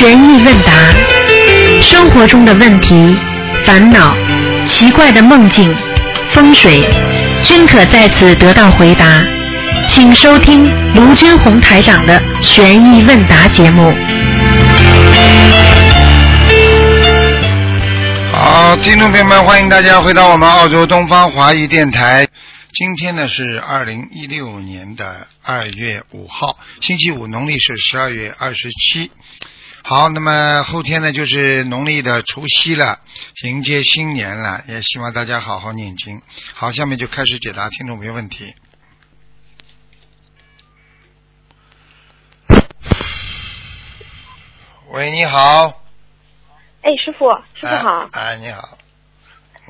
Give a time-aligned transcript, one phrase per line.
[0.00, 0.72] 悬疑问答，
[1.82, 3.14] 生活中的问题、
[3.66, 4.16] 烦恼、
[4.66, 5.76] 奇怪的梦境、
[6.30, 6.82] 风水，
[7.44, 9.22] 均可在此得到回答。
[9.90, 13.94] 请收听卢军红台长的悬疑问答节目。
[18.32, 22.26] 好，听众朋友们，欢迎大家回到我们澳洲东方华语电台。
[22.72, 29.10] 今天呢是二零一六年的二月五号，星期五，农历是十二月二十七。
[29.90, 33.00] 好，那么后天呢就是农历的除夕了，
[33.44, 36.22] 迎接新年了，也希望大家好好念经。
[36.54, 38.54] 好，下面就开始解答听众朋友问题。
[44.92, 45.82] 喂，你好。
[46.82, 48.08] 哎，师傅，师傅好。
[48.12, 48.78] 哎，你好。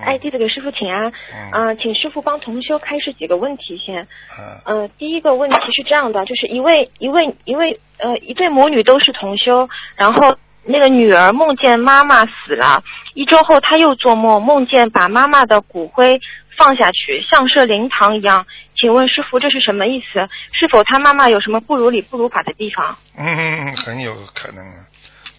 [0.04, 1.10] 哎，弟子给师傅请安。
[1.54, 1.78] 嗯。
[1.78, 4.06] 请师傅帮同修开始几个问题先。
[4.38, 4.60] 嗯。
[4.66, 12.82] 呃，第一个问题是这样的，就是一位一位一位呃一对母女都是同修，然后那个女儿梦见妈妈死了，
[13.14, 16.20] 一周后她又做梦，梦见把妈妈的骨灰
[16.56, 18.46] 放下去，像设灵堂一样。
[18.76, 20.28] 请问师傅这是什么意思？
[20.52, 22.96] 是否她妈妈有什么不如理不如法的地方？
[23.16, 24.86] 嗯，很有可能啊。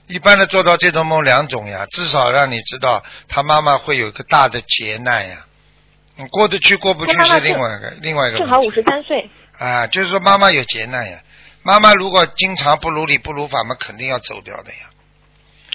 [0.07, 5.37] 一般的做到这种梦两种呀，至少让你知道他妈妈会有一个大的劫难呀，
[6.17, 8.37] 你过得去过不去是另外一个另外一个。
[8.37, 9.29] 正好五十三岁。
[9.57, 11.19] 啊，就是说妈妈有劫难呀，
[11.63, 14.89] 妈妈如果经常不如理不如法嘛，肯定要走掉的呀。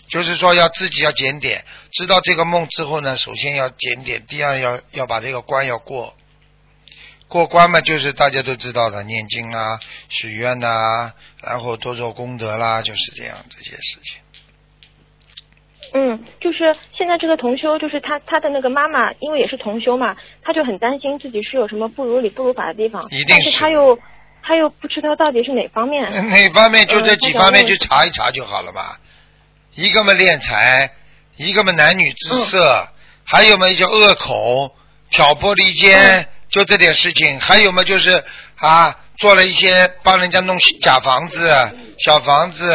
[0.08, 6.14] 就是说要自己要检点，知道这个梦之后呢，首先要检点，第二要要把这个关要过，
[7.26, 14.20] 过关嘛，就是大家都知道的，念经啊、许愿呐，然后多做功德啦，就是这样这些事情。
[15.92, 23.98] 嗯，就是现在这个同修，就是他他的那个妈妈，因为也是同修嘛，他就很担心自己是有什么不如理不如法的地方，但是他又
[24.46, 26.28] 他又不知道到底是哪方面。
[26.28, 28.96] 哪方面就这几方面去查一查就好了嘛。
[29.74, 30.90] 一个嘛敛财，
[31.36, 32.88] 一个嘛男女之色，
[33.24, 34.74] 还有嘛叫恶口、
[35.10, 37.40] 挑拨离间，就这点事情。
[37.40, 38.22] 还有嘛就是
[38.58, 42.74] 啊，做了一些帮人家弄假房子、小房子。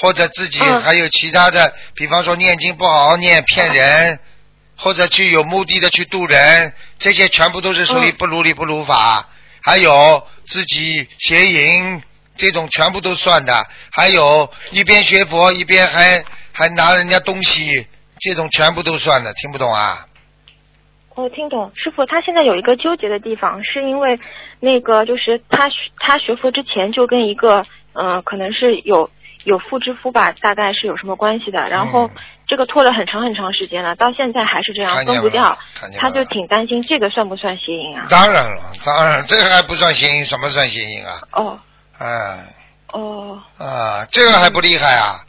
[0.00, 4.18] 或者自己还有其他的，比方说念经不好好念骗人，
[4.74, 9.28] 或者去有目的的去渡人，这些全部都是属于不如理不如法。
[9.62, 12.02] 还有自己邪淫，
[12.36, 13.64] 这种全部都算的。
[13.90, 17.86] 还有一边学佛一边还还拿人家东西，
[18.18, 19.32] 这种全部都算的。
[19.34, 20.06] 听不懂啊？
[21.14, 24.18] 我听懂，师傅他现在有一个纠结的地方，是因为
[24.60, 29.10] 那个就是他他学佛之前就跟一个嗯，可能是有。
[29.44, 31.68] 有妇之夫吧，大概是有什么关系的？
[31.68, 32.08] 然后
[32.46, 35.56] 这个拖了很长很长时间了，到现在还是这样分不掉，
[35.98, 38.06] 他就挺担心这个算不算邪淫啊？
[38.10, 41.22] 当然了，当然这个还不算谐音，什么算谐音啊？
[41.32, 41.58] 哦，
[41.98, 42.44] 哎，
[42.92, 45.24] 哦，啊，这个还不厉害啊？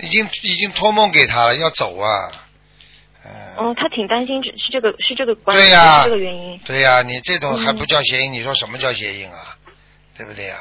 [0.00, 2.30] 已经已经托梦给他了，要走啊。
[3.24, 5.72] 嗯，哦他挺担心，是这个是这个关系，
[6.04, 6.58] 这个原因。
[6.66, 8.32] 对呀，你这种还不叫邪淫？
[8.32, 9.56] 你说什么叫谐音啊？
[10.16, 10.56] 对不对呀？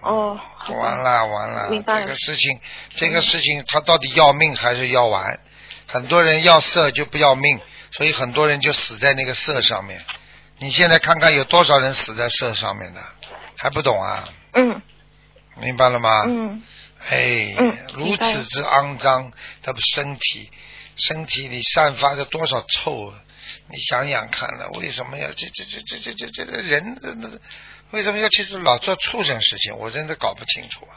[0.00, 2.60] 哦，完了完了，这个事情，
[2.94, 5.40] 这个事情，他到底要命还是要玩？
[5.86, 7.60] 很多人要色就不要命，
[7.90, 10.04] 所以很多人就死在那个色上面。
[10.58, 13.00] 你现在看看有多少人死在色上面的，
[13.56, 14.28] 还不懂啊？
[14.54, 14.80] 嗯，
[15.56, 16.10] 明白了吗？
[16.26, 16.62] 嗯，
[17.08, 17.54] 哎，
[17.94, 19.32] 如此之肮脏
[19.62, 20.50] 他的身体，
[20.96, 23.12] 身体里散发着多少臭？
[23.70, 27.30] 你想想看呢，为什么要这这这这这这这人那？
[27.90, 29.76] 为什么要去做老做畜生事情？
[29.76, 30.94] 我真的搞不清楚啊，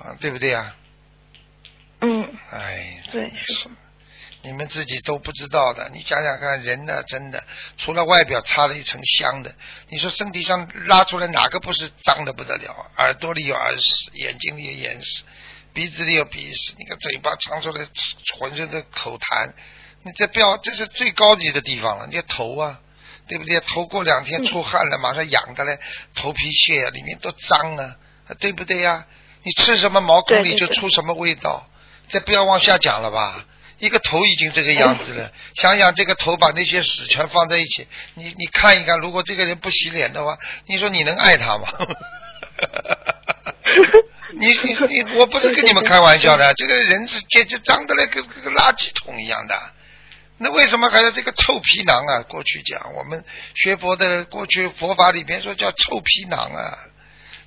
[0.00, 0.76] 啊，对不对啊？
[2.00, 2.34] 嗯。
[2.50, 3.02] 哎。
[3.10, 3.32] 对。
[3.46, 3.68] 是。
[4.44, 7.44] 你们自己都不知道的，你想想看，人呢，真的
[7.78, 9.54] 除了外表擦了一层香的，
[9.88, 12.90] 你说身体上拉出来哪个不是脏的不得了？
[12.98, 15.22] 耳朵里有耳屎，眼睛里有眼屎，
[15.72, 17.86] 鼻子里有鼻屎，你看嘴巴长出来
[18.36, 19.52] 浑身的口痰，
[20.02, 22.08] 你这不要，这是最高级的地方了。
[22.10, 22.80] 你头啊。
[23.28, 23.60] 对不对？
[23.60, 25.78] 头过两天出汗了，马上痒的嘞，
[26.14, 27.96] 头皮屑里面都脏啊，
[28.38, 29.06] 对不对呀？
[29.44, 31.68] 你吃什么毛孔里就出什么味道，
[32.08, 33.44] 再不要往下讲了吧。
[33.78, 41.68] 一个头已经这个样子了，想想这个头把那些屎全放在一起，你你看一看，如果这个人不洗脸的话，你说你能爱他吗？
[44.38, 49.72] 你你你，我不是跟你们开玩笑的，这个人是简直脏的嘞，跟跟个垃圾桶一样的。
[50.42, 52.22] 那为什么还有这个臭皮囊啊？
[52.28, 53.24] 过去讲我们
[53.54, 56.76] 学佛的，过去佛法里边说叫臭皮囊啊，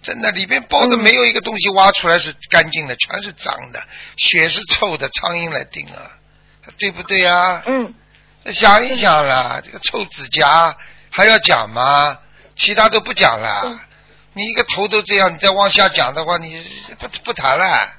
[0.02, 3.84] 真的里边包的没有一个东西挖出来是干净的，全是脏的，
[4.16, 6.18] 血是臭的，苍蝇来叮啊，
[6.80, 7.62] 对不对啊？
[7.68, 7.94] 嗯。
[8.54, 10.78] 想一想啦，这个臭指甲
[11.12, 12.20] 还要讲吗？
[12.56, 13.80] 其他都不讲了。
[14.34, 16.64] 你一个头都这样，你再往下讲的话，你
[17.00, 17.92] 不不谈了。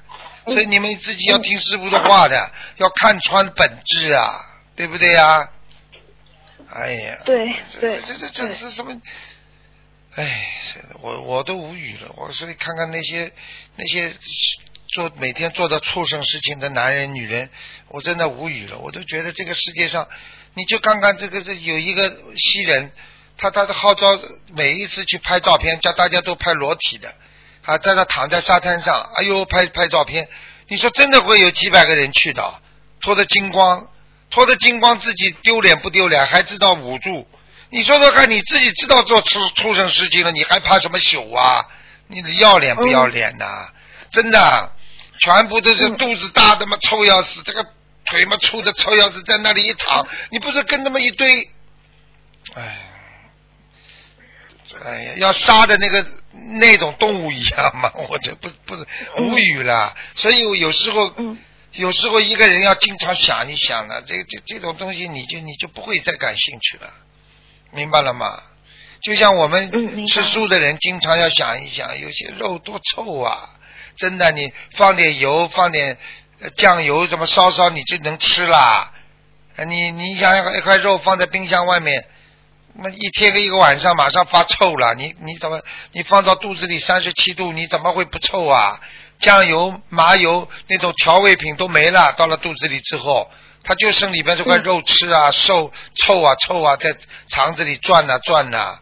[0.45, 4.39] 所以你们自己要听师傅的话的，要看穿本质啊，
[4.77, 5.49] 对不对呀？
[6.69, 7.47] 哎呀，对
[7.79, 9.01] 对，这这这这什么？
[10.15, 10.47] 哎，
[11.01, 12.11] 我我都无语了。
[12.15, 13.31] 我所以看看那些
[13.75, 14.13] 那些
[14.93, 17.49] 做每天做的畜生事情的男人女人，
[17.87, 18.77] 我真的无语了。
[18.79, 20.07] 我都觉得这个世界上，
[20.55, 22.91] 你就看看这个这有一个西人，
[23.37, 24.19] 他他的号召
[24.53, 27.15] 每一次去拍照片，叫大家都拍裸体的，
[27.63, 30.27] 啊，在那躺在沙滩上，哎呦拍拍照片。
[30.67, 32.61] 你说真的会有几百个人去的，
[32.99, 33.89] 脱得精光。
[34.29, 36.25] 脱得精光，自己丢脸不丢脸？
[36.25, 37.27] 还知道捂住？
[37.69, 41.65] 你说说看，你自己知道做出畜生事情了，你还怕什么羞啊？
[42.07, 43.69] 你要脸不要脸呐？
[44.11, 44.71] 真的，
[45.19, 47.41] 全部都是肚子大的嘛，臭要死！
[47.43, 47.65] 这个
[48.05, 51.51] 腿嘛粗的臭要死，在那里一躺，你不是跟那么一堆？
[52.53, 52.79] 哎，
[54.85, 56.05] 哎呀，要杀的那个
[56.59, 57.91] 那种动物一样嘛？
[58.09, 58.87] 我这不不是
[59.19, 59.93] 无语了。
[60.15, 61.13] 所以有时候。
[61.77, 66.91] 有时候一个人要经常想一想呢，这这这种东西你就你就不会再感兴趣了，
[67.71, 68.41] 明白了吗？
[68.99, 73.49] 就像我们吃素的人，经常要想一想，有些肉多臭啊！
[73.95, 75.97] 真的，你放点油，放点
[76.55, 78.91] 酱油，怎么烧烧你就能吃啦？
[79.67, 82.07] 你你想想，一块肉放在冰箱外面，
[82.73, 84.95] 那一天个一个晚上，马上发臭了。
[84.95, 88.81] 你你怎么你放到肚子里三十七度，你怎么会不臭啊？
[89.19, 93.31] 酱油、麻油那种调味品都没了，到了肚子里之后，
[93.63, 96.95] 它就剩里边这块肉吃啊，瘦臭啊臭啊，在
[97.29, 98.79] 肠子里转呐转呐，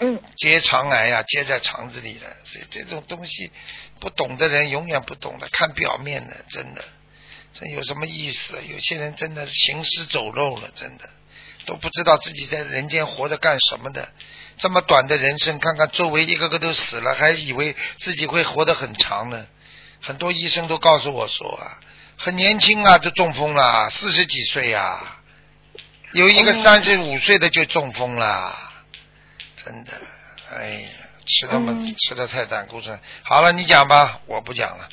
[0.00, 2.26] 嗯，结肠癌呀，结在肠子里了。
[2.44, 3.50] 所以这种东西，
[3.98, 6.84] 不懂的人永远不懂的，看表面的，真的，
[7.58, 8.54] 这有什么意思？
[8.68, 11.08] 有些人真的行尸走肉了，真的
[11.66, 14.08] 都不知道自己在人间活着干什么的。
[14.58, 19.46] 这么短的人生，看看周围一个个都死了，还以为自己会活得很长呢。
[20.00, 21.78] 很多医生都告诉我说啊，
[22.16, 25.00] 很年轻啊就中风了，四十几岁呀，
[26.12, 28.56] 有一个三十五岁的就中风了，
[29.64, 29.92] 真的，
[30.56, 30.88] 哎呀，
[31.26, 32.98] 吃的么吃的太胆固醇。
[33.22, 34.88] 好了，你讲吧，我不讲了。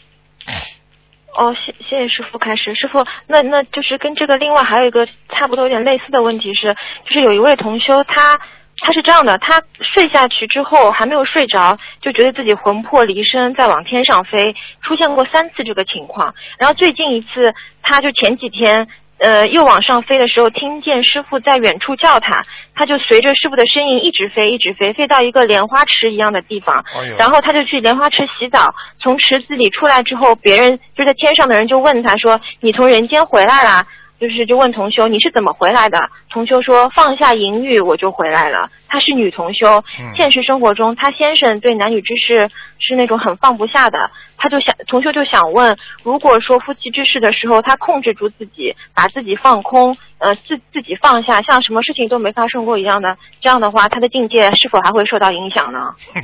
[1.38, 6.76] 哦，谢谢谢师傅开始，师傅，那那就是跟这个另外还有一个差不多有点类似的问题是，
[7.06, 8.40] 就是有一位同修他。
[8.82, 16.36] 他是这样的，他睡下去之后还没有睡着，就觉得自己魂魄离身，在往天上飞，出现过三次这个情况。
[16.60, 18.88] 然后最近一次，他就前几天，
[19.20, 22.46] 呃，又往上飞的时候，听见师傅在远处叫他，
[22.76, 26.84] 他就随着师傅的身影一直飞，一直飞，飞到一个莲花池一样的地方，
[27.18, 28.76] 然后他就去莲花池洗澡。
[29.00, 33.88] 从池子里出来之后，别人就在天上的人就问他说：“你从人间回来啦？”
[34.20, 36.10] 就是就问同修你是怎么回来的？
[36.30, 38.70] 同修说放下淫欲我就回来了。
[38.88, 39.84] 她是女同修，
[40.16, 44.10] 现实生活中她先生对男女之事是那种很放不下的。
[44.38, 55.94] 她就想同修就想问，如果说夫妻之事的时候，她控制住自己，把自己放空，呃自自己放下，像什么事情都没发生过一样的，这样的话，她的境界是否还会受到影响呢？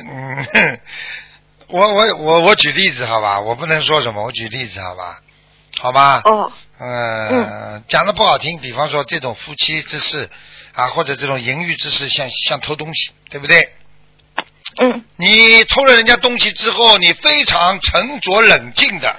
[0.00, 0.78] 嗯。
[1.68, 5.20] 我我我我举例子好吧，我不能说什么，我举例子好吧，
[5.78, 6.22] 好吧。
[6.24, 6.52] 哦。
[6.78, 7.84] 嗯。
[7.88, 10.30] 讲的不好听，比方说这种夫妻之事
[10.74, 13.74] 啊，或者这种淫欲之事，像像偷东西，对不对？
[14.80, 15.04] 嗯。
[15.16, 19.14] 你偷了人家东西之后，你非常沉着冷静的，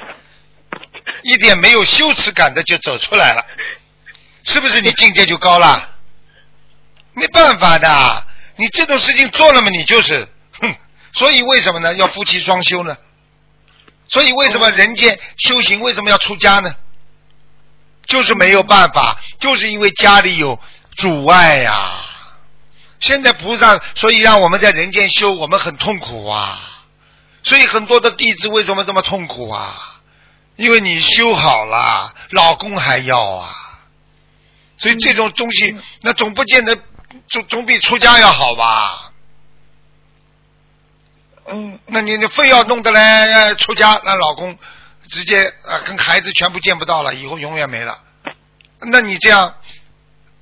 [1.22, 3.46] 一点没有羞耻感的就走出来了，
[4.44, 5.88] 是不是你境界就高了？
[7.14, 10.28] 没办法的，你这种事情做了嘛，你就是。
[11.14, 11.94] 所以为什么呢？
[11.96, 12.96] 要夫妻双修呢？
[14.08, 16.76] 所以为什么人间修行为什么要出家呢？
[18.08, 20.60] 就是没有办法，就是因为家里有
[20.96, 21.92] 阻碍呀。
[23.00, 26.60] 现在菩萨，所以让我们在人间修，我们很痛苦啊。
[27.44, 30.02] 所以很多的弟子为什么这么痛苦啊？
[30.56, 33.56] 因为你修好了，老公还要啊。
[34.78, 36.78] 所以这种东西，那总不见得
[37.30, 39.09] 总总比出家要好吧？
[41.52, 44.56] 嗯，那你你非要弄得来出家，那老公
[45.08, 47.98] 直接啊跟孩子全部见不到了，以后永远没了。
[48.82, 49.56] 那你这样，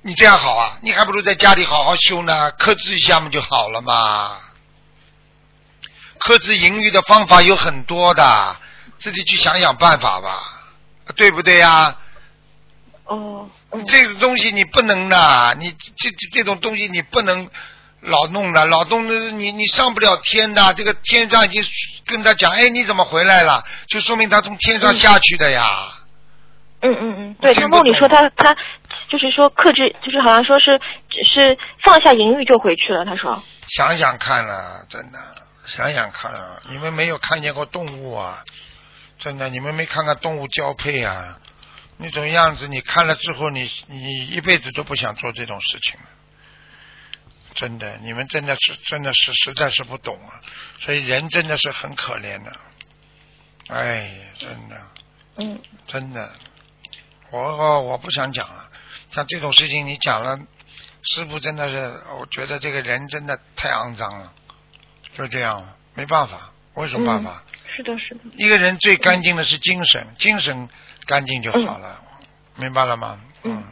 [0.02, 0.78] 你这样好啊？
[0.82, 4.36] 你还不如在家里好好修呢，克制一下嘛就好了嘛。
[6.18, 8.56] 克制淫欲的方法有很多的，
[8.98, 10.62] 自己去想想办法吧，
[11.16, 11.96] 对不对呀？
[13.04, 13.48] 哦。
[13.86, 17.48] 这个东西你不能的，你这这这种东西你不能。
[18.00, 20.72] 老弄的，老弄的，你你上不了天的。
[20.74, 21.62] 这个天上已经
[22.06, 23.64] 跟他讲，哎，你怎么回来了？
[23.88, 25.94] 就说明他从天上下去的呀。
[26.80, 28.54] 嗯嗯嗯，对他梦里说他他
[29.10, 30.78] 就是说克制，就是好像说是
[31.10, 33.04] 只是放下淫欲就回去了。
[33.04, 33.42] 他说。
[33.66, 35.18] 想想看了，真的
[35.66, 38.44] 想想看啊，你们没有看见过动物啊？
[39.18, 41.36] 真的，你们没看看动物交配啊？
[41.96, 45.98] 那种样子，你看了之后，你你一辈子都不想做这种事情。
[47.58, 50.38] 真的，你们真的是真的是实在是不懂啊！
[50.78, 52.52] 所以人真的是很可怜的。
[53.66, 54.80] 哎，真的，
[55.38, 56.30] 嗯，真的，
[57.32, 58.70] 我我我不想讲了。
[59.10, 60.38] 像这种事情你讲了，
[61.02, 64.32] 师傅真的是，我觉得这个人真的太肮脏了。
[65.16, 67.42] 就这样，没办法，我有什么办法？
[67.76, 68.20] 是的，是的。
[68.34, 70.68] 一个人最干净的是精神，精神
[71.06, 72.04] 干净就好了，
[72.54, 73.20] 明白了吗？
[73.42, 73.64] 嗯。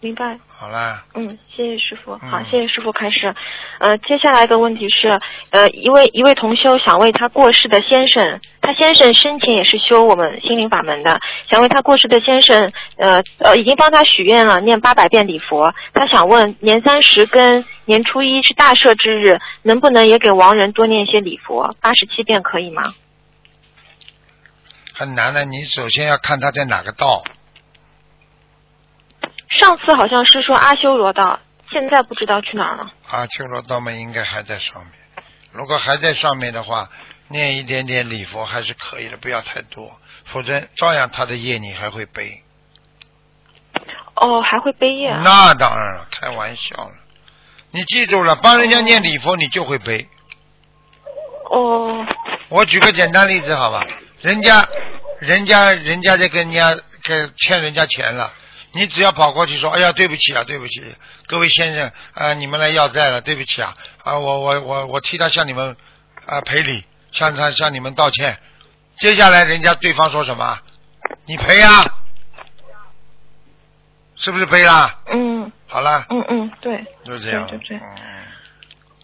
[0.00, 0.38] 明白。
[0.46, 1.04] 好啦。
[1.14, 2.16] 嗯，谢谢师傅。
[2.16, 3.34] 好，谢谢师傅开始。
[3.80, 5.08] 呃，接下来一个问题是，
[5.50, 11.18] 呃，一位一位同修想为他过世的先生，他先生生前也是修我们心灵法门的，
[11.50, 15.74] 想为他过世的先生，呃呃，已经帮他许愿了，念八百遍礼佛。
[15.92, 22.92] 他想问，年三十跟年初一是大赦之日，能不能也给亡人多念一些礼佛，八十七遍可以吗？
[24.94, 27.22] 很难的，你首先要看他在哪个道。
[29.58, 32.92] 上次好像是说阿修罗道，现在不知道去哪儿了。
[33.10, 34.92] 阿修罗道嘛，应该还在上面。
[35.52, 36.88] 如果还在上面的话，
[37.28, 42.42] 念一点点礼佛还是可以的，不要太多，否则照样他的业你还会背。
[44.16, 45.10] 哦，还会背业？
[45.22, 46.92] 那当然了，开玩笑了。
[47.70, 50.08] 你记住了，帮人家念礼佛，你就会背。
[51.50, 52.06] 哦。
[52.48, 53.84] 我举个简单例子，好吧？
[54.20, 54.66] 人家，
[55.20, 58.32] 人家，人家在跟人家跟欠人家钱了。
[58.76, 60.84] 你只要跑过去说：“哎呀，对不起啊，对不起，
[61.26, 65.74] 各位先生啊，你们来要债了，对不起啊啊，我我我我替他向你们
[66.26, 68.38] 啊赔礼，向他向你们道歉。”
[68.98, 70.58] 接下来人家对方说什么？
[71.24, 71.84] 你赔啊？
[74.16, 75.00] 是不是赔啦？
[75.12, 75.50] 嗯。
[75.66, 76.04] 好了。
[76.10, 76.84] 嗯嗯，对。
[77.04, 77.46] 就这样。
[77.46, 77.80] 对对对。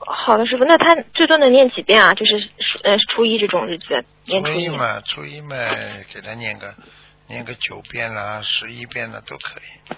[0.04, 2.12] 好的，师傅，那他最多能念几遍啊？
[2.14, 2.48] 就是
[2.84, 5.56] 呃初一这种日子，初一嘛，初一嘛，
[6.12, 6.74] 给他念个。
[7.28, 9.90] 念个九遍啦，十一遍啦都可以。
[9.90, 9.96] 嗯。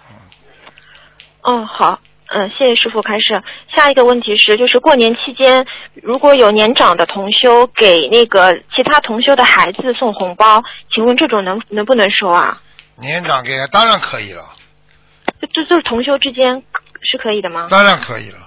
[1.43, 3.43] 哦，好，嗯，谢谢师傅开始。
[3.75, 5.67] 下一个问题是，就是过年期间，
[6.03, 10.63] 如果有年长的同修给那个其他同修的孩子送红包，
[10.95, 12.63] 请问这种能能不能收啊？
[12.97, 14.43] 年长给当然可以了。
[15.41, 16.63] 这这就是同修之间
[17.03, 17.67] 是可以的吗？
[17.69, 18.39] 当然可以了，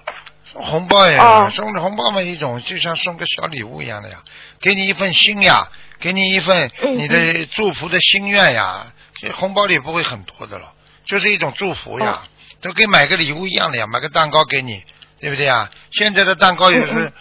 [0.43, 4.17] 送红包呀，送的红包嘛一种，就像送个小礼物一样的呀，
[4.59, 5.67] 给你一份心呀。
[5.99, 10.73] 给你一份你的祝福的心愿呀，这红包里不会很多的了，
[11.05, 12.23] 就是一种祝福呀，
[12.61, 14.83] 都跟买个礼物一样的呀，买个蛋糕给你，
[15.19, 15.69] 对不对呀？
[15.91, 17.11] 现在的蛋糕也是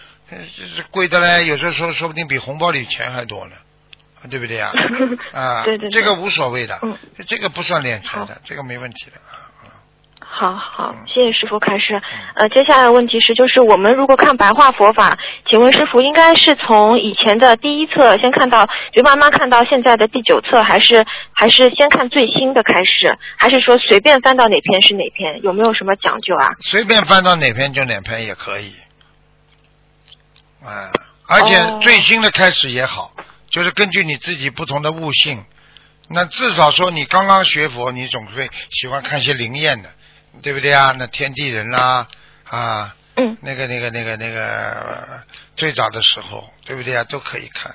[0.76, 3.56] 是贵的嘞，有时候说说不定比红包里钱还多呢，
[4.28, 4.73] 对不对呀？
[5.33, 6.80] 啊，这个无所谓的，
[7.26, 9.46] 这个不算敛财的，这个没问题的啊。
[10.38, 11.99] 好好，谢谢师傅开示。
[12.35, 15.16] 呃，接下来的问题是，就是我们如果看白话佛法，
[15.49, 25.43] 请问师傅应该是从以前的第一册先看到，就慢慢看到现在的第九册，还是还是先看最新的开始，还是说随便翻到哪篇是哪篇？
[25.43, 26.52] 有没有什么讲究啊？
[26.61, 28.75] 随便翻到哪篇就哪篇也可以。
[30.62, 30.93] 啊，
[31.31, 33.11] 而且最新的开始也好，
[33.49, 35.43] 就是根据你自己不同的悟性。
[36.09, 39.88] 那至少说你刚刚学佛，你总会喜欢看些灵验的。
[40.43, 40.95] 对不对啊？
[40.99, 42.09] 那天地人啦，
[42.45, 42.97] 啊，
[43.40, 45.23] 那个那个那个那个
[45.57, 47.05] 最早的时候，对不对啊？
[47.05, 47.75] 都可以看，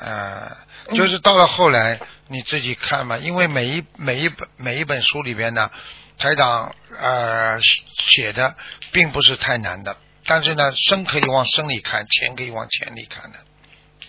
[0.00, 0.56] 呃，
[0.94, 3.18] 就是到了后来你自己看嘛。
[3.18, 5.70] 因为每一每一本每一本书里边呢，
[6.18, 8.56] 台长呃写的
[8.92, 9.96] 并不是太难的，
[10.26, 13.38] 但是呢，生可以往生里看，钱可以往钱里看的，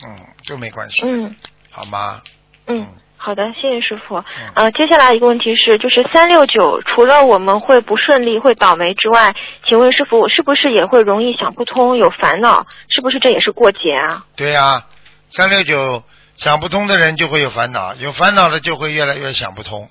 [0.06, 1.36] 嗯，就没关系，嗯，
[1.72, 2.22] 好吗？
[2.68, 2.88] 嗯。
[3.20, 4.24] 好的，谢谢师傅。
[4.54, 9.36] 呃，接下来一个问题是，就是三六九，除了我们会不顺利、会倒霉之外，
[9.68, 12.66] 请问师傅，我是不是也会容易想不通、有烦恼？
[12.90, 14.26] 是不是这也是过节啊？
[14.36, 14.86] 对呀，
[15.32, 16.04] 三六九
[16.38, 19.90] 想不通的人就会有烦恼，有烦恼的就会越来越想不通，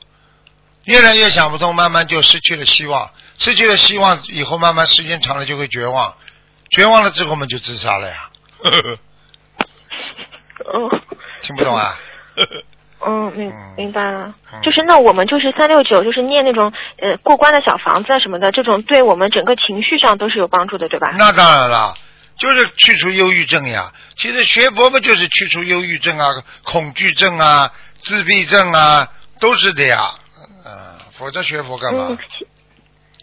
[0.84, 6.14] 越来越想不通，慢慢就失去了希望，失去了希望以后，慢慢时间长了就会绝望，
[6.70, 8.30] 绝望了之后我们就自杀了呀。
[10.64, 10.88] 哦，
[11.42, 11.98] 听不懂啊？
[13.04, 21.14] 嗯，明明白了，就是那我们就是三六九，就是念那种呃过关的小房子啊什么的，这种对我们整个情绪上都是有帮助的，对吧？
[21.18, 21.94] 那当然了，
[22.38, 23.92] 就是去除忧郁症呀。
[24.16, 26.26] 其实学佛不，就是去除忧郁症啊、
[26.64, 29.08] 恐惧症啊、自闭症啊，
[29.40, 30.14] 都是的呀。
[30.64, 32.16] 嗯，否则学佛干嘛？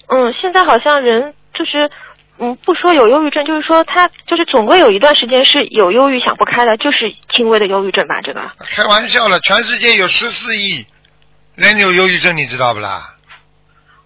[0.07, 1.89] 嗯，现在好像人就是。
[2.39, 8.21] 嗯，不说有忧郁症，就是说他就是总归有一段时间是有忧郁想不开的，就是轻微的忧郁症吧？
[8.23, 10.85] 这个开玩笑了，全世界有十四亿
[11.55, 13.15] 人有忧郁症，你知道不啦？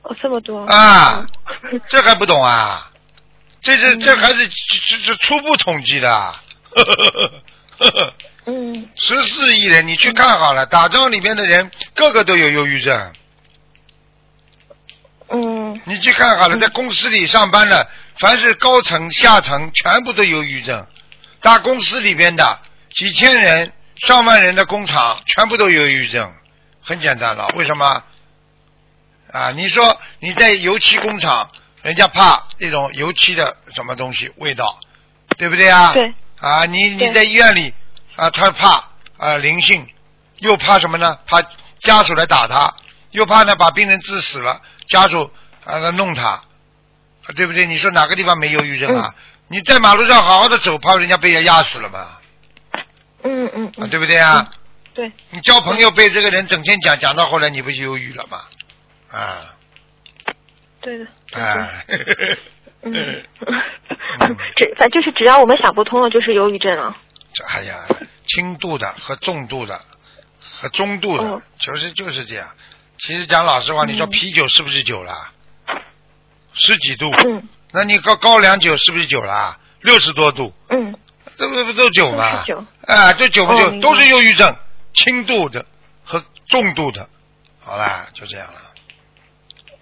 [0.04, 1.26] 哦，这么多啊！
[1.90, 2.92] 这还不懂啊？
[3.62, 6.36] 这这这还是这这初步统计的。
[8.46, 8.88] 嗯。
[8.96, 13.14] 十四亿人，你去看好了，打仗里面的人个个都有忧郁症。
[15.30, 15.82] 嗯。
[15.86, 20.86] 你去看好了，在公司里上班的，凡是高层、下层，全部都有抑郁症。
[21.42, 22.60] 大公司里边的
[22.94, 26.34] 几千人、上万人的工厂，全部都有抑郁症。
[26.82, 28.04] 很简单了，为什么？
[29.32, 34.80] 啊，你说你在油漆工厂，人家怕那种油漆的什么东西味道，
[35.38, 35.94] 对不对啊？
[35.94, 36.14] 对。
[36.40, 37.74] 啊，你你在医院里
[38.16, 39.88] 啊，他怕啊灵性，
[40.38, 41.20] 又怕什么呢？
[41.26, 41.42] 怕
[41.80, 42.74] 家属来打他，
[43.12, 45.30] 又怕呢把病人治死了，家属
[45.66, 46.42] 啊来弄他，
[47.36, 47.66] 对不对？
[47.66, 49.14] 你说哪个地方没忧郁症啊？
[49.50, 52.18] 你在马路上好好的走，怕人家被人压死了嘛？
[53.24, 53.68] 嗯嗯。
[53.78, 54.52] 啊，对不对啊？
[54.94, 55.12] 对。
[55.32, 58.42] 你交朋友被这个人整天讲讲到后来，你不就忧郁了吗？
[59.12, 59.56] 啊，
[60.82, 61.08] 对的。
[61.34, 61.86] 哎，
[62.84, 62.94] 嗯，
[64.58, 66.96] 只反就是只要我们想不通了，就是忧郁症了。
[67.34, 67.86] 这哎呀，
[68.26, 69.80] 轻度的和重度的
[70.60, 72.48] 和中度的，就是就是这样。
[73.00, 75.14] 其实讲老实话，你说啤酒是不是酒了？
[76.54, 77.06] 十几度。
[77.26, 77.48] 嗯。
[77.72, 79.58] 那你高高粱酒是不是酒啦？
[79.82, 80.54] 六十多度。
[80.70, 80.96] 嗯。
[81.38, 82.44] 这不不都酒吗？
[82.46, 82.64] 酒。
[82.88, 84.56] 啊，这酒不就都是忧郁症，
[84.94, 85.66] 轻度的
[86.04, 87.08] 和重度的。
[87.64, 88.62] 好啦，就这样了。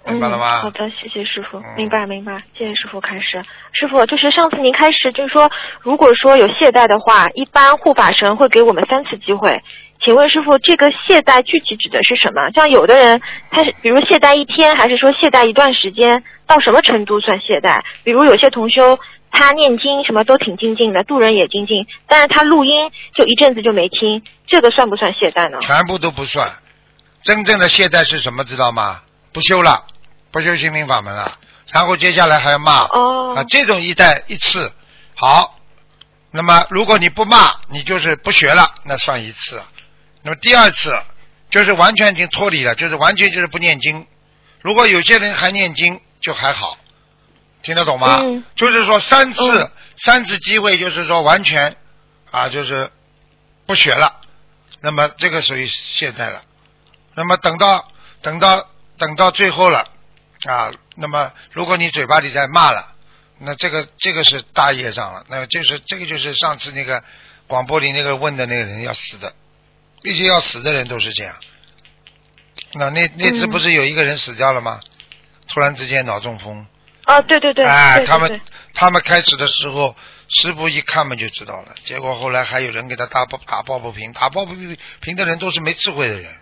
[0.07, 0.57] 明白了吗？
[0.57, 3.43] 好的，谢谢师傅，明白明白，谢谢师傅开始。
[3.73, 5.49] 师傅，就是上次您开始就是说，
[5.81, 9.63] 如果说有懈怠的话，一般护法神会给我们三次机会。
[10.05, 12.51] 请问师傅，这个懈怠具体指的是什么？
[12.53, 13.19] 像有的人，
[13.49, 16.23] 他是比如懈怠一天，还是说懈怠一段时间？
[16.45, 17.81] 到什么程度算懈怠？
[18.03, 18.99] 比如有些同修，
[19.31, 22.71] 他念经什么都挺精进的，渡人也精进，但是他录音
[23.15, 25.57] 就一阵子就没听，这个算不算懈怠呢？
[25.59, 26.53] 全部都不算，
[27.23, 28.43] 真正的懈怠是什么？
[28.43, 29.01] 知道吗？
[29.33, 29.85] 不修了。
[30.31, 31.37] 不修心灵法门了，
[31.71, 34.69] 然后接下来还要骂哦啊，这种一代一次
[35.15, 35.55] 好，
[36.29, 39.61] 那么如果你不骂，你就是不学了，那算一次。
[40.25, 40.91] 那么第二次
[41.51, 44.07] 就是完全已经脱离了，就是完全就是不念经。
[44.61, 46.79] 如果有些人还念经，就还好，
[47.61, 48.21] 听得懂吗？
[48.23, 48.43] 嗯。
[48.55, 49.71] 就是说三次
[50.03, 51.77] 三次机会，就是说完全
[52.31, 52.89] 啊，就是
[53.67, 54.19] 不学了，
[54.81, 56.41] 那么这个属于现在了。
[57.13, 57.87] 那么等到
[58.23, 59.85] 等到等到最后了。
[60.47, 62.95] 啊，那么如果你嘴巴里在骂了，
[63.39, 67.03] 那这个这个是大业障了，那就是这个就是上次那个
[67.47, 69.33] 广播里那个问的那个人要死的，
[70.05, 71.35] 一些要死的人都是这样。
[72.73, 74.79] 那那那次不是有一个人死掉了吗？
[75.47, 76.65] 突然之间脑中风。
[77.03, 77.65] 啊，对对对。
[77.65, 78.41] 哎，他们
[78.73, 79.95] 他们开始的时候
[80.27, 84.53] 师傅一看嘛就知道了，结果后来还有人给他打抱打抱不平，打抱不
[85.01, 86.33] 平的人都是没智慧的人。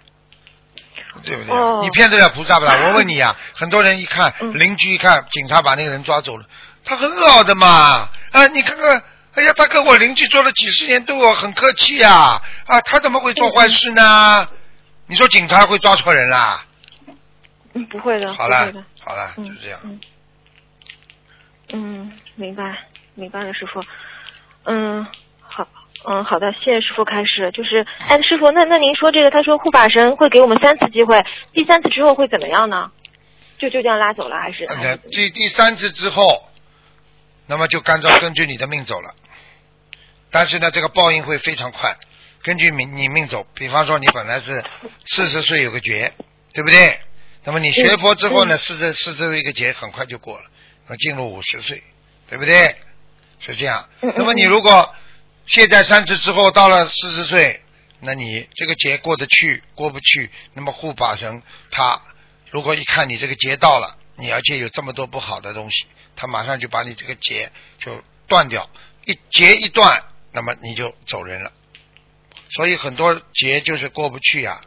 [1.23, 1.54] 对不对？
[1.84, 2.88] 你骗得了菩萨不啦？
[2.88, 6.45] 我问你呀， 很多人一看邻居一看警察把那个人抓走了，
[6.84, 8.47] 他很好的嘛啊！
[8.47, 9.04] 你看看，
[9.36, 12.80] 哎呀，他跟我邻居做了几十年对我很客气呀啊！
[12.82, 14.48] 他怎么会做坏事呢？
[15.08, 16.63] 你说警察会抓错人啦？
[17.74, 18.32] 嗯，不会的。
[18.34, 19.80] 好了，好了，就这样。
[21.74, 23.84] 嗯，明白，明白了，师傅。
[24.65, 25.06] 嗯，
[25.41, 25.67] 好。
[26.06, 27.50] 嗯，好的，谢谢师傅开始。
[27.54, 32.91] 就是，哎，师傅，那那您说这个，他说护法神会给我们三次机会，第三次之后会怎么样呢？
[33.58, 34.67] 就就这样拉走了，还是？
[35.10, 36.50] 第第三次之后，
[37.48, 39.15] 那么就按照根据你的命走了。
[40.34, 41.96] 但是呢，这个报应会非常快，
[42.41, 43.46] 根据命你命走。
[43.54, 44.63] 比方说，你本来是
[45.06, 46.12] 四十岁有个劫，
[46.54, 47.00] 对不对？
[47.43, 50.46] 那么你学佛之后呢，四十四十一个劫很快就过了，
[50.88, 51.84] 那进入五十岁，
[52.28, 52.76] 对不对？
[53.41, 53.88] 是这样。
[54.02, 54.96] 那么你如果
[55.46, 57.62] 现在三次之后到了四十岁，
[58.00, 60.32] 那你这个劫过得去过不去？
[60.54, 62.02] 那么护法神他
[62.50, 68.67] 如果一看你这个劫到了，你而且有这么多不好的东西，他马上就把你这个劫就断掉，
[69.06, 70.02] 一劫一断，
[70.34, 71.52] 那么你就走人了。
[72.50, 74.62] 所以很多劫就是过不去呀。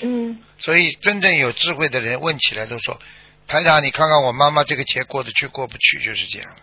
[0.00, 0.40] 嗯。
[0.58, 3.00] 所以真正有智慧的人问起来都说
[3.46, 6.54] ：“台长，你看看我妈妈这个劫过得去过不去，就是这样。”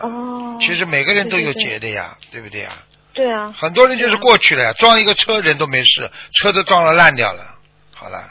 [0.00, 2.82] 哦，其实每个人都有劫的呀，对不对呀？
[3.12, 3.52] 对啊。
[3.52, 7.58] 很多人就是过去了呀，撞一个车人都没事，车都撞了烂掉了，
[7.94, 8.30] 好了。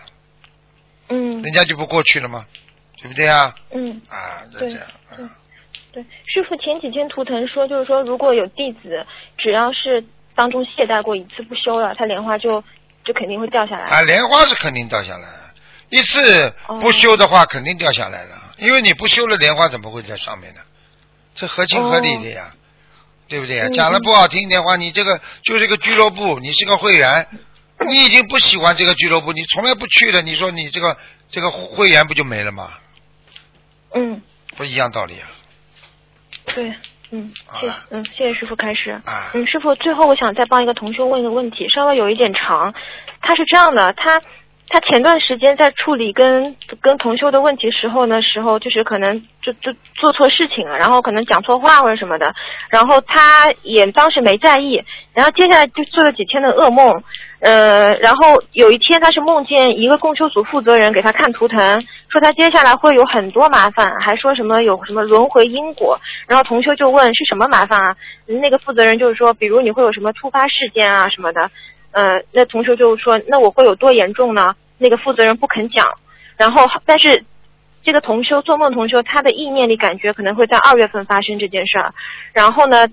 [1.09, 1.41] 嗯。
[1.41, 2.45] 人家就不过去了吗？
[3.01, 3.55] 对不对啊？
[3.71, 4.01] 嗯。
[4.09, 4.81] 啊，就这样。
[5.17, 5.29] 嗯。
[5.93, 9.05] 对，师傅前几天图腾说，就是说如果有弟子
[9.37, 10.03] 只要是
[10.35, 12.63] 当中懈怠过一次不修了，他莲花就
[13.05, 13.85] 就肯定会掉下来。
[13.85, 15.27] 啊，莲花是肯定掉下来，
[15.89, 16.51] 一次
[16.81, 20.61] 不修的话肯定掉下来了，因为你不修了莲花怎么会在上面呢？
[21.35, 22.55] 这合情合理的呀，
[23.27, 23.69] 对不对？
[23.69, 27.27] 讲的不好听一点话，你这个就是个俱乐部，你是个会员，
[27.87, 30.97] 你已经不喜欢这个俱乐部，你从来不去的，你说你这个
[31.29, 32.71] 这个会员不就没了吗？
[33.93, 34.21] 嗯。
[34.55, 35.29] 不一样道理啊。
[36.53, 36.73] 对，
[37.11, 38.91] 嗯，谢嗯，谢谢师傅开始。
[38.91, 39.31] 啊。
[39.33, 42.73] 嗯，师傅，最后我想再帮一个同学问一个问题，稍微有一点长。
[43.21, 44.19] 他是这样的，他
[44.69, 52.33] 他前段时间在处理跟跟同修的问题时候呢，时候就是可能就就做错事情了，然后可能讲错话或者什么的，
[52.69, 57.03] 然后他也当时没在意，然后接下来就做了几天的噩梦。
[57.39, 65.99] 呃，然后有一天他是梦见一个供修组负责人给他看图腾，说他接下来会有很多麻烦，还说什么有什么轮回因果。
[66.27, 67.95] 然后同修就问是什么麻烦啊？
[68.27, 71.49] 那个负责人就是说，比如你会有什么突发事件啊什么的。
[71.89, 74.55] 呃，那同修就说那我会有多严重呢？
[74.77, 75.87] 那个负责人不肯讲。
[76.37, 77.23] 然后但是
[77.83, 81.93] 这个同修做梦同修他的意念里感觉可能会在二月份发生这件事儿。
[82.31, 82.85] 然后呢，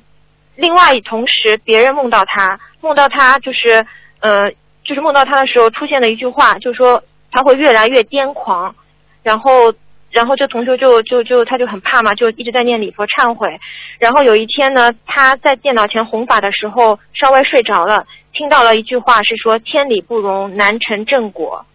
[0.56, 3.86] 另外同时别人梦到他，梦到他就是。
[4.22, 4.50] 呃，
[4.84, 8.74] 就是梦到他的时候出现了一句话，就说他会越来越癫狂，
[9.22, 9.72] 然后，
[10.10, 13.60] 然后这同学就就就他就很怕嘛，就一直在念礼佛忏悔。
[13.98, 21.66] 然后有一天呢，他在电脑前弘法的时候稍微睡着了，听到了一句话是说天理不容难成正果。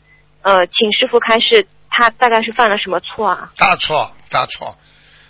[0.42, 3.52] 呃，请师傅开示，他大概是犯了什么错啊？
[3.58, 4.78] 大错大错，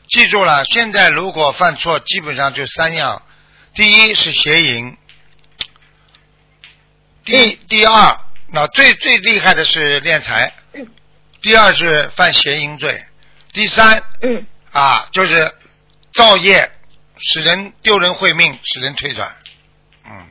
[0.08, 3.22] 记住了，现在如果犯错，基本上就三样，
[3.74, 4.98] 第一是邪淫。
[7.24, 8.18] 第第二，
[8.52, 10.54] 那最最厉害的是敛财，
[11.46, 13.06] 第二是犯邪淫罪，
[13.54, 15.54] 第三，嗯，啊，就是
[16.12, 16.72] 造业，
[17.20, 19.32] 使人丢人会命，使人退转，
[20.08, 20.26] 嗯。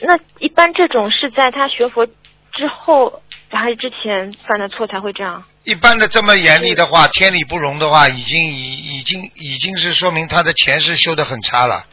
[0.00, 5.44] 那一般这种是在他学佛之后还是之前犯的错才会这样？
[5.62, 11.86] 一般的这么严厉的话，天理不容的话，已经已已经已经是说明他的前世修的很差了。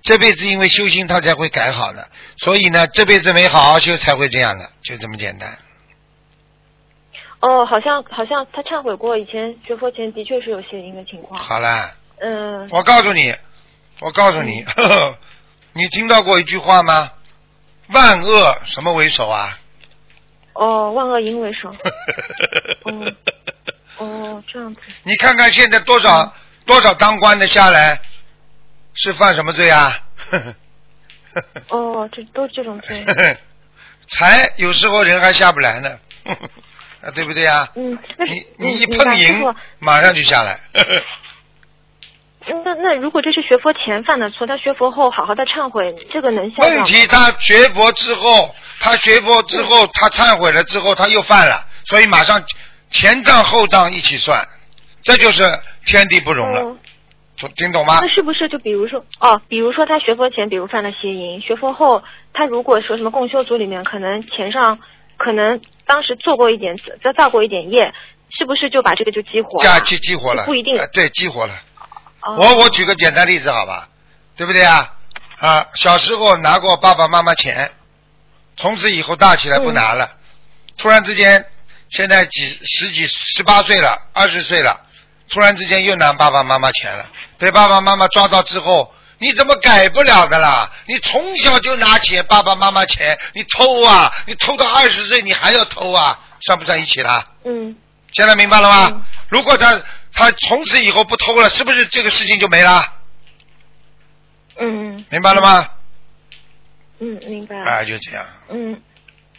[0.00, 2.08] 这辈子因为修心，他才会改好的。
[2.38, 5.58] 所以呢，这辈子没好好修，才会这样的，就这么简单。
[7.40, 11.40] 哦，好像好像他忏悔过，以前学佛前的确是有邪淫的情况。
[11.40, 11.92] 好了。
[12.20, 12.68] 嗯。
[12.70, 13.34] 我告诉你，
[14.00, 14.64] 我告诉你，
[15.72, 17.12] 你听到过一句话吗？
[17.88, 19.58] 万恶什么为首啊？
[20.52, 21.70] 哦，万恶淫为首。
[22.84, 23.12] 哦。
[23.98, 24.80] 哦，这样子。
[25.02, 26.34] 你看看现在多少
[26.66, 28.00] 多少当官的下来。
[28.92, 29.96] 是犯什么罪啊？
[31.68, 33.06] 哦，这都这种罪。
[34.08, 36.00] 才有时候人还下不来呢，
[37.02, 37.68] 啊，对不对啊？
[37.74, 40.60] 嗯，你你一碰赢，马上就下来。
[42.64, 52.42] 那那如果这是学佛前犯的错，他学佛后好好的忏悔，这个能消问题他学佛之后，他学佛之后，他忏悔了之后，他又犯了，所以马上
[52.90, 54.42] 前账后账一起算，
[55.02, 55.42] 这就是
[55.84, 56.76] 天地不容了。
[57.56, 58.00] 听懂吗？
[58.02, 62.02] 那是不是就比如说哦，比如说他学佛前，比如犯了邪淫，学佛后，
[62.34, 64.78] 他如果说什么共修组里面可能钱上
[65.22, 67.92] 可能当时做过一点，再造过一点业，
[68.30, 69.62] 是不是就把这个就激活？
[69.62, 70.80] 假期激活了，不一定。
[70.94, 71.54] 对，激活了。
[72.38, 73.86] 我我举个简单例子，好吧？
[74.34, 74.94] 对不对啊？
[75.36, 77.70] 啊，小时候拿过爸爸妈妈钱，
[78.56, 80.10] 从此以后大起来不拿了，
[80.78, 81.44] 突然之间
[81.90, 84.86] 现在几十几十八岁了，二十岁了。
[85.28, 87.06] 突然之间又拿爸爸妈妈钱了，
[87.36, 90.70] 被爸爸妈妈抓到之后，你怎么改不了的啦？
[90.86, 94.10] 你从小就拿钱，爸爸妈妈钱，你偷啊？
[94.26, 96.18] 你偷到二十岁，你还要偷啊？
[96.40, 97.24] 算不算一起啦？
[97.44, 97.76] 嗯。
[98.12, 99.06] 现在明白了吗？
[99.28, 99.80] 如果他
[100.12, 102.82] 他从此以后不偷了，是不是这个事情就没了？
[104.58, 105.04] 嗯。
[105.10, 105.68] 明白了吗？
[106.98, 107.56] 嗯，明白。
[107.58, 108.26] 啊，就这样。
[108.48, 108.82] 嗯，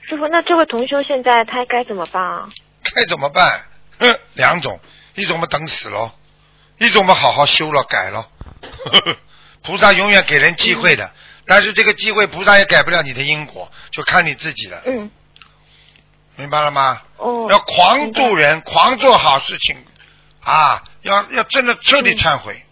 [0.08, 2.50] 师傅，那这位同修现在他该怎么办啊？
[2.96, 3.64] 该怎么办？
[3.98, 4.80] 嗯，两种。
[5.16, 6.10] 一种嘛等死喽，
[6.78, 8.28] 一种嘛好好修了改了。
[9.64, 11.12] 菩萨永远给人机会的，
[11.46, 14.82] 但是这个机会菩萨也改不了你的因果，就看你自己了。
[14.86, 15.12] 嗯，
[16.36, 17.02] 明白了吗？
[17.18, 17.48] 哦。
[17.50, 19.86] 要狂度人，狂做好事情
[20.42, 20.84] 啊！
[21.02, 22.66] 要要真的彻底忏悔。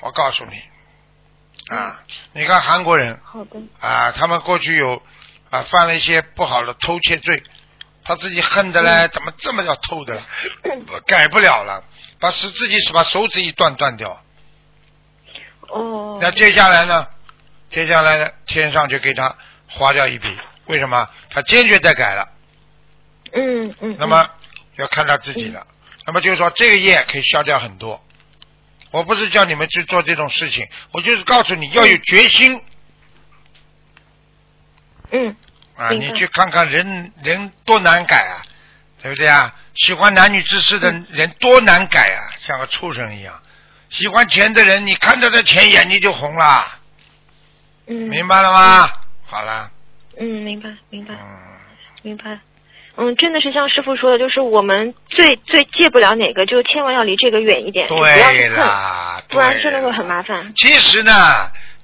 [0.00, 5.02] 我告诉你啊，你看韩国人，好的啊，他们过去有
[5.50, 7.42] 啊犯了一些不好的偷窃罪。
[8.04, 10.20] 他自己恨的嘞，怎么这么要偷的？
[11.06, 11.84] 改不了了，
[12.18, 14.23] 把手自己是把手指一断断掉。
[15.68, 16.18] 哦。
[16.20, 17.06] 那接下来呢？
[17.68, 18.30] 接下来呢？
[18.46, 19.36] 天上就给他
[19.68, 20.28] 划掉一笔。
[20.66, 21.08] 为什么？
[21.30, 22.28] 他坚决在改了。
[23.32, 23.96] 嗯嗯。
[23.98, 24.28] 那么
[24.76, 25.66] 要看他自己了。
[26.06, 28.04] 那么就是说，这个业可以消掉很多。
[28.90, 32.62] 我不是叫你们去做这种事情，我就是告诉你要有决心。
[35.10, 35.36] 嗯。
[35.76, 38.46] 啊，你去看看人人多难改啊，
[39.02, 39.52] 对不对啊？
[39.74, 43.42] 喜欢男女之事的人多难改啊，像个畜生一样。
[43.90, 46.66] 喜欢钱的人，你看到这钱眼睛就红了。
[47.86, 47.94] 嗯。
[48.08, 48.90] 明白了吗？
[49.26, 49.70] 好了。
[50.18, 51.14] 嗯，明白，明白。
[51.14, 51.20] 嗯。
[52.02, 52.38] 明白。
[52.96, 60.52] 嗯，真的是像师傅说的，就是我们最最戒不了哪个，就千万要离这个远一点，对啦，不然真的会很麻烦。
[60.54, 61.12] 其实呢，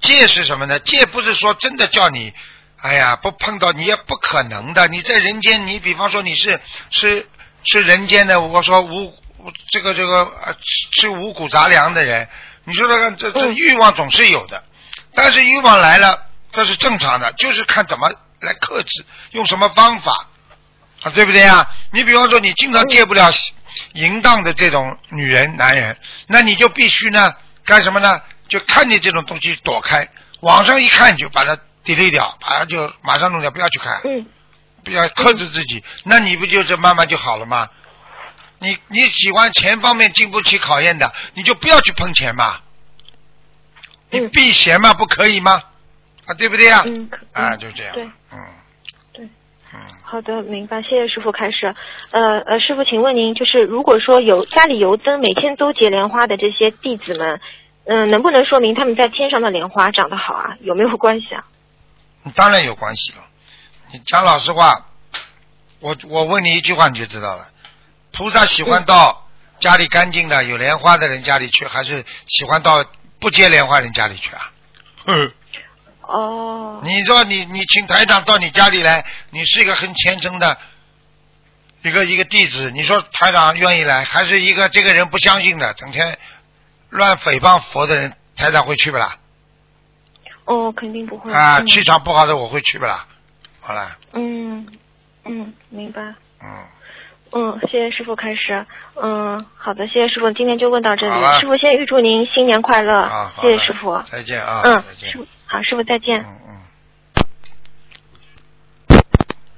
[0.00, 0.78] 戒是什么呢？
[0.78, 2.32] 戒不是说真的叫你，
[2.80, 4.86] 哎呀，不碰到你也不可能的。
[4.86, 6.60] 你在人间，你比方说你是
[6.90, 7.26] 是
[7.64, 9.12] 是人间的，我说五
[9.70, 10.28] 这个这个
[10.92, 12.28] 吃五谷杂粮的人，
[12.64, 14.64] 你说这个这这欲望总是有的，
[15.14, 20.26] 但是欲望来了，这是正常的，就是看怎么来克制，用什么方法
[21.02, 21.68] 啊，对不对啊？
[21.92, 23.30] 你比方说你经常戒不了。
[23.92, 27.32] 淫荡的这种女人、男人，那你就必须呢
[27.64, 28.20] 干什么呢？
[28.48, 30.08] 就看见这种东西躲开，
[30.40, 34.02] 网上一看就把它 delete 掉，把它就马上弄掉，不要去看，
[34.84, 37.68] 不要克制自己，那你不就是慢慢就好了吗？
[38.60, 42.60] 你你喜欢钱方面经不起考验的，你就不要去碰钱嘛，
[44.10, 45.62] 你避嫌嘛，不可以吗？
[46.26, 46.84] 啊，对不对呀？
[47.32, 48.38] 啊，就是这样，对嗯。
[49.12, 49.28] 对
[50.02, 51.74] 好的，明白，谢谢师傅开始。
[52.10, 57.40] 呃呃，师傅，请问您，就是如果说有家里油灯，每天都结莲花的这些弟子们，
[57.84, 60.56] 嗯，能不能说明他们在天上的莲花长得好啊？
[60.60, 61.44] 有没有关系啊？
[62.34, 63.18] 当然有关系了。
[63.92, 64.86] 你讲老实话，
[65.78, 67.48] 我我问你一句话你就知道了。
[68.12, 72.84] 菩萨喜欢到家里干净的有莲花的人家里去，还是喜欢到
[73.18, 74.52] 不接莲花人家里去啊？
[75.06, 75.32] 哼。
[76.02, 80.58] 哦，你说你你请台长到你家里来，你是一个很虔诚的
[81.82, 86.18] 一个一个弟子，你说台长愿意来，还是一个这个人不相信的，整天
[86.88, 89.18] 乱诽谤佛的人，台长会去不啦？
[90.46, 91.32] 哦，肯定不会。
[91.32, 93.06] 啊，气场不好的我会去不啦？
[93.60, 93.96] 好了。
[94.12, 94.66] 嗯
[95.26, 96.02] 嗯，明白。
[96.02, 96.64] 嗯
[97.32, 98.66] 嗯，谢谢师傅开始。
[99.00, 101.14] 嗯，好的，谢谢师傅，今天就问到这里。
[101.40, 103.02] 师傅先预祝您新年快乐。
[103.02, 104.02] 啊，谢谢师傅。
[104.10, 104.62] 再见啊。
[104.64, 105.26] 嗯，师傅。
[105.46, 106.22] 好，师傅再见。
[106.22, 106.60] 嗯嗯。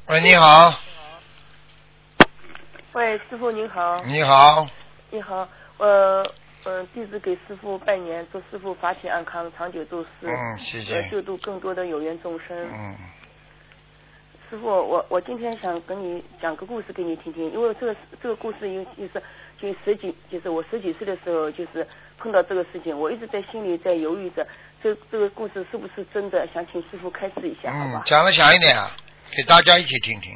[0.09, 0.75] 喂，你好。
[2.93, 4.03] 喂，师傅您好。
[4.05, 4.67] 你好。
[5.11, 6.23] 你好，呃，
[6.65, 10.09] 嗯，弟子给师傅拜年，祝师傅法体安康，长久住世。
[10.23, 11.09] 嗯，谢谢。
[11.09, 12.55] 救度更多的有缘众生。
[12.71, 12.95] 嗯。
[14.53, 19.23] 师傅，我我今天想跟你讲个故事给你听听，因为这个这个故事有就是
[19.59, 21.87] 就十几，就是我十几岁的时候就是
[22.19, 24.47] 碰到这个事情，我一直在心里在犹豫着。
[24.83, 26.47] 这这个故事是不是真的？
[26.53, 28.03] 想请师傅开示一下，好吧？
[28.05, 28.91] 讲的响一点啊，
[29.35, 30.31] 给大家一起听听。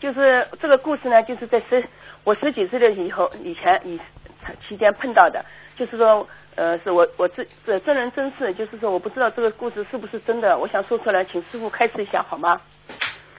[0.00, 1.88] 就是这个故事呢，就是在十
[2.24, 3.96] 我十几岁的以后以前以
[4.66, 5.44] 期间碰到的，
[5.76, 12.60] 就是说呃，是我我这这真人真事，就是说我不知道这个故事是不是真的，我想说出来，请师傅开示一下，好吗？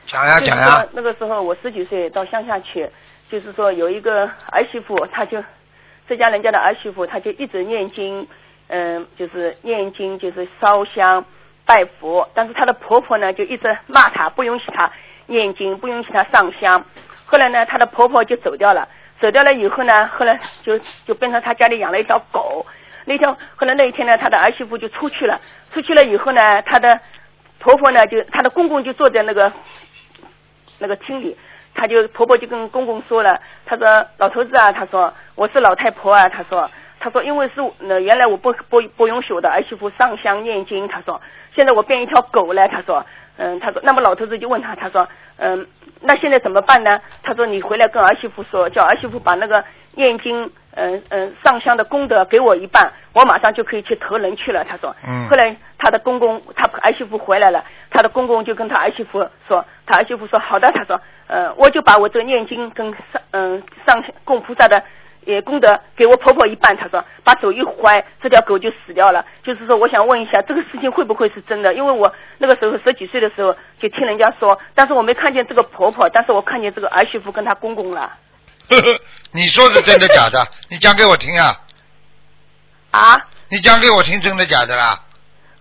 [0.06, 0.86] 讲呀讲呀。
[0.94, 2.90] 那个时候我十几岁到乡下去，
[3.30, 5.44] 就是说有一个儿媳妇，她就
[6.08, 8.28] 这家人家的儿媳妇，她就一直念经。
[8.70, 11.26] 嗯，就是念经，就是烧香
[11.66, 14.90] 拜佛，但是她的婆婆呢，就一直骂她，不允许她
[15.28, 16.84] 念经，不允许她上香。
[17.26, 18.88] 后来呢，她的婆婆就走掉了，
[19.20, 22.66] 走掉了以后呢，后来就就变成她家里养了一条狗。
[23.06, 25.40] 那天后来那一天呢，她的儿媳妇就出去了，
[25.74, 27.00] 出去了以后呢，她的
[27.60, 29.52] 婆婆呢，就她的公公就坐在那个
[30.84, 31.36] 那个厅里，
[31.74, 36.70] 她就婆婆就跟公公说了，她说老头子啊，她说我是老太婆啊，她说。
[37.00, 40.88] 他说：“因为是那原来我不不不允许我的儿媳妇上香念经。
[40.88, 41.20] 他说，
[41.54, 42.66] 现在我变一条狗了。
[42.70, 45.68] 他说，嗯，他说，那么老头子就问他，他说，嗯，
[46.00, 47.02] 那现在怎么办呢？
[47.22, 49.62] 他说，你回来跟儿媳妇说，叫儿媳妇把那个
[49.96, 54.64] 念经，嗯嗯，上香的功德给我一半，我马上就可以去投人去了。
[54.64, 55.28] 他说，嗯。
[55.28, 60.72] 后来他的公公，他儿媳妇回来了，他的公公就跟他儿媳妇说，他儿媳妇说好的。
[60.74, 64.84] 他说，呃，我就把我这个念经跟上嗯上供菩萨的。”
[65.26, 69.26] 也功德给我婆婆一半，他说把手一怀，这条狗就死掉了。
[69.42, 71.74] 就是说，我想问一下，这个事情会不会是真的？
[71.74, 78.12] 因为我那个时候十几岁的时候就听人家说，但是我没看见这个婆婆，但是我看见这个儿媳妇跟她公公了。
[78.70, 79.00] 呵呵，
[79.32, 80.46] 你说是真的假的？
[80.70, 81.60] 你讲给我听啊！
[82.92, 83.16] 啊？
[83.50, 85.00] 你讲给我听，真的假的啦？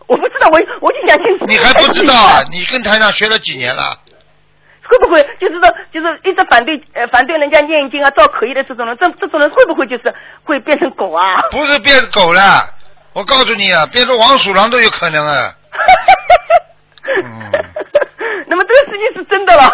[0.07, 1.45] 我不知道，我我就想清楚。
[1.47, 2.43] 你还不知道啊？
[2.51, 3.99] 你跟台上学了几年了？
[4.85, 11.23] 会不会就是说，就是一直反对呃反对人家念经啊、造口业的这种人，这这种人会不会就是会变成狗啊？
[11.51, 12.69] 不是变狗了，
[13.15, 15.55] 我告诉你啊，变成黄鼠狼都有可能啊。
[17.25, 17.51] 嗯。
[18.49, 19.73] 那么这个事情是真的了。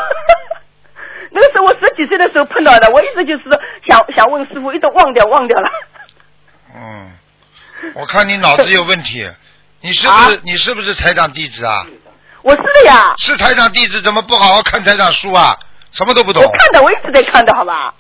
[1.39, 3.53] 那个时候我十几岁的时候碰到的，我一直就是说
[3.89, 5.69] 想想问师傅，一直忘掉忘掉了。
[6.75, 7.13] 嗯，
[7.95, 9.31] 我看你脑子有问题，
[9.81, 11.87] 你是不是你是不是台长弟子啊？
[12.43, 15.57] 我是的呀，是台长弟子，怎么不好好看台长书啊？
[15.93, 16.43] 什么都不懂。
[16.43, 17.95] 我看的，我一直在看的，好吧？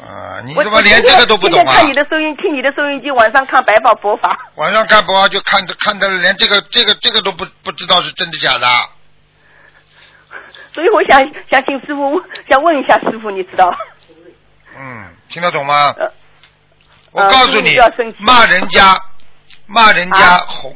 [0.00, 1.74] 啊，你怎么连这个都不懂啊？
[1.74, 4.36] 看你的收音，听你的收音机，晚上看白宝佛法。
[4.56, 8.66] 晚上看佛就看着看的，连这个这个这个都不不知道是真的假的。
[10.80, 13.70] 所以我想想请师傅，想问一下师傅，你知道？
[14.78, 15.94] 嗯，听得懂吗？
[15.98, 16.10] 呃
[17.12, 17.76] 我告诉你，
[18.20, 18.98] 骂人家，
[19.66, 20.74] 骂人家红，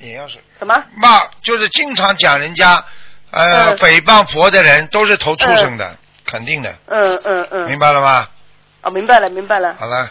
[0.00, 0.74] 也要是什么？
[0.96, 2.82] 骂就是经常讲人家，
[3.30, 6.74] 呃，诽谤佛的人都是投畜生的，肯定的。
[6.86, 7.68] 嗯嗯嗯。
[7.68, 8.26] 明白了吗？
[8.82, 9.72] 哦，明白了，明白了。
[9.74, 10.10] 好了。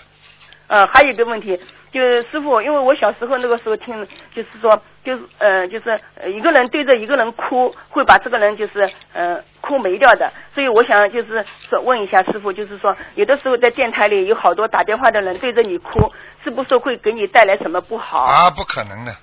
[0.67, 1.60] 嗯，还有一个问题，
[1.91, 4.71] 就是师傅，因为我小时候那个时候听，就是说，
[5.05, 5.97] 就是呃，就是
[6.35, 10.33] 一个人对着一个人哭，会把这个人就是呃哭没掉的。
[10.53, 16.11] 所以我想就是说问一下师傅，就是说有的时候在电台里有好多打电话的人对着你哭，
[16.43, 18.19] 是不是会给你带来什么不好？
[18.19, 19.15] 啊，不可能的。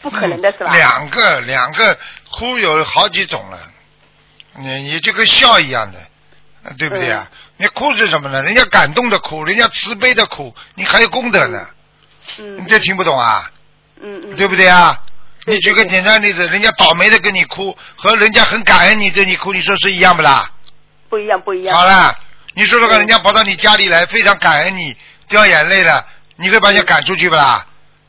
[0.00, 0.72] 不可能的是吧？
[0.74, 1.98] 两个两个
[2.30, 3.58] 哭有好几种了，
[4.56, 5.98] 你你就跟笑一样的。
[6.76, 7.26] 对不对啊？
[7.56, 8.42] 你哭是什么呢？
[8.42, 11.66] 人家感动的哭，人家慈悲的哭，你还有功德呢。
[12.38, 12.58] 嗯。
[12.58, 13.50] 你这听不懂啊？
[14.02, 14.36] 嗯嗯。
[14.36, 14.98] 对不对啊？
[15.46, 20.50] 你举个简单例子，人家倒霉的跟你哭，和人家很感恩你对你哭，你说是一样不啦？
[21.08, 21.74] 不一样，不一样。
[21.74, 22.14] 好了，
[22.54, 24.94] 你说说看，人家跑到你家里来，非常感恩你，
[25.28, 27.66] 掉眼泪了，你会把人家赶出去不啦？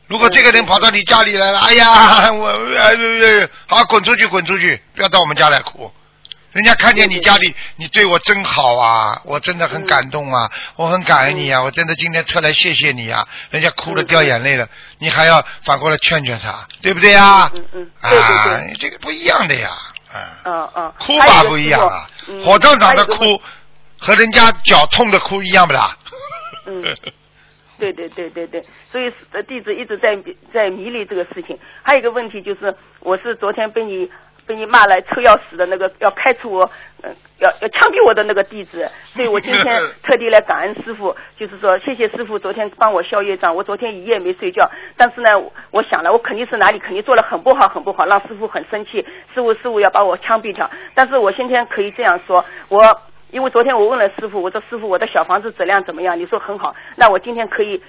[0.07, 5.91] 如果这个人跑到你家里来了，哎呀，我好滚出去，滚出去，不要到我们家来哭。
[6.51, 13.25] 人家看见你家里，你对我真好啊，我真的很感动啊，我很感恩你啊，我真的今天特来谢谢你啊。
[13.51, 17.49] 人家哭了掉眼泪了，你还要反过来劝劝他，对不对呀？
[17.55, 19.69] 嗯嗯，啊，这个不一样的呀，
[20.11, 22.05] 啊，嗯嗯，哭法不一样啊，
[22.43, 23.41] 火葬场的哭
[23.97, 25.97] 和人家脚痛的哭一样不啦？
[26.65, 26.83] 嗯，
[27.79, 28.61] 对对对对对，
[28.91, 29.09] 所以
[29.47, 30.17] 弟子一直在
[30.53, 31.57] 在迷离这个事情。
[31.81, 34.11] 还有一个问题就是，我是昨天被你。
[34.51, 36.69] 被你骂来臭要死的那个要开除我，
[37.03, 38.85] 嗯，要要枪毙我的那个弟子，
[39.15, 45.29] 所以我今天 特地来感恩师傅，就是说谢谢师傅昨天帮我消业障，我昨天一夜没睡觉，但是呢，
[45.71, 52.83] 我想了，我肯定是哪里肯定做了很不好很不好，让师傅很生气，师傅师傅要把我枪毙掉，但是我今天可以这样说，我
[53.29, 56.19] 因为昨天我问了师傅，我说师傅我的小房子质量怎么样？
[56.19, 57.81] 你说很好，那我今天可以。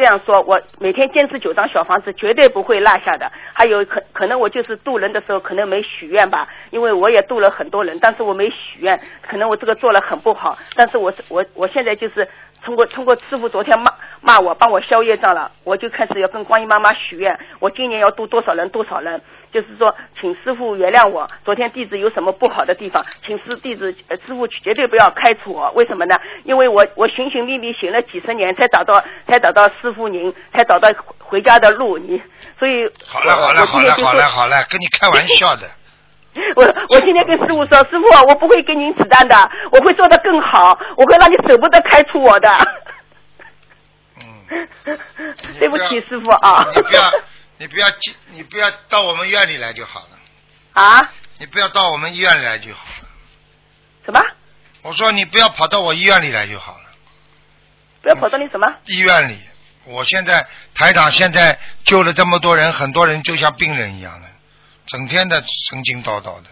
[0.00, 3.30] 这样说，我每天坚持九张小房子，绝对不会落下的。
[3.52, 10.56] 还有可可能我就是渡人的时候，可能没许愿吧，因为我也渡了很多人，但是我没许愿，可能我这个做了很不好。
[10.74, 12.26] 但是我我我现在就是
[12.64, 19.20] 通过通过师傅昨天骂骂我，帮我消业障了，我就开始要跟观音妈妈许愿，我今年要渡多少人多少人。
[19.52, 21.28] 就是说，请师傅原谅我。
[21.44, 25.70] 昨天弟子有什么不好的地方，请师弟子呃师傅绝对不要开除我。
[25.72, 26.16] 为什么呢？
[26.44, 31.98] 因为我我寻寻觅觅寻了几十年，才找到才找到师傅您，才找到回家的路。
[31.98, 32.22] 你
[32.58, 35.62] 所以，好了好了好了好了好了，跟你开玩笑的。
[36.54, 39.34] 我我今天跟师傅说，师傅我不会给您子弹的，
[39.72, 42.48] 我会做的更好，我会让你舍不得开除我的。
[44.20, 44.68] 嗯。
[45.58, 46.64] 对不起，师傅啊。
[46.72, 47.02] 你不要。
[47.60, 50.18] 你不要进，你不要到我们院里来就好了。
[50.72, 51.12] 啊？
[51.36, 53.08] 你不要到我们医院里来就好了。
[54.06, 54.18] 什么？
[54.80, 56.84] 我说你不要跑到我医院里来就好了。
[58.00, 58.66] 不要跑到你什么？
[58.86, 59.38] 医院里，
[59.84, 64.28] 我现在台长现在救了这么多人，很多人就像病人一样的，
[64.86, 66.48] 整天的神经叨叨的。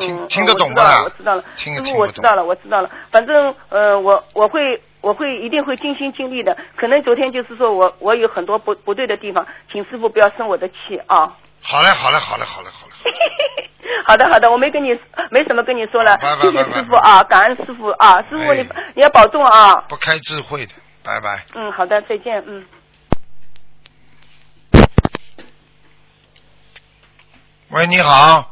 [0.00, 1.02] 听听得懂吗？
[1.02, 2.90] 我知道了，师傅，我知道了，我知道了。
[3.10, 4.82] 反正呃，我我会。
[5.00, 11.36] 我会一定会尽心尽力的，可能昨天就是说我我有很多不不对的地方，请师傅不要生我的气啊。
[11.62, 12.92] 好嘞，好嘞，好嘞，好嘞，好嘞。
[14.06, 14.88] 好的，好的，我没跟你
[15.30, 18.62] 没什么跟你说了，谢谢师傅啊，感恩师傅啊，师傅你
[18.94, 19.76] 你要保重啊。
[19.88, 20.72] 不开智慧的，
[21.04, 21.44] 拜拜。
[21.54, 22.66] 嗯，好的，再见，嗯。
[27.70, 28.50] 喂，你好。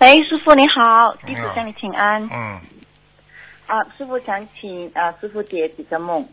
[0.00, 2.22] 喂，师傅你好，弟子向你请安。
[2.24, 2.60] 嗯。
[3.66, 6.26] 啊，师傅想请啊，师傅解几个梦。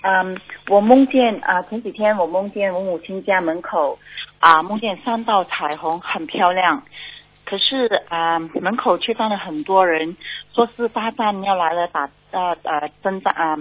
[0.00, 3.98] 嗯，我梦见啊，前几天我梦见我母亲家门口
[4.38, 6.82] 啊，梦见三道彩虹，很漂亮。
[7.44, 10.16] 可是啊，门口却站了很多人，
[10.54, 13.58] 说是大战要来了，打啊啊征战啊，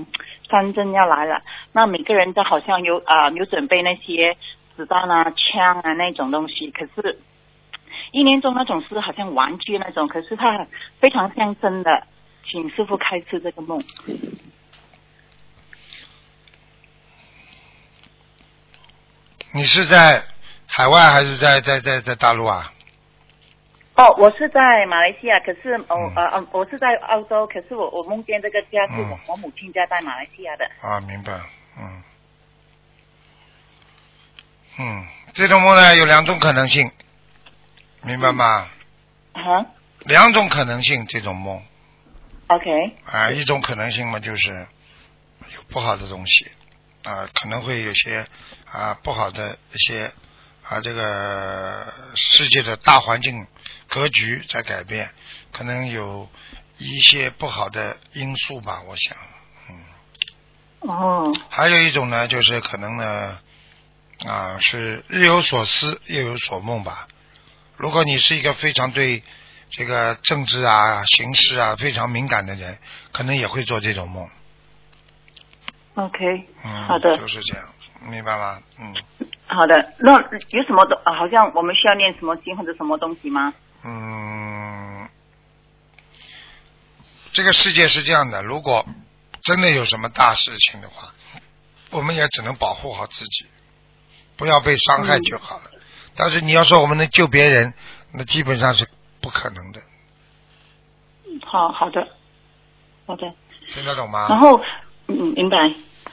[0.48, 1.42] 战争要来了。
[1.74, 4.38] 那每个人都好像有啊有准备那些
[4.76, 7.20] 子弹啊、枪啊那种东西，可是。
[8.12, 10.66] 一年中那种是好像玩具那种，可是它
[11.00, 12.08] 非常像真的，
[12.50, 13.84] 请师傅开示这个梦。
[19.52, 20.24] 你是在
[20.68, 22.72] 海外还是在在在在大陆啊？
[23.96, 30.66] 哦，我是在马来西亚，可是哦呃呃，我是在澳洲，可是我我梦见这个家是我我母亲家在马来西亚的。
[30.82, 31.34] 啊，明白，
[31.80, 32.04] 嗯，
[34.78, 36.92] 嗯，这种梦呢有两种可能性。
[38.08, 38.70] 明白吗？
[39.34, 39.66] 啊，
[40.06, 41.62] 两种可能性，这种梦。
[42.48, 42.96] OK。
[43.06, 44.66] 啊，一种可能性嘛，就是
[45.54, 46.50] 有不好的东西
[47.04, 48.26] 啊，可能会有些
[48.72, 50.10] 啊不好的一些
[50.64, 53.46] 啊这个世界的大环境
[53.90, 55.12] 格局在改变，
[55.52, 56.30] 可能有
[56.78, 59.18] 一些不好的因素吧，我想，
[59.70, 61.34] 嗯哦。
[61.50, 63.38] 还有一种呢，就是可能呢，
[64.26, 67.10] 啊，是日有所思，夜有所梦吧。
[67.78, 69.24] 如果你是一个非常对
[69.70, 72.78] 这个政治啊、形势啊非常敏感的人，
[73.12, 74.28] 可能也会做这种梦。
[75.96, 77.68] OK，嗯，好的就是这样，
[78.10, 78.62] 明白吗？
[78.80, 78.94] 嗯
[79.48, 79.94] 好的。
[80.00, 80.12] 那
[80.50, 81.00] 有什么东？
[81.04, 83.54] 啊好像我们需要念什么经或者什么东西吗？
[83.84, 85.08] 嗯，
[87.32, 88.86] 这个世界是这样的，如果
[89.42, 91.14] 真的有什么大事情的话，
[91.92, 93.46] 我们也只能保护好自己，
[94.36, 95.72] 不要被伤害就好了。
[96.18, 97.74] 但是你要说我们能救别人，
[98.12, 98.88] 那基本上是
[99.22, 99.80] 不可能的，
[101.46, 102.08] 好好的，
[103.06, 103.32] 好的。
[103.74, 104.28] 听得懂吗？
[104.30, 104.60] 然后，
[105.08, 105.58] 嗯，明白。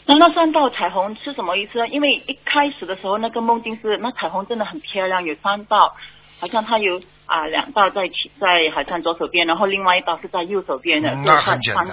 [0.07, 1.89] 那那三道彩虹是什么意思呢？
[1.89, 5.95] 因为一开始的时候，那个梦境是那彩虹真的很漂亮，有三道，
[6.41, 11.89] 好像它有啊两道在起在好像左手边，然后另外一道是在右手边的，嗯那很简单。，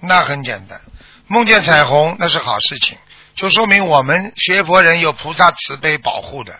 [0.00, 0.80] 那很简单。
[1.26, 2.96] 梦见彩虹那是好事情，
[3.34, 6.54] 就说明我们学佛人有菩萨慈悲保护的。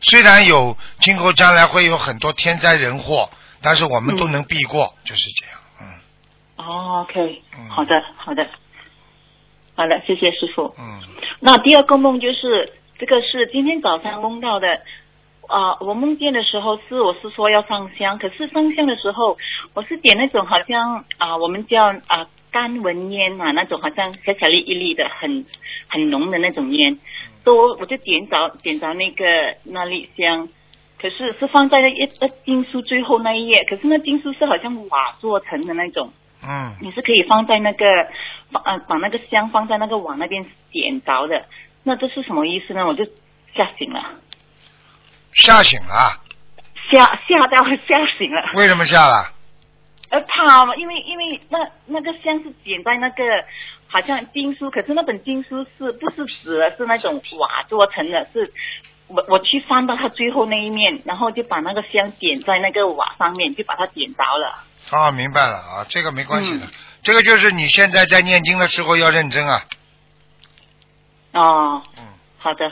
[0.00, 3.28] 虽然有今后将来会有很多天灾人祸，
[3.62, 5.60] 但是我们都能避过，就是这样。
[5.80, 5.84] 嗯。
[6.56, 7.68] 哦，OK，嗯。
[7.68, 8.46] 好的，好的，
[9.74, 10.74] 好的，谢谢师傅。
[10.78, 11.00] 嗯。
[11.40, 14.82] 那第二个梦就是这个是今天早上梦到的，
[15.46, 19.36] 啊、我梦见的时候是我是说要上香，可是上香的时候
[19.74, 25.44] 我是点那种好像啊、我们叫啊、干纹烟啊，那种好像小小粒一粒的很
[25.88, 26.98] 很浓的那种烟，
[27.54, 29.24] 我我就点着点着那个
[29.64, 30.48] 那粒香。
[31.00, 37.86] 可是是放在那一呃经书最后那一页，可是那经书是好像瓦做成的那种，嗯，你是可以放在那个
[38.50, 41.44] 放呃把那个香放在那个瓦那边点着的，
[41.84, 42.84] 那这是什么意思呢？
[42.84, 43.04] 我就
[43.54, 44.02] 吓醒了，
[45.34, 46.20] 吓醒了，
[46.90, 49.30] 吓吓到吓醒了，为什么吓了？
[50.10, 53.22] 呃怕嘛，因为因为那那个香是点在那个
[53.88, 58.52] 好像经书，可是那本经书是不是纸的，是那种瓦做成的，是。
[59.10, 64.62] 我我去翻到它最后那一面，然后就把那个香点在那个瓦上面，就把它点着了。
[64.92, 66.68] 哦，明白了啊，这个没关系的，嗯
[67.02, 69.62] 这个就是你现在在念经的时候要认真啊。
[71.32, 72.04] 哦，嗯
[72.36, 72.70] 好的，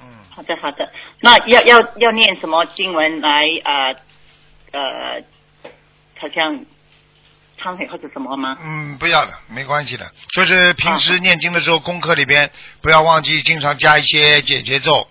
[0.00, 0.88] 嗯，好的，好的。
[1.20, 3.96] 那要要要念什么经文来呃
[4.70, 5.22] 呃，
[6.20, 6.64] 好像
[7.58, 8.56] 忏悔或者什么吗？
[8.62, 10.10] 嗯，不要的，没关系的。
[10.34, 12.50] 就是平时念经的时候，功课里边
[12.80, 15.08] 不要忘记经常加一些解节奏。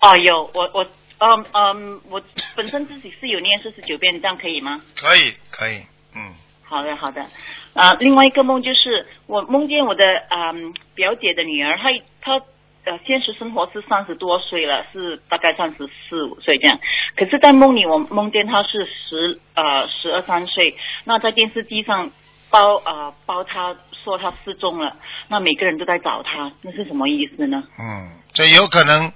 [0.00, 0.84] 哦，有我我
[1.18, 2.22] 嗯嗯，我
[2.54, 4.80] 本身自己是有念四十九遍，这样可以吗？
[4.94, 5.82] 可以，可以，
[6.14, 7.26] 嗯，好的，好的。
[7.72, 12.44] 啊、另外一个梦就是我梦见我的嗯表姐的女儿，她她
[12.86, 16.78] 呃现实生活是三十多岁了，是大概三十四五岁这样。
[17.16, 22.10] 可是，在梦里我梦见他是十呃十二三岁，那在电视机上
[22.48, 23.74] 包呃包他
[24.04, 24.96] 说他失踪了，
[25.28, 27.62] 那每个人都在找他，那是什么意思呢？
[27.78, 29.12] 嗯，这有可能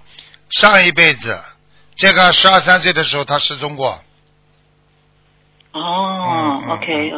[0.51, 1.39] 上一辈子，
[1.95, 4.01] 这个十二三岁的时候他失踪过。
[5.73, 7.12] 哦、OK，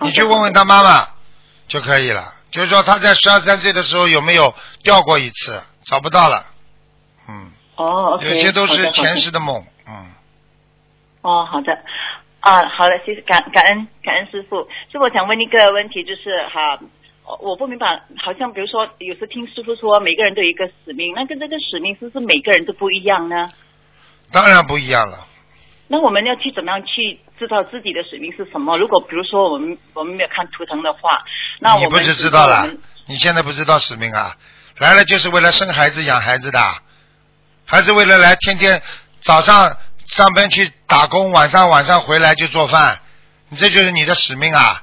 [0.00, 1.06] 嗯你去问问他妈妈
[1.68, 2.32] 就可以了。
[2.50, 6.44] 就是说他在十二三岁的时候有没有掉过一次，找不到了。
[7.28, 9.64] 嗯，哦有些都是前世的梦。
[9.86, 10.06] 嗯，
[11.22, 11.72] 哦，好的，
[12.40, 14.60] 啊，好的，谢谢感感恩感恩师傅。
[14.90, 16.78] 师傅，我想问一个问题，就是哈，
[17.24, 23.48] 我我不明白，好像比如说，有时听师傅说每个人都有一个使命，那跟这个使命是不是每个人都不一样呢？
[24.32, 25.26] 当然不一样了。
[25.88, 28.78] 那我们要去怎么样去知道自己的使命是什么？
[28.78, 31.22] 如果比如说我们我们没有看图腾的话，
[31.60, 32.66] 那我们你不是知道了？
[33.06, 34.34] 你现在不知道使命啊？
[34.82, 36.60] 来了就是为了生孩子养孩子的，
[37.64, 38.82] 还是为了来天天
[39.20, 39.76] 早上
[40.06, 43.00] 上班去打工，晚上晚上回来就做饭？
[43.48, 44.82] 你这就是你的使命啊！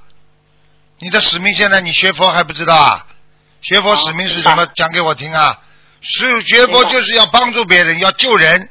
[0.99, 3.07] 你的使命现在你学佛还不知道啊？
[3.59, 4.63] 学佛使命是什么？
[4.63, 5.59] 哦讲给我听啊！
[5.99, 8.69] 是学佛就是要帮助别人，要救人。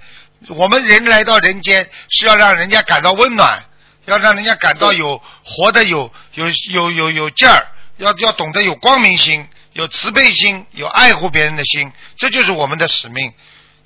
[0.49, 3.65] 我们人来到人间是要让人家感到温暖，
[4.07, 7.67] 要让人家感到有活得有有有有有劲儿，
[7.99, 9.47] 要要懂得有光明心，
[9.79, 13.33] 有慈悲心，有爱护别人的心，这就是我们的使命。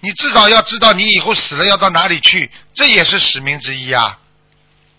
[0.01, 4.19] 你至少要知道你以后死了要到哪里去，这也是使命之一啊！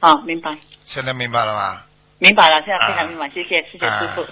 [0.02, 0.56] 啊，明白。
[0.86, 1.82] 现在明白了吗？
[2.20, 4.22] 明白了，现在非啊常明白，谢谢谢谢师傅。
[4.22, 4.28] 啊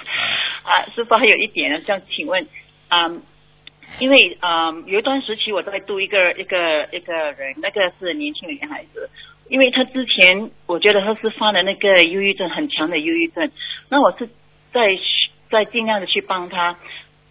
[0.62, 2.48] 啊，师傅还有一点呢，想请问，
[2.90, 3.24] 嗯，
[3.98, 9.10] 因为嗯有一段时期我在度一个一个一个人，那个是年轻的女孩子，
[9.50, 13.52] 因为她之前我觉得她是犯了那个忧郁症很强的忧郁症，
[13.90, 14.30] 那我是
[14.72, 14.82] 在
[15.52, 16.76] 再尽量的去帮他。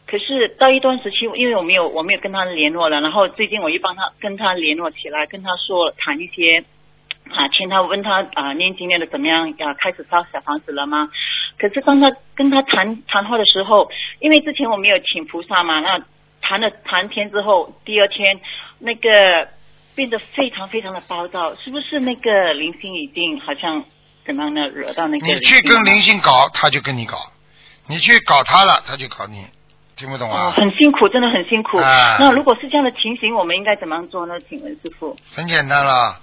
[0.06, 6.64] 可是到一段时期，因为我没有我没有跟他联络了，然后最近我又帮他跟他联络起来，跟他说谈一些
[7.30, 9.48] 啊，劝他问他啊，念经念的怎么样？
[9.60, 11.08] 啊，开始烧小房子了吗？
[11.58, 16.02] 可是当他跟他谈谈话的时候，因为之前我没有请菩萨嘛，那
[16.40, 18.40] 谈了谈天之后，第二天
[18.80, 19.46] 那个
[19.94, 23.84] 变得非常非常的暴躁，是不是那个灵性已经好像
[24.26, 24.66] 怎么样呢？
[24.68, 27.16] 惹到那个你去跟灵性搞，他就跟你搞；
[27.90, 29.44] 你去搞他了，他就搞你。
[29.96, 30.46] 听不懂啊？
[30.46, 31.76] 哦，很辛苦，真的很辛苦。
[31.76, 34.40] 啊那如果是这样的情形，我们应该怎么样做呢？
[34.48, 35.14] 请问师傅？
[35.34, 36.20] 很简单了，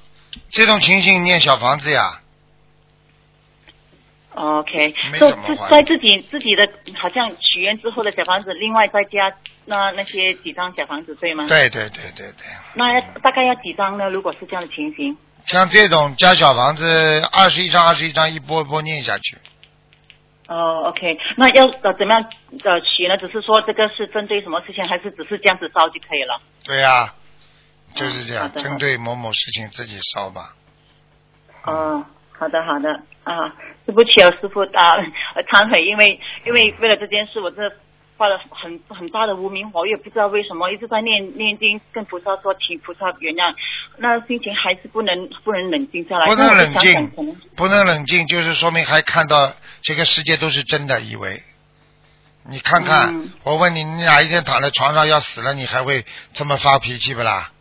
[0.50, 2.22] 这种情形念小房子呀
[4.34, 6.68] ，OK，没就自什么话在自己自己的
[7.00, 9.32] 好像许愿之后的小房子，另外再加
[9.66, 11.46] 那那些几张小房子，对吗？。
[11.48, 12.48] 对对对对对。
[12.74, 14.10] 那要大概要几张呢？
[14.10, 15.16] 如果是这样的情形？
[15.46, 19.38] 像这种加小房子，二十一张二十一张，一波一波念下去。
[20.48, 22.24] 哦，OK，那要呃怎么样
[22.64, 23.18] 呃取呢？
[23.18, 26.40] 只是说这个是针对什么事情，还是只是这样子烧就可以了？
[26.64, 27.14] 对呀、
[27.94, 30.56] 就是这样，针对某某事情自己烧吧。
[31.66, 32.90] 哦，好的好的
[33.26, 33.54] 啊，
[33.86, 34.96] 对不起啊，师傅啊，
[35.36, 37.76] 呃忏悔，因为因为为了这件事，我真的
[38.18, 43.54] 发了很很大的无名火，我也不知道为什么一直在念念经，跟菩萨说请菩萨原谅，
[43.98, 47.12] 那心情还是不能不能冷静下来，不能冷静，
[47.56, 51.44] 不能冷静，就是说明还看到这个世界都是真的，以为。
[52.50, 57.52] 你看看，嗯我问你，你哪一天躺在床上要死了，你还会这么发脾气不啦？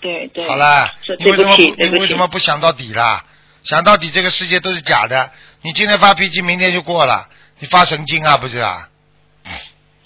[0.00, 3.24] 对对，好啦，你为什么你为什么不想到底啦？
[3.64, 5.32] 想到底这个世界都是假的，
[5.62, 7.28] 你今天发脾气，明天就过了，
[7.58, 8.88] 你发神经啊，不是啊？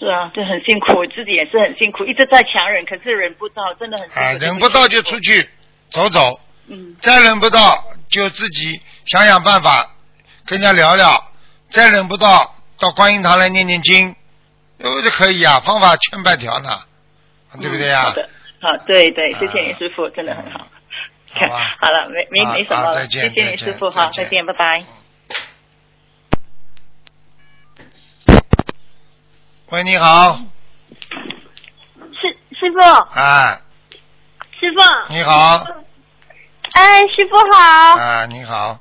[0.01, 4.19] 是啊，这很辛苦，我自己也是很辛苦，一直在强忍，可是忍不到，真的很辛苦。
[4.19, 5.47] 啊，忍不到就出去
[5.91, 9.91] 走走，嗯再忍不到就自己想想办法
[10.47, 11.23] 跟人家聊聊，
[11.69, 14.15] 再忍不到到观音堂来念念经，
[14.79, 16.79] 都是可以啊，方法千百条呢，
[17.61, 18.29] 对不对呀、嗯好的，
[18.59, 20.65] 好，对对，谢谢啊你师傅，真的很好。
[21.33, 21.47] 好
[21.79, 25.00] 好了，没没没什么再见谢谢你师傅，好，再见再见，拜拜。
[29.71, 30.37] 喂，你好，
[32.11, 32.27] 师
[32.59, 32.79] 师傅，
[33.17, 33.57] 哎，
[34.59, 35.65] 师傅，你好，
[36.73, 37.95] 哎，师傅好。
[37.97, 38.77] 啊，你好，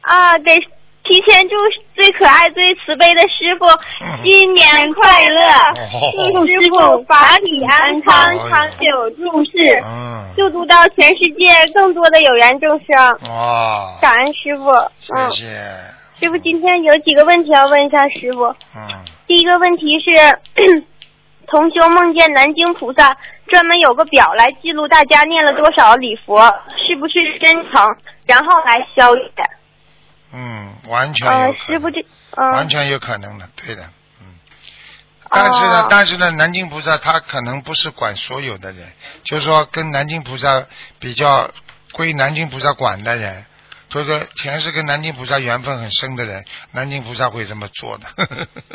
[0.00, 0.36] 啊！
[0.38, 0.56] 给
[1.04, 1.54] 提前祝
[1.94, 3.66] 最可爱、最慈悲的师傅
[4.00, 4.20] 嗯。
[4.24, 5.46] 新年快乐，
[5.94, 6.32] 哦。
[6.34, 13.30] 祝师傅法体安康长久住世，嗯，救度到全世界更多的有缘众生。
[13.32, 14.70] 哇，感恩师傅，
[15.14, 15.30] 嗯。
[15.30, 15.54] 谢，谢，
[16.18, 18.46] 师傅今天有几个问题要问一下师傅。
[18.74, 18.88] 嗯，
[19.30, 20.40] 第一个问题是，
[21.46, 23.16] 同修梦见南京菩萨
[23.46, 29.32] 专门有个表来记录大家念了多少礼佛，是不是真诚，然后来消业。
[30.32, 32.04] 嗯，完全有呃，可能，师傅这，
[32.36, 33.84] 嗯、完全有可能的，对的，
[34.20, 34.34] 嗯。
[35.30, 38.88] 但是呢，哦但是呢，南京菩萨他可能不是管所有的人，
[39.22, 40.66] 就是说跟南京菩萨
[40.98, 41.48] 比较
[41.92, 43.44] 归南京菩萨管的人，
[43.90, 48.06] 就是说前世跟南京菩萨缘分很深的人，南京菩萨会这么做的。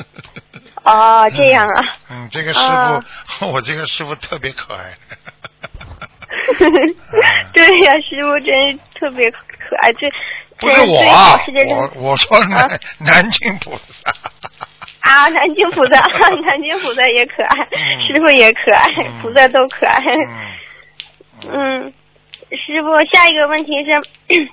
[0.83, 1.95] 哦，这样啊。
[2.09, 3.03] 嗯，这个师哦
[3.39, 4.93] 傅， 我这个师傅特别可爱。
[7.53, 9.37] 对呀、师傅真是特别可
[9.81, 10.07] 爱，这
[10.59, 14.11] 不是我啊我我说南、啊南京菩萨。
[15.01, 20.03] 啊，南京菩萨，南京菩萨也可爱，嗯师傅也可爱，嗯菩萨都可爱。
[21.43, 21.93] 嗯，嗯，
[22.51, 24.49] 师傅，下一个问题是，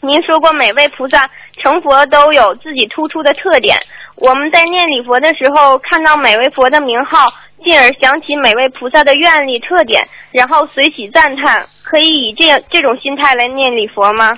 [0.00, 1.28] 您说过每位菩萨
[1.62, 3.78] 成佛都有自己突出的特点。
[4.14, 7.32] 我们在念礼佛的时候，看到每位佛的名号，
[7.64, 14.32] 进而想起每位菩萨的愿力特点，然后随喜赞叹，可以以这样这种心态来念礼佛吗？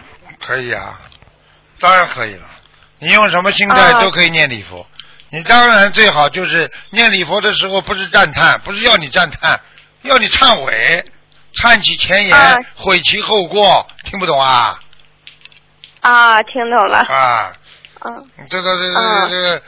[0.47, 1.01] 可以啊，
[1.79, 2.43] 当然可以了。
[2.99, 4.87] 你用什么心态啊都可以念礼佛。
[5.31, 9.59] 你当然最好就是念礼佛的时候，不是赞叹，不是要你赞叹，
[10.03, 11.05] 要你忏悔，
[11.55, 14.79] 忏其前言，啊悔其后过，听不懂啊？
[16.01, 16.99] 啊，听懂了。
[16.99, 17.53] 啊，
[18.05, 19.63] 嗯这个这啊个这个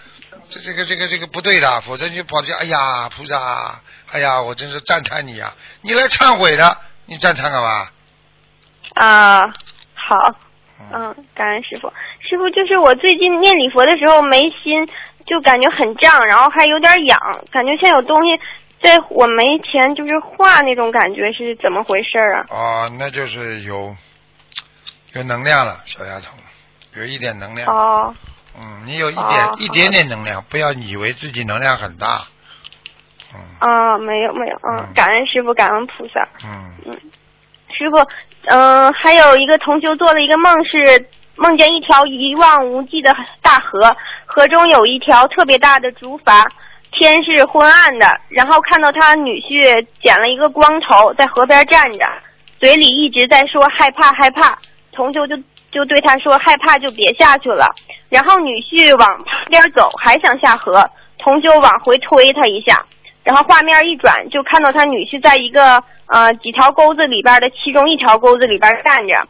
[0.50, 3.80] 这这个这个这个不对的，否则你就跑去，哎呀，菩萨，
[4.10, 5.54] 哎呀，我真是赞叹你啊！
[5.82, 6.76] 你来忏悔的，
[7.06, 7.88] 你赞叹干嘛？
[8.94, 9.52] 啊，
[9.94, 10.34] 好。
[10.92, 11.88] 嗯，感恩师傅。
[12.20, 14.86] 师傅，就是我最近念礼佛的时候眉心
[15.24, 17.18] 就感觉很胀，然后还有点痒，
[17.52, 18.40] 感觉像有东西
[18.82, 22.44] 在我眉前就是画那种感觉，是怎么回事啊？
[22.50, 23.94] 啊，那就是有
[25.14, 26.36] 有能量了，小丫头，
[26.94, 27.68] 有一点能量。
[27.68, 28.14] 哦。
[28.58, 29.54] 嗯，你有一点、哦。
[29.58, 32.22] 一点点能量，不要以为自己能量很大。
[33.34, 33.40] 嗯。
[33.60, 36.26] 啊，没有没有，嗯嗯，感恩师傅，感恩菩萨。
[36.44, 37.00] 嗯，
[37.76, 37.96] 师傅，
[38.46, 43.96] 嗯、还有一个同修做了一个梦，是梦见一条一望无际的大河，
[44.26, 46.46] 河中有一条特别大的竹筏，
[46.92, 52.04] 天是昏暗的，然后看到他女婿剪了一个光头在河边站着，
[52.60, 54.58] 嘴里一直在说害怕害怕，
[54.92, 55.36] 同修就
[55.70, 57.66] 就对他说害怕就别下去了，
[58.08, 60.88] 然后女婿往旁边走，还想下河，
[61.18, 62.84] 同修往回推他一下，
[63.24, 69.28] 然后画面一转，就看到他女婿在一个呃几条沟子里边的其中一条沟子里边站着。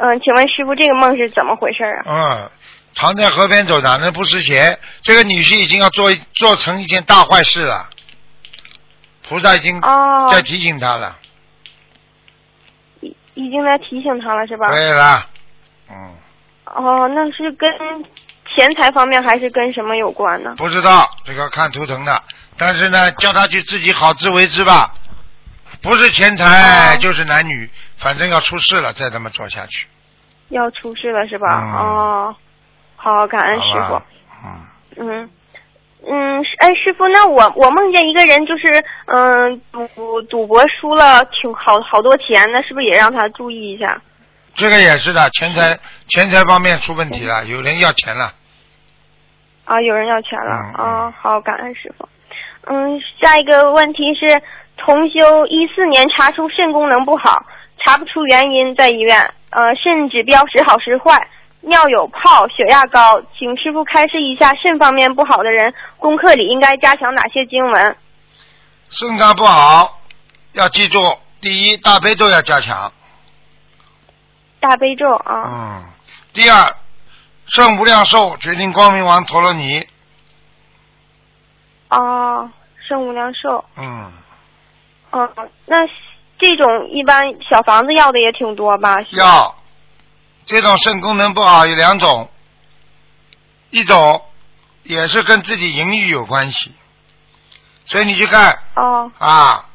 [0.00, 2.04] 嗯，请问师傅，这个梦是怎么回事啊？
[2.06, 2.50] 嗯，
[2.92, 4.78] 常在河边走，哪能不湿鞋？
[5.00, 7.88] 这个女婿已经要做做成一件大坏事了，
[9.26, 11.16] 菩萨已经哦，在提醒他了。
[11.22, 11.27] 已
[13.38, 14.68] 已经在提醒他了，是吧？
[14.68, 15.24] 对了，
[15.88, 16.12] 嗯，
[16.64, 17.70] 哦，那是跟
[18.52, 20.54] 钱财方面还是跟什么有关呢？
[20.56, 22.20] 不知道这个看图腾的，
[22.56, 24.92] 但是呢，叫他去自己好自为之吧。
[25.80, 29.86] 不是钱财、哦就是男女，反正要出事了，再这么做下去。
[30.48, 31.62] 要出事了是吧？
[31.62, 32.36] 嗯哦，
[32.96, 34.02] 好，感恩师傅。
[34.44, 34.66] 嗯，
[34.96, 35.30] 嗯
[36.06, 44.00] 嗯，是哎，师傅，那我我梦见一个人就是嗯赌赌博输了挺好好多钱，那是不是也让他注意一下？
[44.54, 45.78] 这个也是的，钱财
[46.08, 48.32] 钱财方面出问题了，有人要钱了。
[49.64, 52.08] 啊，有人要钱了嗯啊，好，感恩师傅。
[52.66, 54.40] 嗯，下一个问题是，
[54.76, 57.44] 同修一四年查出肾功能不好，
[57.84, 59.20] 查不出原因，在医院，
[59.50, 61.28] 呃，肾指标时好时坏，
[61.60, 67.96] 尿有泡，血压高，请师傅开示一下肾方面不好的人，功课里应该加强哪些经文？
[68.90, 70.00] 肾脏不好，
[70.52, 70.98] 要记住，
[71.40, 72.92] 第一大悲咒要加强，
[74.60, 75.84] 大悲咒啊，嗯，
[76.32, 76.72] 第二
[77.48, 79.86] 圣无量寿决定光明王陀罗尼，
[81.90, 82.48] 哦，
[82.88, 84.12] 圣无量寿，嗯，
[85.10, 85.28] 嗯，
[85.66, 85.76] 那
[86.38, 89.00] 这种一般小房子要的也挺多吧？
[89.10, 89.54] 要
[90.48, 92.30] 这种肾功能不好有两种，
[93.68, 94.24] 一种
[94.82, 96.74] 也是跟自己淫欲有关系，
[97.84, 99.12] 所以你去看哦。
[99.18, 99.66] 啊，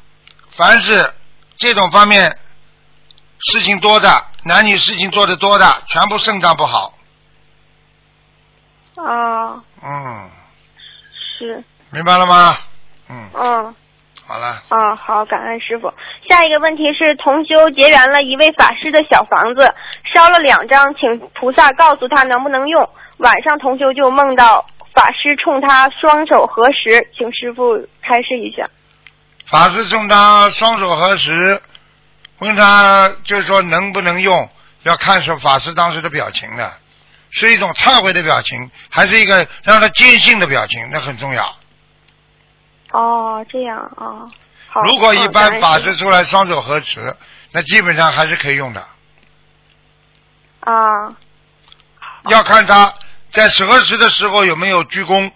[0.56, 1.14] 凡是
[1.56, 2.36] 这种方面
[3.38, 6.92] 事情多的，男女事情做的多的，全部肾脏不好，
[8.96, 10.30] 啊，嗯，
[11.38, 12.58] 是，明白了吗？
[13.08, 13.76] 嗯，嗯。
[14.26, 15.92] 好了，啊，好，感恩师傅。
[16.28, 19.74] 下一个问题是，同修结缘了一位法师的小房子，
[20.12, 22.88] 烧了两张，请菩萨告诉他能不能用。
[23.18, 28.68] 晚上同修就梦到法师冲他双手合十，请师傅开示一下。
[29.46, 31.60] 法师冲他双手合十，
[32.38, 34.48] 问他就是说能不能用，
[34.84, 36.72] 要看是法师当时的表情的，
[37.30, 41.54] 是一种忏悔的表情，还是一个让他坚信的表情，那很重要。
[42.94, 44.30] 哦，这样啊，
[44.68, 44.80] 好。
[44.82, 45.78] 如果一嗯般法。
[45.80, 47.16] 师出来双手合十，
[47.50, 48.86] 那基本上还是可以用的。
[50.60, 51.12] 啊，
[52.28, 52.94] 要看他
[53.32, 55.32] 在合十的时候有没有鞠躬，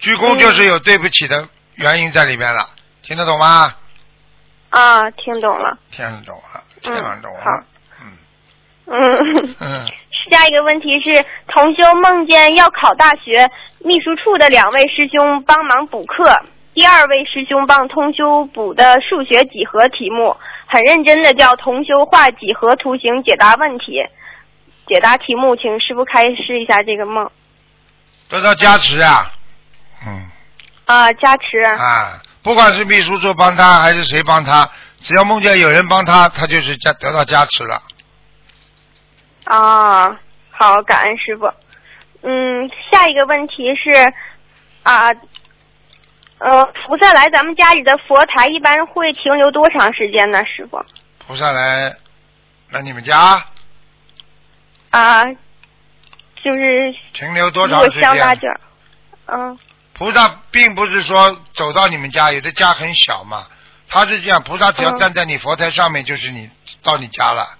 [0.00, 2.68] 鞠躬就是有对不起的原因在里边了，
[3.02, 3.72] 听得懂吗？
[4.70, 5.78] 啊，听懂了。
[5.92, 7.64] 听懂了，嗯听得懂好了，
[8.02, 8.18] 嗯
[8.86, 9.56] 嗯。
[9.60, 9.86] 嗯。
[10.28, 13.48] 下一个问题是，同修梦见要考大学，
[13.86, 16.28] 秘书处的两位师兄帮忙补课，
[16.74, 24.02] 第二位师兄帮通修补的数学几何题目，很认真的叫同修画几何图形解答问题，
[24.88, 27.30] 解答题目，请师傅开示一下这个梦。
[28.28, 29.30] 得到加持啊，
[30.04, 30.30] 嗯。
[30.86, 31.60] 啊，加持。
[31.60, 34.68] 啊，不管是秘书处帮他还是谁帮他，
[34.98, 37.80] 只要梦见有人帮他，他就是加得到加持了。
[39.44, 40.18] 啊，
[40.50, 41.48] 好，感恩师傅。
[42.28, 43.92] 嗯，下一个问题是
[44.82, 45.06] 啊，
[46.38, 50.84] 呃，菩萨来咱们家里的佛台一般会停留多长时间呢，师傅？
[51.24, 51.94] 菩萨来
[52.70, 53.44] 来你们家
[54.90, 55.24] 啊，
[56.42, 58.02] 就是停留多如果长时间？
[58.02, 58.60] 香大卷儿，
[59.26, 59.58] 嗯，
[59.92, 63.46] 菩萨并不是说走到你们家，有的家很小嘛，
[63.86, 66.50] 他是这样，菩萨只要嗯站在你佛台上面，就是你
[66.82, 67.56] 到你家了。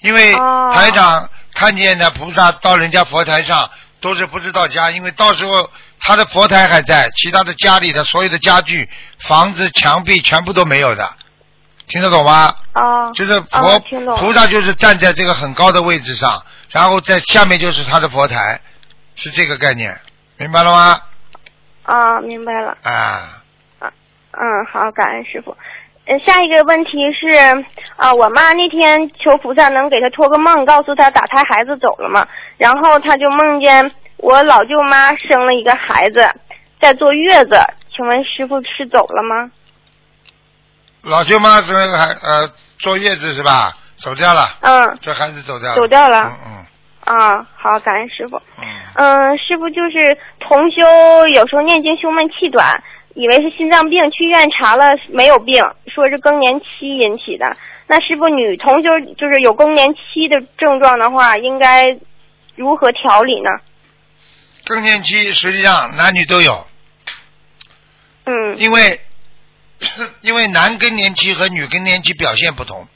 [0.00, 8.88] 因为哦台长看见的菩萨到人家佛台上都是不知道家，因为到时候他的佛台还在，其他的家里的所有的家具、
[9.20, 11.08] 房子、墙壁全部都没有的，
[11.86, 12.54] 听得懂吗？
[12.72, 13.78] 啊，就是佛、
[14.16, 18.60] 菩萨就是站在这个很高的位置上，然后在下面就是他的佛台，
[19.14, 20.00] 是这个概念，
[20.38, 21.00] 明白了吗？
[21.84, 23.42] 啊，明白了，啊，
[23.80, 25.56] 嗯，好，感恩师傅。
[26.04, 27.28] 呃，下一个问题是
[27.96, 32.26] 啊，我妈那天求菩萨能给她托个梦，告诉她打胎孩子走了嘛，
[32.56, 36.28] 然后她就梦见我老舅妈生了一个孩子，
[36.80, 37.56] 在坐月子，
[37.94, 39.50] 请问师傅是走了吗？
[41.02, 42.48] 老舅妈是那个孩呃
[42.78, 43.72] 坐月子是吧？
[43.98, 45.76] 走掉了，嗯，这孩子走掉了。
[45.76, 46.66] 走掉了嗯
[47.04, 48.36] 啊，好，感恩师傅。
[48.60, 52.82] 嗯嗯，师傅就是同修，有时候念经胸闷气短，
[53.14, 55.62] 以为是心脏病，去医院查了没有病，
[55.94, 57.56] 说是更年期引起的。
[57.86, 61.98] 那师傅，女同就就是有更年期的症状的话，应该
[62.56, 63.50] 如何调理呢？
[64.64, 66.66] 更年期实际上男女都有，
[68.24, 69.00] 嗯因为
[70.22, 72.86] 因为男更年期和女更年期表现不同，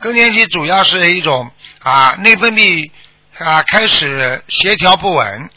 [0.00, 1.50] 更年期主要是一种
[1.82, 2.90] 啊内分泌
[3.38, 5.50] 啊开始协调不稳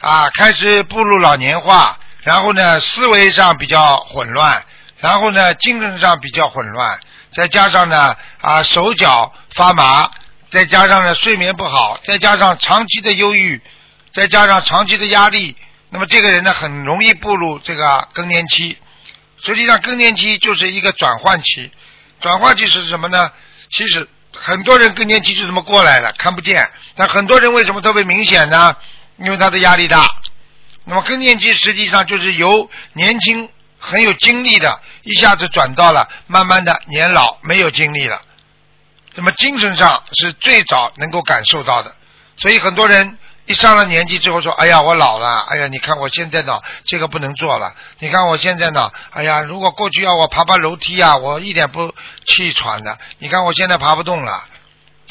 [0.00, 4.64] 啊开始步入老年化，然后呢思维上比较混乱，
[4.98, 6.98] 然后呢精神上比较混乱，
[7.34, 10.10] 再加上呢啊手脚发麻，
[10.50, 13.60] 再加上呢睡眠不好，再加上长期的忧郁，
[14.14, 15.56] 再加上长期的压力，
[15.90, 18.78] 那么这个人呢很容易步入这个更年期。
[19.44, 21.72] 实际上，更年期就是一个转换期。
[22.20, 23.32] 转换期是什么呢？
[23.72, 26.70] 其实很多人更年期就这么过来了，看不见。
[26.94, 28.76] 但很多人为什么特别明显呢？
[29.18, 30.08] 因为他的压力大。
[30.84, 38.22] 那么更年期实际上就是由年轻很有精力的，一下子转到了慢慢的年老没有精力了。
[39.14, 41.94] 那么精神上是最早能够感受到的，
[42.36, 47.74] 所以很多人一上了年纪之后说：“哎呀，我老了，哎呀，你看我现在呢，这个不能做了。
[47.98, 52.98] 你看我现在呢，哎呀，如果过去要我爬爬楼梯啊，我一点不气喘的。
[53.18, 54.44] 你看我现在爬不动了，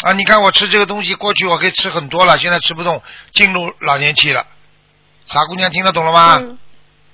[0.01, 3.03] 啊，你看我吃这个东西，过去我可以吃很多了，现在吃不动，
[3.33, 4.47] 进入老年期了。
[5.25, 6.37] 傻姑娘听得懂了吗？
[6.39, 6.57] 嗯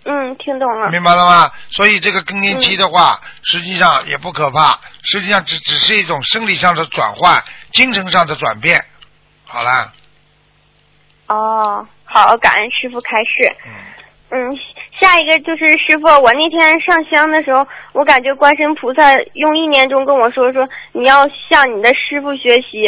[0.10, 0.90] 嗯，听懂了。
[0.90, 1.52] 明白了吗？
[1.70, 8.86] 所以这个更年期的话，实际上也不可怕，实际上只只是一种生理上的转换，精神上的转变。
[9.44, 9.92] 好了，
[11.28, 13.56] 哦，好，感恩师傅开示。
[13.66, 13.72] 嗯，
[14.30, 14.58] 嗯，
[14.98, 22.88] 下一个就是师傅，我那天上香的时候，我感觉观世音菩萨用意念中跟我说说，你要向你的师傅学习，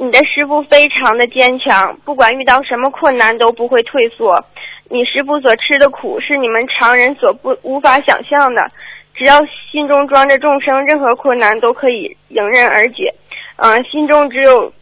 [0.00, 4.42] 你的师傅非常的坚强，不管遇到什么困难都不会退缩。
[4.88, 8.66] 你师傅所吃的苦是你们常人所不无法想象的，
[9.14, 9.38] 只要
[9.70, 13.14] 心中装着众生，任何困难都可以迎刃而解。
[13.56, 14.72] 嗯、心中只有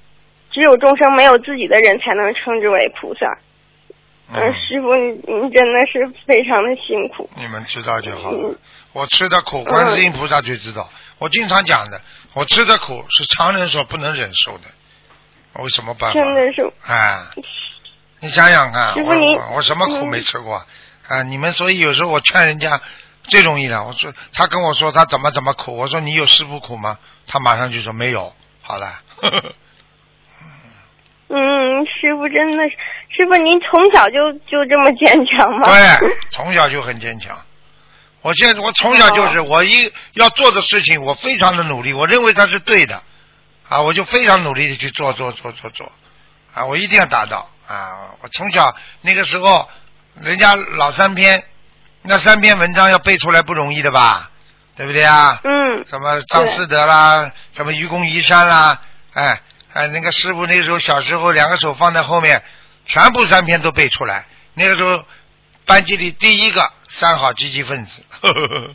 [0.52, 3.26] 只有众生没有自己的人才能称之为菩萨。
[4.32, 7.28] 嗯，嗯，师傅，你你真的是非常的辛苦。
[7.36, 8.30] 你们知道就好。
[8.92, 10.88] 我吃的苦，观世音菩萨就知道。
[11.18, 12.00] 我经常讲的，
[12.34, 14.77] 我吃的苦是常人所不能忍受的，我
[15.62, 16.20] 有什么办法？
[16.20, 17.20] 真的是，哎，
[18.20, 20.56] 你想想看，我我我什么苦嗯没吃过
[21.08, 21.22] 啊？
[21.22, 22.80] 你们所以有时候我劝人家
[23.24, 23.84] 最容易了。
[23.84, 26.98] 我说他跟我说他怎么怎么苦，我说你有师傅苦吗？
[27.26, 28.32] 他马上就说没有。
[28.62, 29.00] 好了，
[31.28, 32.70] 嗯，师傅真的是，
[33.16, 35.68] 师傅您从小就就这么坚强吗？
[35.70, 37.38] 对，从小就很坚强。
[38.20, 43.02] 我现在我从小就是、哦我一要做的事情，我非常的努力，我认为它是对的
[43.68, 45.92] 啊，我就非常努力的去做做做做做
[46.54, 48.14] 啊，我一定要达到啊！
[48.20, 49.68] 我从小那个时候，
[50.20, 51.44] 人家老三篇，
[52.02, 54.30] 那三篇文章要背出来不容易的吧，
[54.74, 55.40] 对不对啊？
[55.44, 58.80] 嗯，什么张思德啦，什么愚公移山啦，
[59.12, 59.40] 哎
[59.74, 62.42] 哎，那个师傅那时候小时候两个手放在后面，
[62.86, 64.26] 全部三篇都背出来。
[64.54, 65.04] 那个时候
[65.66, 68.02] 班级里第一个三好积极分子。
[68.22, 68.74] 呵呵呵呵呵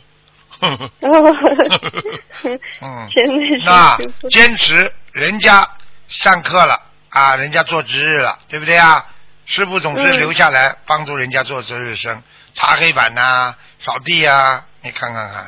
[0.60, 0.90] 嗯，
[3.14, 3.96] 真的是那。
[4.30, 5.68] 坚持，人家
[6.08, 6.80] 上课了
[7.10, 9.06] 啊，人家做值日了，对不对啊？
[9.46, 12.22] 师傅总是嗯留下来帮助人家做值日生，
[12.54, 15.46] 擦黑板呐、扫地啊，你看看看，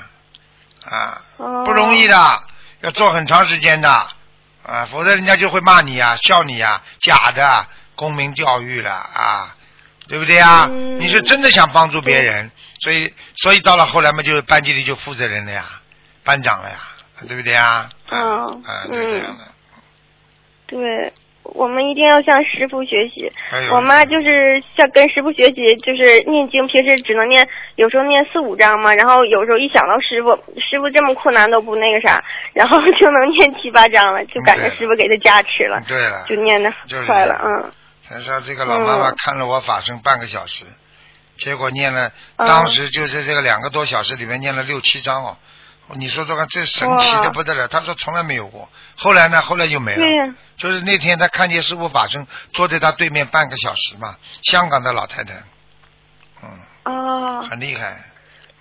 [0.92, 2.42] 啊，哦不容易的，
[2.82, 4.06] 要做很长时间的
[4.66, 9.56] 啊，否则人家就会骂你啊，笑你啊，假的公民教育了啊，
[10.08, 10.68] 对不对啊？
[10.70, 12.50] 嗯你是真的想帮助别人，
[12.80, 15.64] 所以所以到了后来嘛，就是班级里就负责人了呀，
[16.24, 16.76] 班长了呀，
[17.28, 17.90] 对不对啊？
[18.10, 19.44] 嗯啊，就是这样的。
[20.66, 23.30] 对，我们一定要向师傅学习。
[23.70, 27.46] 我妈就是像跟师傅学习，就是念经，平时只能念，
[27.76, 37.70] 有时候念四五章嘛，然后有时候一想到师傅，师傅这么困难都不那个啥，然后就能念七八章了，就感觉师傅给他加持了，对了，就念的就是快了，嗯。
[38.08, 40.64] 他说这个老妈妈嗯看了我法身半个小时，
[41.36, 45.36] 结果念了，嗯当时就是这个两个多小时里面念了六七章哦。
[45.94, 47.68] 你说说看，这神奇的不得了。
[47.68, 50.34] 他说从来没有过，后来呢，后来就没了。
[50.56, 55.34] 就是那天他看见师傅法身坐在他对面半个小时嘛，香港的老太太，
[56.42, 56.50] 嗯，
[56.92, 58.04] 哦，很厉害，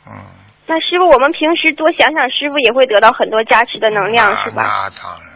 [0.05, 0.23] 嗯。
[0.67, 4.63] 那师傅，我们平时多想想，师傅也会得到很多加持的能量，那是吧？
[4.63, 5.34] 那当然，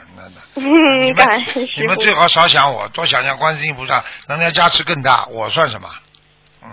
[1.11, 1.97] 嗯，感们恩师傅你们。
[1.97, 5.87] 最好少想我，多想想观世音菩萨，能量加持更大，我算什么？
[6.63, 6.69] 嗯，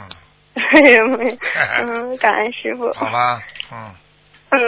[1.87, 2.93] 嗯， 感恩师傅。
[2.93, 3.41] 好吧，
[3.73, 3.91] 嗯，
[4.51, 4.59] 嗯，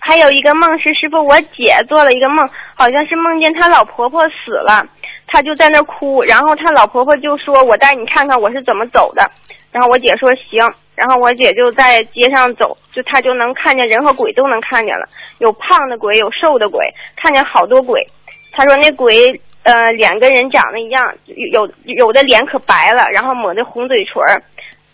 [0.00, 4.86] 还有一个梦是师傅，我姐做了一个梦，好像是梦见她老婆婆死了，
[5.26, 9.30] 她就在那哭，然后她老婆婆就说：“我带你看看我是怎么走的。”
[9.72, 10.60] 然后我姐说行，
[10.94, 15.06] 然后我姐就在街上走，就她就能看见人和鬼都能看见了，
[15.38, 18.06] 有胖的鬼，有瘦的鬼，看见好多鬼。
[18.52, 21.14] 他说那鬼呃，脸跟人长得一样，
[21.52, 24.14] 有有的脸可白了，然后抹的红嘴唇，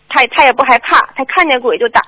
[0.08, 2.00] 他他也不害怕，他看见鬼就打，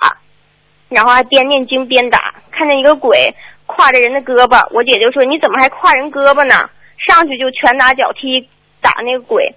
[0.89, 3.35] 然后还边念经边打，看见一个鬼
[3.67, 6.69] 挎着人的胳膊，我姐就说你怎么还挎人胳膊呢？
[7.09, 8.47] 上去就拳打脚踢
[8.83, 9.51] 打那个鬼，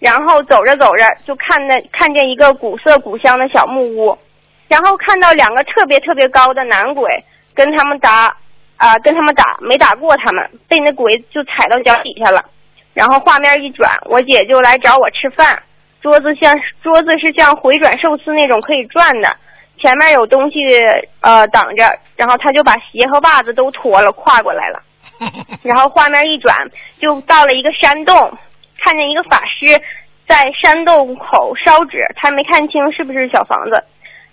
[0.00, 4.18] 然后走着走着就看见看见一个古色古香的小木屋，
[4.66, 7.24] 然后看到两个特别特别高的男鬼
[7.54, 8.36] 跟他们打。
[8.78, 12.42] 啊，跟他们打没打过他们，被那鬼就踩到脚底下了。
[12.94, 15.62] 然后画面一转，我姐就来找我吃饭。
[16.00, 19.36] 桌子像桌子是像回转寿司那种可以转的，
[19.78, 20.58] 前面有东西
[21.20, 21.84] 呃挡着。
[22.16, 24.80] 然后他就把鞋和袜子都脱了，跨过来了。
[25.62, 26.56] 然后画面一转，
[27.00, 28.16] 就到了一个山洞，
[28.80, 29.80] 看见一个法师
[30.26, 33.82] 在山洞口烧纸，他没看清是不是小房子。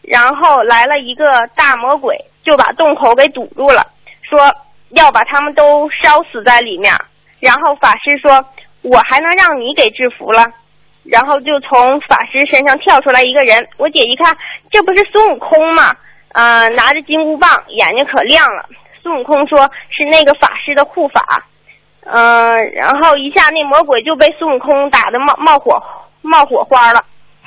[0.03, 1.25] 然后来了一个
[1.55, 3.85] 大魔鬼，就把洞口给堵住了。
[4.29, 4.39] 说
[4.89, 6.93] 要把他们都烧死在里面，
[7.39, 8.45] 然后法师说
[8.81, 10.45] ：“我还能让你给制服了。”
[11.03, 14.35] 然后就从法师身上跳出来一个人，我姐一看，
[14.71, 15.95] 这不是孙悟空吗？
[16.31, 18.67] 啊，拿着金箍棒，眼睛可亮了。
[19.03, 21.45] 孙悟空说是那个法师的护法，
[22.05, 25.79] 嗯，然后一下那魔鬼就被孙悟空打的冒冒火
[26.23, 27.03] 冒火花了。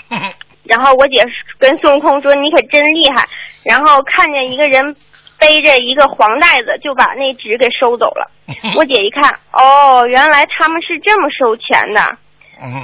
[0.62, 1.26] 然后我姐
[1.58, 3.26] 跟孙悟空说：“你可真厉害。”
[3.64, 4.94] 然后看见一个人。
[5.38, 8.30] 背着一个黄袋子就把那纸给收走了。
[8.76, 12.00] 我姐一看，哦，原来他们是这么收钱的。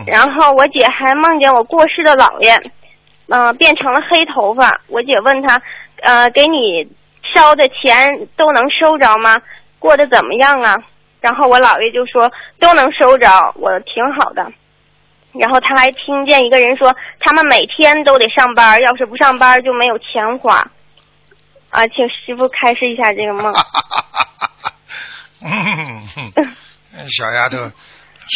[0.07, 2.63] 然后我姐还梦见我过世的姥爷，
[3.29, 4.81] 嗯，变成了黑头发。
[4.89, 5.61] 我姐问他，
[6.03, 6.87] 呃，给你
[7.33, 9.37] 烧的钱都能收着吗？
[9.81, 10.77] 过得怎么样啊？
[11.21, 12.31] 然后我姥爷就说
[12.61, 13.27] 都能收着，
[13.57, 14.47] 我挺好的。
[15.33, 20.65] 然后他还听见一个人说，他们每天都得上班，要是不上班就没有钱花。
[21.75, 23.53] 啊，请师傅开示一下这个梦。
[25.41, 26.09] 嗯，
[27.11, 27.59] 小丫头，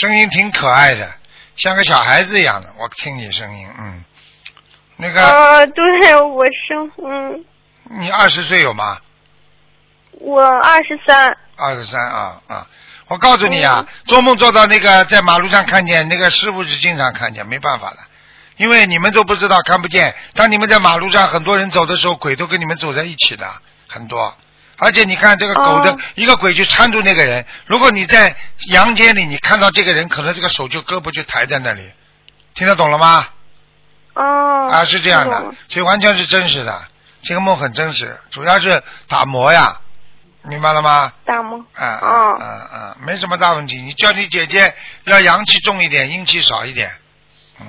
[0.01, 1.09] 声音挺可爱的，
[1.55, 2.68] 像个小孩子一样的。
[2.78, 4.05] 我听你声音，嗯，
[4.97, 5.22] 那个。
[5.22, 7.45] 啊，对，我生，嗯。
[8.01, 8.99] 你二十岁有吗？
[10.14, 11.36] 我二十三。
[11.57, 12.66] 二十三啊啊！
[13.07, 17.99] 我告诉你啊，做梦做到那个在马路上看见那个师傅是经常看见，没办法了。
[18.59, 23.50] 因为你们都不知道看不见，当你们在马路上很多人走的时候，鬼都跟你们走在一起的
[23.88, 24.36] 很多。
[24.76, 28.36] 而且你看这个狗的一个鬼去搀住那个人，如果你在
[28.68, 31.90] 阳间里，你看到这个人，可能这个手就胳膊就抬在那里，
[32.54, 33.26] 听得懂了吗？
[34.14, 34.68] 哦。
[34.70, 36.82] 啊，是这样的，所以完全是真实的，
[37.22, 39.80] 这个梦很真实，主要是打磨呀，
[40.42, 41.12] 明白了吗？
[41.24, 41.59] 打磨。
[41.74, 41.84] 啊。
[41.84, 43.82] 啊啊啊，没什么大问题。
[43.82, 46.90] 你叫你姐姐要阳气重一点，阴气少一点，
[47.61, 47.66] 嗯。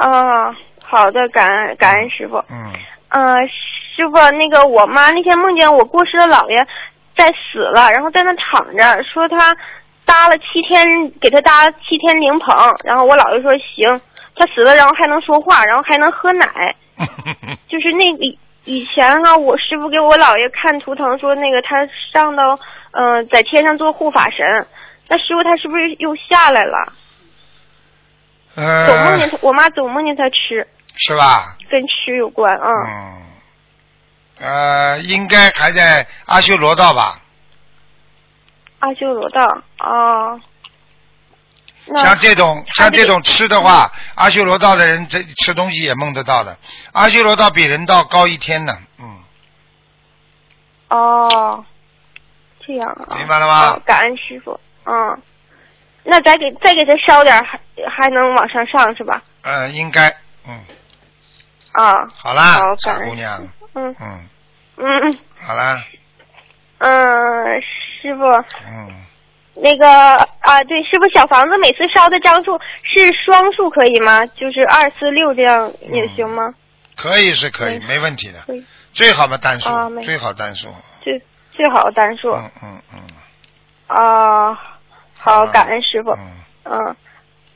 [0.00, 2.38] 啊，好的，感恩感恩师傅。
[2.50, 2.72] 嗯。
[3.10, 6.56] 呃，师傅，那个我妈那天梦见我过世的姥爷
[7.16, 9.54] 在死了，然后在那躺着，说他
[10.06, 14.00] 搭了七天，给他搭七天灵棚，然后我姥爷说行，
[14.36, 16.74] 他死了，然后还能说话，然后还能喝奶。
[17.68, 18.18] 就是那个
[18.64, 22.58] 以前哈，我师傅给我姥爷看图腾，说那个他上到
[22.92, 24.66] 嗯在天上做护法神，
[25.08, 26.92] 那师傅他是不是又下来了？
[28.86, 31.56] 总梦见他，我妈总梦见他吃，是吧？
[31.70, 32.68] 跟吃有关啊。
[32.86, 33.22] 嗯。
[34.40, 37.20] 呃，应该还在阿修罗道吧？
[38.80, 39.44] 阿修罗道
[39.78, 40.40] 啊。
[42.02, 46.56] 像这种像这种吃的话，阿修罗道的人这吃东西也梦得到的。
[46.92, 49.18] 阿修罗道比人道高一天呢，嗯。
[50.88, 51.64] 哦，
[52.66, 53.16] 这样啊。
[53.16, 53.78] 明白了吗？
[53.84, 55.22] 感恩师傅，嗯。
[56.04, 59.22] 那再给再给他烧点，还还能往上上是吧？
[59.42, 60.08] 嗯，应该，
[60.48, 60.64] 嗯。
[61.72, 62.06] 啊。
[62.14, 63.46] 好啦，小姑娘。
[63.74, 63.94] 嗯。
[64.00, 64.28] 嗯。
[64.76, 65.18] 嗯。
[65.38, 65.84] 好啦。
[66.78, 68.24] 嗯，师傅。
[68.66, 69.04] 嗯。
[69.62, 74.24] 那个啊，对，师傅，小房子每次烧的张数是双数可以吗？
[74.24, 76.54] 就是二四六这样也行吗？
[76.96, 78.38] 可以是可以，没问题的。
[78.94, 79.68] 最好嘛单数，
[80.02, 80.68] 最好单数。
[81.02, 81.20] 最
[81.52, 82.30] 最好单数。
[82.30, 83.96] 嗯嗯嗯。
[83.96, 84.58] 啊。
[85.20, 86.10] 好，感恩师傅。
[86.64, 86.96] 嗯，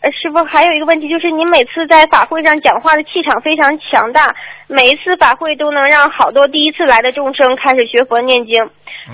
[0.01, 4.37] 呃，师傅还有一个问题，就是您每次在法会上讲话的气场非常强大，
[4.67, 8.55] 每一次法会都能让好多第一次来的众生开始学佛念经。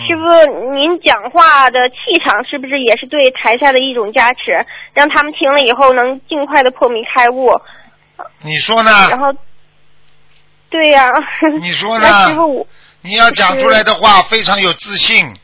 [0.06, 7.50] 师傅，您讲话的气场是不是也是对台下的一种加持，让他们听了以后能尽快的破迷开悟？
[8.42, 8.90] 你说呢？
[9.10, 9.32] 然后，
[10.70, 11.08] 对呀。
[11.60, 12.06] 你说呢？
[12.28, 12.66] 师傅，
[13.02, 15.34] 你要讲出来的话非常有自信，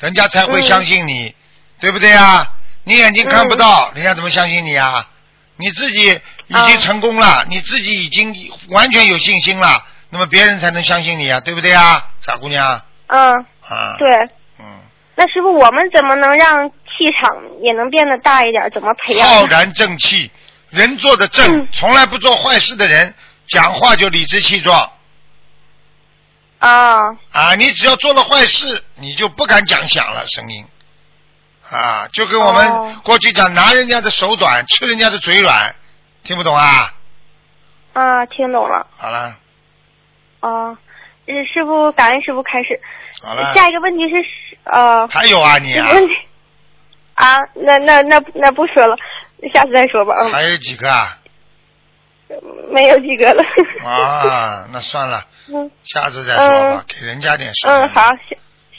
[0.00, 1.34] 人家才会相信你。
[1.80, 2.52] 对不对呀？
[2.84, 5.06] 你眼睛看不到，人家怎么相信你啊？
[5.56, 8.34] 你自己已经成功了，你自己已经
[8.70, 12.80] 完全有信心了，那么别人才能相信你啊，对不对啊，傻姑娘？
[13.08, 13.20] 嗯。
[13.68, 13.96] 啊。
[13.98, 14.08] 对。
[14.58, 14.64] 嗯。
[15.16, 18.70] 那师傅，我们怎么能让气场也能变得大一点？
[18.72, 19.28] 怎么培养？
[19.28, 20.30] 浩然正气，
[20.70, 23.14] 人做的正，从来不做坏事的人，
[23.48, 24.90] 讲话就理直气壮。
[26.60, 26.96] 啊。
[27.32, 30.64] 啊，你只要做了坏事，你就不敢讲响了声音。
[31.70, 35.74] 啊，就跟我们过去讲，拿人家的手短，吃人家的嘴软，
[36.24, 36.94] 听不懂啊？
[37.92, 38.86] 啊，听懂了。
[38.96, 39.36] 好了。
[40.40, 40.78] 啊，
[41.52, 42.80] 师傅，感恩师傅开始。
[43.22, 43.52] 好了。
[43.54, 45.06] 下一个问题是，呃。
[45.08, 45.88] 还有啊，你啊。
[47.14, 48.96] 啊，那那那那不说了，
[49.52, 50.14] 下次再说吧。
[50.32, 51.18] 还有几个啊？
[52.70, 53.42] 没有几个了。
[53.84, 55.24] 啊，那算了。
[55.48, 55.70] 嗯。
[55.84, 57.72] 下次再说吧，给人家点时间。
[57.72, 58.10] 嗯，好，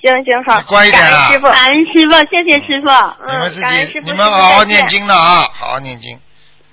[0.02, 0.62] 行行行好。
[0.64, 1.32] 乖一点啊！
[1.32, 2.88] 师傅，感恩师傅，谢谢师傅。
[3.28, 6.20] 你们自己，你们好好念经的啊，好好念经。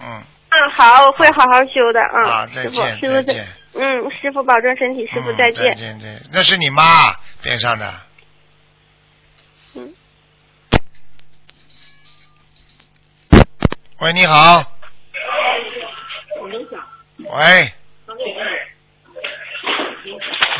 [0.01, 0.23] 嗯。
[0.49, 2.41] 嗯，好，我会好好修的啊。
[2.41, 3.47] 啊，再见，再见。
[3.75, 5.75] 嗯，师傅保重身体，师傅再见。
[5.75, 6.23] 再见，再见。
[6.33, 7.93] 那是你妈边上的。
[9.75, 9.95] 嗯。
[14.01, 14.65] 喂，你好。
[17.19, 17.73] 喂。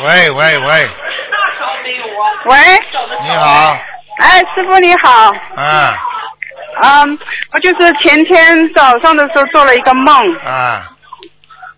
[0.03, 0.91] 喂喂喂。
[2.47, 2.57] 喂。
[3.23, 3.77] 你好。
[4.19, 5.31] 哎，师傅你好。
[5.57, 5.95] 嗯。
[6.83, 7.19] 嗯，
[7.53, 10.35] 我就是前天早上的时候做了一个梦。
[10.37, 10.91] 啊。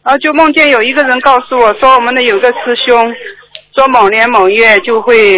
[0.04, 3.12] 然后就梦见有一个人告诉我说，我们的有个师兄，
[3.74, 5.36] 说某年某月就会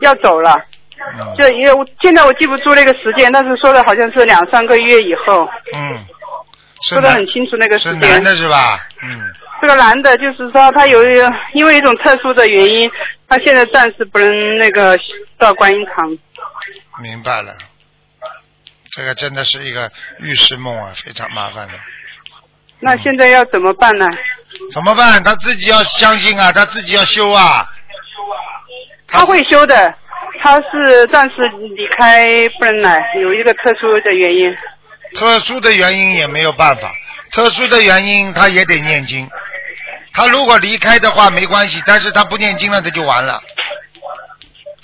[0.00, 0.60] 要走了。
[1.18, 1.34] 嗯。
[1.36, 5.48] 就因为我现在我记不住那个时间，但是说的好像是两三个月以后。
[5.74, 6.04] 嗯。
[6.82, 8.02] 说的很清楚那个时间。
[8.02, 8.78] 是男的是吧？
[9.02, 9.20] 嗯。
[9.62, 11.02] 这个男的，就是说他有
[11.54, 12.90] 因为一种特殊的原因，
[13.34, 14.96] 他现在暂时不能那个
[15.38, 16.16] 到观音堂。
[17.02, 17.52] 明白了。
[18.92, 21.74] 这个真的是一个预示梦啊，非常麻烦的。
[22.78, 24.08] 那现在要怎么办呢？
[24.72, 25.20] 怎么办？
[25.24, 27.68] 他自己要相信啊，他自己要修啊。
[29.08, 29.92] 他会修的，
[30.40, 34.56] 他是暂时离开不能来，有一个特殊的原因。
[35.18, 36.92] 特殊的原因也没有办法，
[37.32, 39.28] 特殊的原因他也得念经。
[40.14, 43.42] 他如果离开的话没关系，但是他不念经了，他就完了。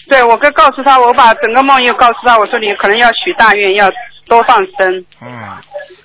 [0.09, 3.89] 对，我跟告诉他，我把整个梦又告诉他，我说你可能要许大愿，要
[4.26, 5.07] 多放生。
[5.20, 5.31] 嗯，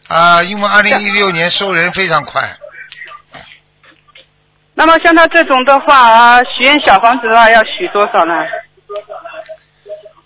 [0.08, 2.48] 啊，因为二零一六年收人非常快。
[4.76, 8.34] 那么像他这种的话啊，许愿小房子的话要许多少呢？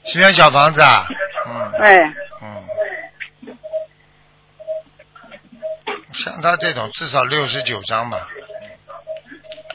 [0.03, 1.07] 许愿小房子啊，
[1.47, 1.71] 嗯。
[1.81, 1.99] 对。
[2.41, 2.67] 嗯。
[6.11, 8.27] 像他这种至少六十九张吧。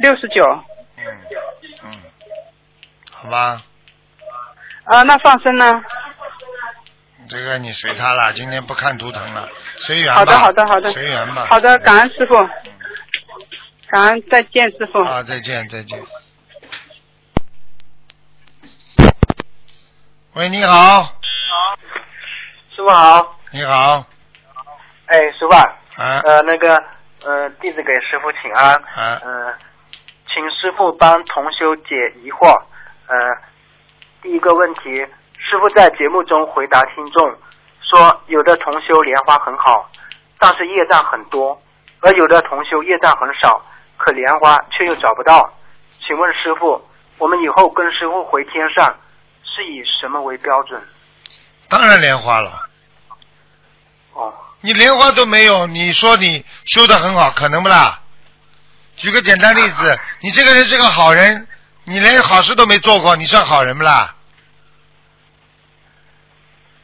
[0.00, 0.42] 六十九。
[0.96, 1.04] 嗯
[1.84, 1.92] 嗯，
[3.10, 3.62] 好吧。
[4.84, 5.82] 啊，那放生呢？
[7.28, 10.14] 这个你随他了，今天不看图腾了，随缘吧。
[10.14, 10.90] 好的，好的，好的。
[10.92, 11.46] 随缘吧。
[11.48, 12.36] 好的，感恩师傅。
[13.88, 15.00] 感恩，再见，师傅。
[15.00, 16.02] 啊，再见，再见。
[20.34, 21.02] 喂，你好。
[21.02, 21.16] 好。
[22.76, 23.38] 师傅好。
[23.52, 24.04] 你好。
[25.06, 25.54] 哎，师傅。
[25.54, 26.20] 啊。
[26.24, 26.76] 呃，那个，
[27.24, 28.74] 呃，弟子给师傅请安。
[28.74, 29.20] 啊。
[29.24, 29.54] 嗯，
[30.34, 32.48] 请师傅帮同修解疑惑。
[33.06, 33.14] 呃。
[34.20, 34.80] 第一个问题，
[35.36, 37.36] 师傅在节目中回答听众
[37.82, 39.90] 说，有的同修莲花很好，
[40.38, 41.54] 但是业障很多；
[42.00, 43.62] 而有的同修业障很少，
[43.98, 45.52] 可莲花却又找不到。
[46.00, 46.82] 请问师傅，
[47.18, 48.96] 我们以后跟师傅回天上
[49.42, 50.82] 是以什么为标准？
[51.68, 52.50] 当然莲花了。
[54.14, 54.32] 哦。
[54.62, 58.00] 你莲花都没有，你说你修的很好，可能不啦？
[58.96, 61.46] 举个简单例子，你这个人是个好人。
[61.86, 64.14] 你连好事都没做过，你算好人不啦？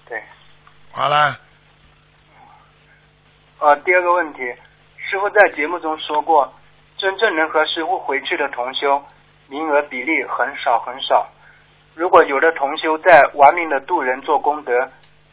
[0.06, 0.22] 对。
[0.92, 1.38] 好了。
[3.60, 4.40] 呃，第二个问题，
[4.98, 6.52] 师傅在节目中说过，
[6.98, 9.02] 真正能和师傅回去的同修，
[9.48, 11.26] 名额比例很少很少。
[11.94, 14.72] 如果有的同修在玩命的渡人做功德，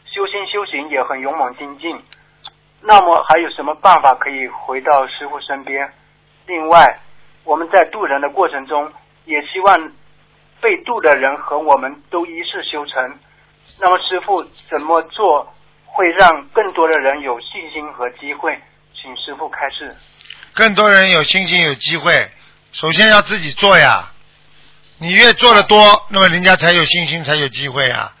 [0.06, 2.02] 修心修行也很勇猛精进，
[2.80, 5.92] 那么还有什么办法可以回到师傅身边？
[6.48, 6.98] 另外，
[7.44, 8.92] 我们在渡人的过程中。
[9.28, 9.92] 也希望
[10.58, 13.18] 被渡的人和我们都一世修成。
[13.78, 18.58] 那么师傅怎么做会让更多的人有信心和机会？
[18.94, 19.94] 请师傅开示。
[20.54, 22.30] 更多人有信心有机会，
[22.72, 24.10] 首先要自己做呀。
[24.96, 28.14] 你越做的多，那么人家才有信心，才有机会啊。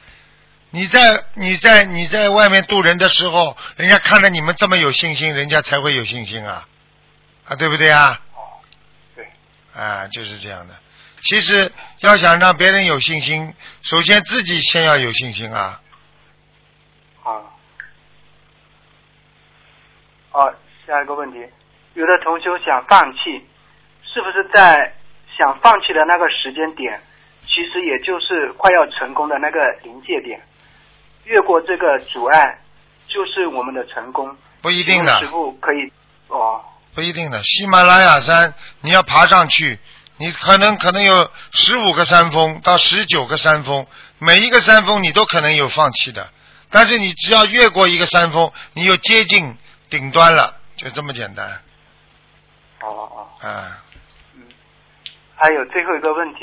[0.70, 6.68] 你在你在你在外面渡人的时候，人家看着你们这么有信心，人家才会有信心啊，
[7.48, 8.20] 啊，对不对啊？
[9.16, 9.26] 对。
[9.74, 10.74] 啊，就是这样的。
[11.20, 15.80] 其实要想让别人有信心，首先自己先要有信心啊。
[17.22, 17.58] 好。
[20.30, 20.50] 好，
[20.86, 21.38] 下一个问题，
[21.94, 23.44] 有的同修想放弃，
[24.04, 24.94] 是不是在
[25.36, 27.00] 想放弃的那个时间点，
[27.46, 30.40] 其实也就是快要成功的那个临界点，
[31.24, 32.58] 越过这个阻碍
[33.08, 34.36] 就是我们的成功。
[34.60, 35.92] 不一定的师傅可以
[36.28, 36.64] 哦，
[36.98, 37.40] 不一定的。
[37.44, 39.78] 喜马拉雅山你要爬上去，
[40.16, 43.86] 你可能可能有十五个山峰到十九个山峰，
[44.18, 46.28] 每一个山峰你都可能有放弃的，
[46.72, 49.56] 但是你只要越过一个山峰，你又接近
[49.88, 51.60] 顶端了，就这么简单。
[52.80, 53.78] 哦哦，啊，
[55.36, 56.40] 还有最后一个问题，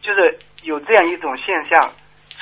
[0.00, 1.92] 就是有这样一种现象，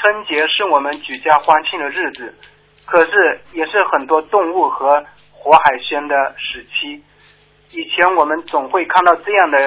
[0.00, 2.38] 春节是我们举家欢庆的日子，
[2.84, 7.02] 可是也是很多动物和活海鲜的时期。
[7.70, 9.58] 以前我们总会看到这样的，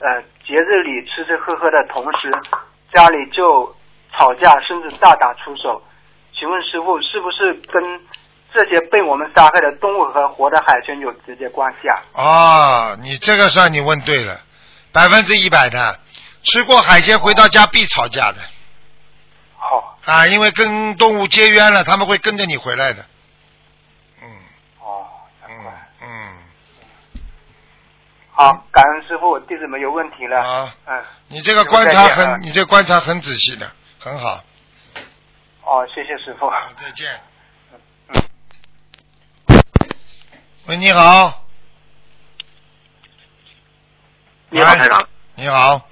[0.00, 2.30] 呃，节日里吃吃喝喝的同时，
[2.92, 3.74] 家里就
[4.12, 5.82] 吵架，甚至大打出手。
[6.38, 8.00] 请问师傅，是不是跟
[8.52, 12.02] 这些被我们杀害的动物和活的海鲜有直接关系啊？
[12.14, 14.40] 哦，你这个算你问对了，
[14.92, 15.98] 百分之一百的，
[16.42, 18.38] 吃过海鲜回到家必吵架的。
[19.56, 19.98] 好。
[20.04, 23.04] 啊，因为跟动物结冤了，他们会跟着你回来的。
[24.22, 24.28] 嗯。
[24.80, 25.06] 哦。
[25.48, 25.56] 嗯
[26.02, 26.36] 嗯。
[28.38, 30.38] 好，感恩师傅，弟子们有问题了。
[30.42, 30.74] 啊。
[30.84, 31.02] 嗯。
[31.28, 33.66] 你这个观察很，你这个观察很仔细的，
[33.98, 34.44] 很好。
[35.64, 36.50] 哦，谢谢师傅。
[36.76, 37.18] 再见。
[40.66, 41.46] 喂，你好。
[44.50, 45.08] 你好，台长。
[45.34, 45.88] 你好。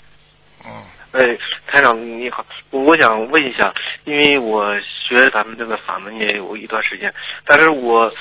[0.67, 0.71] 嗯
[1.13, 1.21] 哎，
[1.67, 3.73] 台长你好，我想问一下，
[4.05, 7.15] 因为我学咱们这个法门也有一段时间，
[7.47, 8.13] 但是我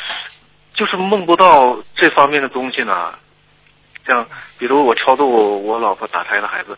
[0.73, 3.19] 就是梦不到这方面的东西呢。
[4.05, 4.25] 像
[4.57, 6.77] 比如我超度我老婆打胎的孩子，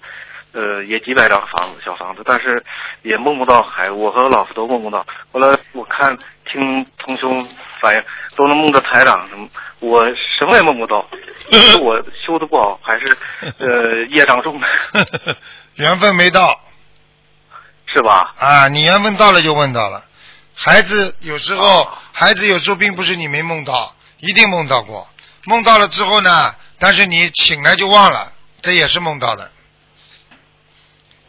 [0.53, 2.63] 呃，也几百张房子小房子，但是
[3.03, 5.05] 也梦不到孩，我和我老婆都梦不到。
[5.31, 7.47] 后来我看听同兄
[7.81, 8.03] 反映，
[8.35, 9.47] 都能梦到台长什么，
[9.79, 10.03] 我
[10.37, 11.05] 什么也梦不到，
[11.51, 13.17] 是我修的不好，还是
[13.59, 14.67] 呃 业障重呢？
[15.75, 16.59] 缘分没到。
[17.87, 18.33] 是吧？
[18.39, 20.03] 啊，你缘分到了就问到了。
[20.53, 25.07] 孩子有时候，孩子有时候并不是你没梦到，一定梦到过。
[25.45, 29.51] 梦到了之后呢，但是你醒来就忘了，这也是梦到的。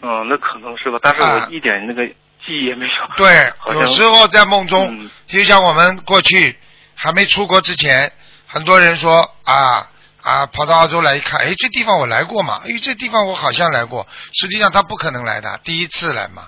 [0.02, 2.14] 嗯，那可能是吧，但是我一点那个记
[2.60, 3.02] 忆也没有。
[3.02, 6.56] 啊对， 有时候在梦中，嗯就像我们过去
[6.94, 8.12] 还没出国之前，
[8.46, 9.88] 很多人说啊
[10.22, 16.46] 啊，跑到澳洲来一看，哎，这地方我来过嘛，哎，这地方我好像来过，实际上他不可能来的，第一次来嘛，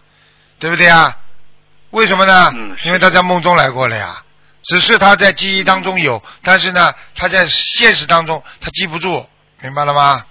[0.58, 1.16] 对不对啊？
[1.90, 2.52] 为什么呢？
[2.54, 4.22] 嗯因为他在梦中来过了呀，
[4.68, 9.26] 只是他在记忆当中有，但是呢，他在现实当中他记不住，
[9.62, 10.24] 明白了吗？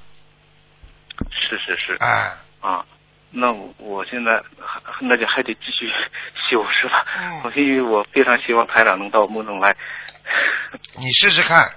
[1.32, 1.96] 是是是。
[2.00, 2.32] 哎。
[2.62, 2.84] 啊，
[3.32, 4.32] 那我我现在
[5.02, 5.88] 那就还得继续
[6.50, 7.06] 修是吧？
[7.18, 9.76] 嗯我因为我非常希望台长能到梦中来。
[10.98, 11.72] 你试试看，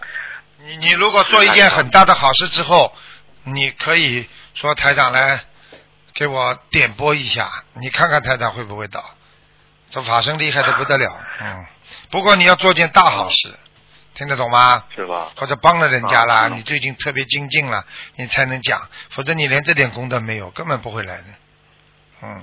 [0.58, 2.94] 你你如果做一件很大的好事之后，
[3.44, 5.40] 你可以说台长来
[6.12, 7.48] 给我点拨一下，
[7.80, 9.02] 你看看台长会不会到。
[9.90, 11.66] 这法身厉害的不得了，嗯。
[12.10, 13.58] 不过你要做件大好事，
[14.14, 14.84] 听得懂吗？
[14.94, 15.30] 是吧？
[15.36, 17.84] 或者帮了人家啦，啊你最近特别精进了，
[18.16, 21.24] 你才能讲，否则你连这点功德没有，根本不会来的。
[22.22, 22.42] 嗯。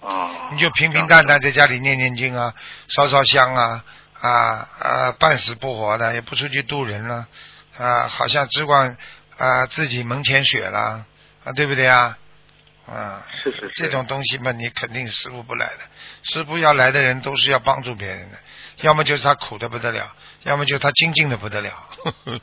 [0.00, 0.50] 啊。
[0.50, 2.54] 你就平平淡淡在家里念念经啊，
[2.88, 3.84] 烧烧香啊，
[4.20, 7.26] 啊啊，半死不活的，也不出去渡人了，
[7.76, 8.96] 啊，好像只管
[9.36, 11.04] 啊自己门前雪了，
[11.44, 12.16] 啊，对不对啊？
[12.88, 13.72] 啊，是是是。
[13.74, 15.80] 这种东西嘛，你肯定师傅不来的。
[16.22, 18.38] 师傅要来的人都是要帮助别人的，
[18.82, 21.70] 要么就是他苦的不得了，要么就是他精进的不得了。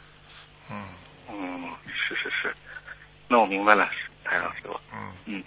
[0.70, 0.88] 嗯
[1.30, 2.56] 嗯，是是是，
[3.28, 3.90] 那我明白了，
[4.24, 4.80] 台长师傅。
[4.94, 5.44] 嗯嗯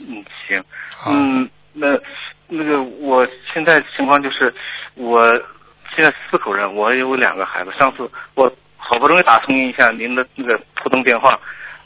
[0.00, 0.64] 嗯，行。
[1.08, 1.98] 嗯，那
[2.48, 4.54] 那个我现在情况就是，
[4.94, 5.30] 我
[5.96, 7.72] 现在四口人，我有两个孩子。
[7.78, 11.40] 上次我好不容易打通一下您的那个普通电话，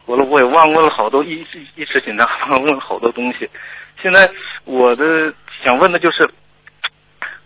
[0.06, 3.48] 我了我也忘问了好多，一一一时紧张 忘问了好多东西。
[4.02, 4.28] 现在
[4.64, 5.04] 我的
[5.64, 6.28] 想问的就是，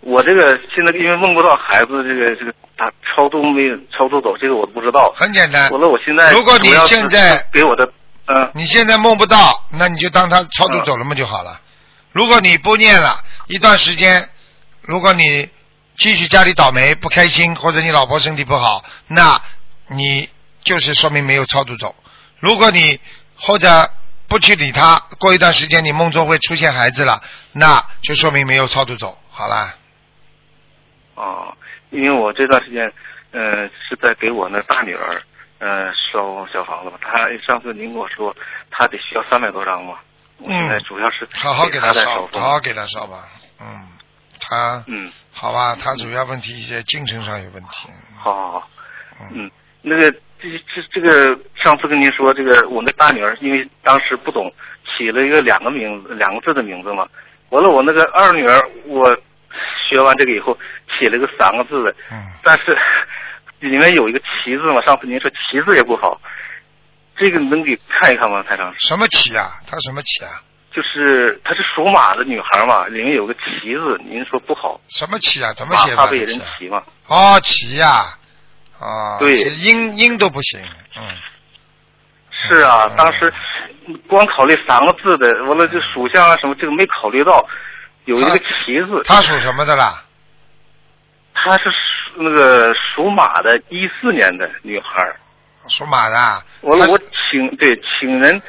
[0.01, 5.13] 我这个现在因为梦不到孩子，这个这个他超度没有超度走，这个我不知道。
[5.15, 5.71] 很简单。
[5.71, 7.93] 完了，我现在如果你现在给我的
[8.29, 11.61] 嗯，你现在梦不到，那你就当他超度走了嘛就好了。
[12.13, 13.19] 如果你不念了
[13.49, 14.29] 一段时间，
[14.81, 15.49] 如果你
[15.97, 19.41] 继续家里倒霉不开心，或者你老婆身体不好，那
[19.89, 20.29] 你
[20.65, 21.95] 就是说明没有超度走。
[22.41, 23.01] 如果你
[23.39, 23.69] 或者
[24.29, 27.23] 不去理他，过一段时间你梦中会出现孩子了，
[27.53, 29.19] 那就说明没有超度走。
[29.31, 29.75] 好啦，
[31.15, 31.57] 哦，
[31.91, 32.93] 因为我这段时间，
[33.31, 35.23] 呃，是在给我那大女儿，
[35.59, 36.99] 呃，烧小房子嘛。
[37.01, 38.35] 她上次您跟我说，
[38.71, 39.99] 她得需要三百多张嘛。
[40.39, 43.29] 我现在主要是好好给，她烧好好给她烧吧。
[43.61, 43.89] 嗯，
[44.41, 47.89] 她嗯，好吧，她主要问题一些精神上有问题。
[48.19, 48.69] 好好好，
[49.33, 49.51] 嗯，
[49.83, 54.53] 那个这这这个上次跟您说这个我那大女儿，因为当时不懂
[54.85, 57.07] 起了一个两个名字两个字的名字嘛。
[57.51, 59.17] 完了，我那个二女儿，我
[59.89, 60.59] 学完这个以后
[60.99, 62.77] 起了个三个字的，嗯，但是
[63.61, 64.83] 里面有一个旗字嘛。
[64.83, 66.21] 上次您说旗字也不好，
[67.17, 68.75] 这个能给看一看吗，台长？
[68.79, 69.49] 什么旗啊？
[69.67, 70.43] 她什么旗啊？
[70.73, 74.81] 就是她是属马的女孩嘛，里面有个旗字，您说不好。
[74.89, 75.53] 什么旗啊？
[75.55, 76.05] 怎么写法？
[76.05, 76.83] 马被人骑嘛。
[77.07, 78.19] 哦，旗呀，啊，
[79.19, 80.61] 对，音音都不行，
[80.97, 81.03] 嗯。
[82.31, 83.33] 是啊，当时
[84.07, 87.45] 光考虑三个字的，完了就属相啊什么，这个没考虑到
[88.05, 89.03] 有一个旗字。
[89.05, 90.05] 他属什么的啦？
[91.35, 95.03] 他是属那个属马的，一四年的女孩。
[95.69, 96.43] 属马的。
[96.61, 96.99] 完了，我
[97.31, 98.41] 请对请人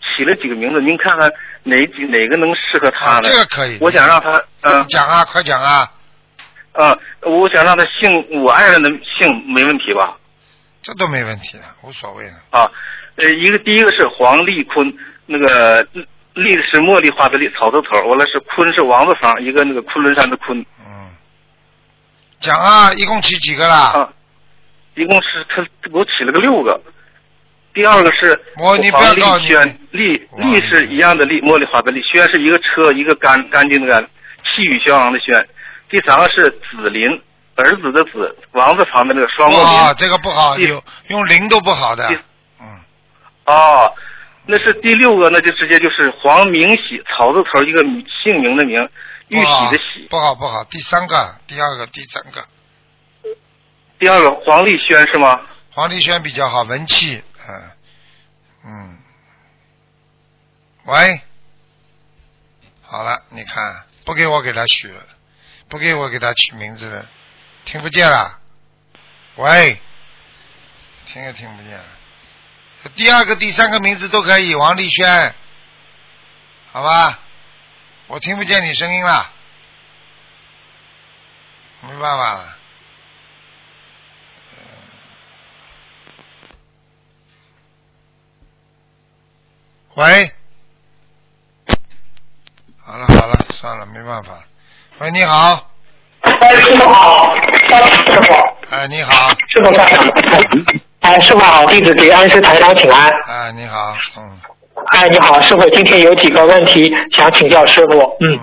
[0.00, 1.30] 起了几个名字，您看看
[1.62, 3.22] 哪几哪个能适合他呢？
[3.24, 3.76] 这个可以。
[3.80, 4.82] 我想让他嗯。
[4.88, 5.86] 讲啊，快讲啊！
[6.78, 10.16] 嗯，我想让他姓我爱人的姓，没问题吧？
[10.82, 12.34] 这都没问题的，无所谓的。
[12.50, 12.70] 啊。
[13.16, 14.94] 呃，一个第一个是黄立坤，
[15.24, 15.82] 那个
[16.34, 20.58] 立是茉莉花的立，草字头，完了是坤是王字旁，一个那个昆仑山的坤。
[20.86, 21.10] 嗯。
[22.40, 23.92] 讲啊，一共起几个啦？
[23.94, 24.12] 啊，
[24.94, 26.78] 一共是他给我起了个六个。
[27.72, 28.90] 第二个是黄立
[29.46, 34.02] 轩，立立是一样的立，茉莉花的立，轩是一个车一个干干净的干，
[34.44, 35.34] 气宇轩昂的轩。
[35.88, 37.08] 第三个是子林，
[37.54, 39.66] 儿子的子，王字旁的那个双木林。
[39.66, 42.08] 啊，这个不好，用用林都不好的。
[42.60, 42.80] 嗯
[43.46, 43.94] 哦，
[44.46, 48.80] 那是第六个，那就直接就是黄明喜，草字头一个姓名的名，
[49.28, 50.08] 玉玺的玺。
[50.10, 52.44] 不好不好，第三个，第二个，第三个。
[53.98, 55.40] 第二个黄丽轩是吗？
[55.70, 57.70] 黄丽轩比较好，文气，嗯
[58.66, 58.98] 嗯。
[60.86, 61.20] 喂，
[62.82, 64.92] 好了，你看，不给我给他取，
[65.68, 67.06] 不给我给他取名字了，
[67.64, 68.38] 听不见了。
[69.36, 69.80] 喂，
[71.06, 71.84] 听也听不见了。
[72.94, 75.34] 第二个、第三个名字都可以，王丽轩，
[76.72, 77.18] 好吧？
[78.06, 79.32] 我听不见你声音了，
[81.82, 82.56] 没办法了。
[89.94, 90.32] 喂，
[92.78, 94.44] 好了好了，算了，没办法。
[94.98, 95.60] 喂，你好。
[96.22, 98.32] 哎，师傅好，师傅。
[98.70, 99.28] 哎，你好。
[99.48, 99.84] 师傅在。
[101.00, 103.06] 哎，师傅好，弟子给安师台长请安。
[103.28, 104.40] 哎，你好，嗯。
[104.92, 108.00] 哎，你好，师傅，今天有几个问题想请教师傅。
[108.20, 108.40] 嗯。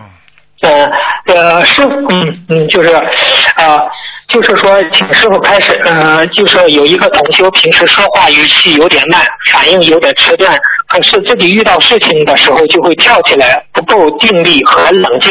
[0.61, 0.85] 呃
[1.25, 3.81] 呃，师傅，嗯嗯，就是啊，
[4.27, 9.21] 就是说，请师傅开始，呃，就是有一个同修平时说话语气有点慢，
[9.51, 10.49] 反应有点迟钝。
[10.87, 15.29] 可是自己遇到事情的时候就会跳起来，不够定力和冷静。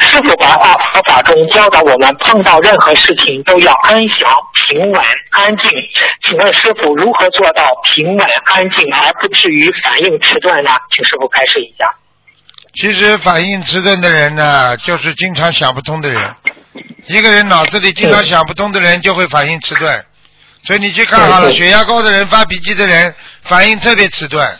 [0.00, 4.30] 师傅白话佛法中教导我们，碰到任何事情都要安详、
[4.68, 5.00] 平稳、
[5.30, 5.64] 安静。
[6.26, 10.70] 请问师傅如何做到平稳、安静而不至于反应迟钝呢？
[10.90, 11.86] 请师傅开始一下。
[12.74, 16.34] 其实反应迟钝的人呢，就是经常想不通的人。
[17.06, 20.04] 一个人脑子里经常想不通的人，就会反应迟钝。
[20.62, 24.58] 所以你去看好了，血压高的人、发脾气的人，反应特别迟钝。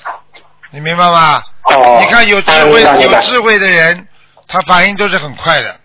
[0.71, 1.43] 你明白吗？
[1.63, 1.99] 哦。
[2.03, 4.07] 你看有智慧有智慧的人，
[4.47, 5.81] 他反应都是很快的，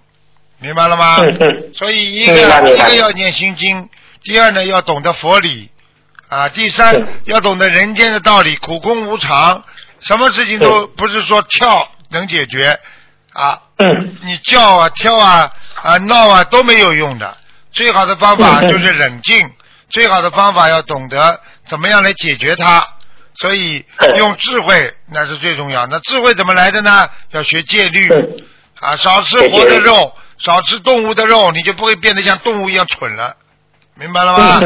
[0.60, 1.18] 明白了吗？
[1.20, 1.74] 嗯嗯。
[1.74, 3.88] 所以一个一个要念心经，
[4.24, 5.70] 第二呢要懂得佛理，
[6.28, 9.64] 啊，第三要懂得人间的道理，苦空无常，
[10.02, 12.78] 什么事情都不是说跳能解决，
[13.32, 13.62] 啊，
[14.24, 15.50] 你叫啊跳啊
[15.84, 17.38] 啊闹啊都没有用的，
[17.72, 19.52] 最好的方法 就是冷静，
[19.90, 22.88] 最好的方法要懂得怎么样来解决它。
[23.42, 23.86] 所以
[24.18, 25.86] 用智慧那是最重要。
[25.86, 27.10] 那智慧怎么来的呢？
[27.32, 28.10] 要学戒律
[28.82, 33.38] 啊，少吃活的肉，少吃动物的肉，你就不会变得像动物一样蠢了，
[33.96, 34.60] 明白了吗？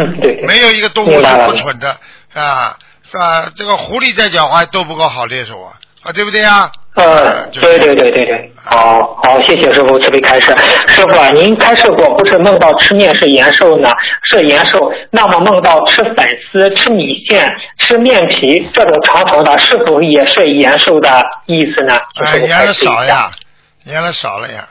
[0.47, 1.99] 没有一个动物是不蠢的
[2.33, 2.75] 啊，
[3.11, 3.51] 是吧？
[3.55, 6.71] 这个狐狸再狡猾都不够好猎手啊，啊，对不对啊？
[6.95, 10.55] 呃，对对对对对，好好，谢谢师傅慈悲开示。
[10.85, 13.91] 师傅啊，您开示过，不是梦到吃面是延寿呢？
[14.29, 21.99] 是延寿，那么梦到吃粉丝、吃米线、吃面皮这种长头的，是否也是延寿的意思呢？
[22.23, 23.31] 哎，延的少呀，
[23.85, 24.67] 延的少了呀。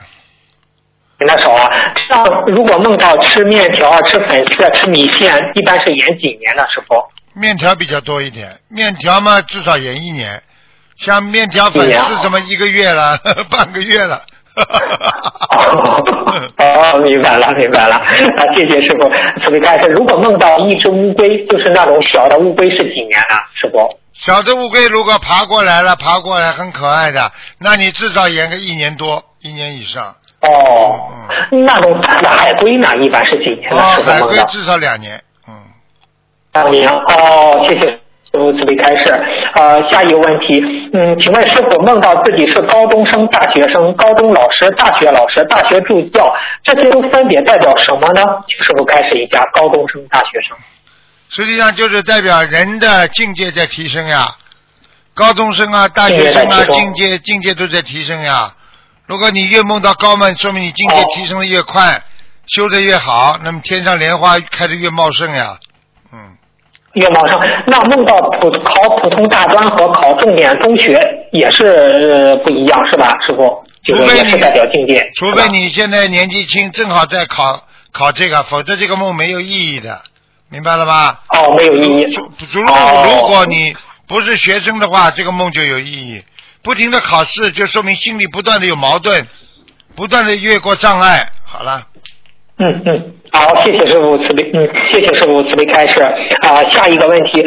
[1.19, 1.69] 延的少啊？
[2.09, 6.63] 像如果梦到吃面条、吃粉丝、吃米线，一般是延几年呢？
[6.73, 6.95] 师傅？
[7.33, 10.41] 面条比较多一点，面条嘛至少延一年。
[10.97, 13.17] 像面条粉丝什么一个月了，
[13.49, 14.21] 半个月了。
[16.57, 17.95] 哦，明白了，明白了。
[17.95, 19.09] 啊，谢谢师傅。
[19.43, 23.35] 慈悲开示，如果梦到一只乌龟，就是那种小的乌龟，是几年呢？
[23.55, 23.97] 师傅？
[24.13, 30.15] 小的乌龟如果爬过来了，爬过来很可爱的，那你至少演个一年多，一年以上。
[30.41, 31.09] 哦。
[31.51, 31.65] 嗯。
[31.65, 32.87] 那种大的海龟呢？
[32.97, 33.81] 一般是几年呢？
[33.81, 35.19] 哦，海龟至少两年。
[35.47, 35.53] 嗯。
[36.53, 36.87] 两年。
[36.87, 37.99] 哦，谢谢。
[38.35, 39.03] 师傅慈悲开始，
[39.53, 40.59] 呃，下一个问题，
[40.91, 46.33] 嗯，请问师傅梦到自己是高中生、大学生、高中老师、大学老师、大学助教，
[46.63, 48.23] 这些都分别代表什么呢？
[48.47, 50.57] 请师傅开始一下，高中生、大学生。
[51.29, 54.25] 实际上就是代表人的境界在提升呀，
[55.13, 58.55] 高中生啊、大学生啊，境界境界都在提升呀。
[59.05, 62.01] 如果你越梦到高门，说明你境界提升的越快，
[62.47, 65.59] 修的越好，那么天上莲花开的越茂盛呀。
[66.11, 66.37] 嗯，
[66.93, 67.39] 越往上。
[67.67, 70.99] 那梦到普考普通大专和考重点中学
[71.31, 73.63] 也是不一样，是吧，师傅？
[73.85, 80.01] 除非你代表境界，除非你现在年纪轻，正好在考考这个，否则这个梦没有意义的，
[80.49, 81.21] 明白了吧？
[81.29, 82.05] 哦，没有意义。
[82.51, 83.75] 如如果你
[84.07, 86.23] 不是学生的话，这个梦就有意义。
[86.61, 89.27] 不停的考试，就说明心里不断的有矛盾，
[89.97, 91.27] 不断的越过障碍。
[91.43, 91.87] 好了。
[92.57, 96.03] 嗯嗯，好，谢谢师傅慈悲，嗯，谢谢师傅慈悲开示。
[96.43, 97.43] 啊，下一个问题，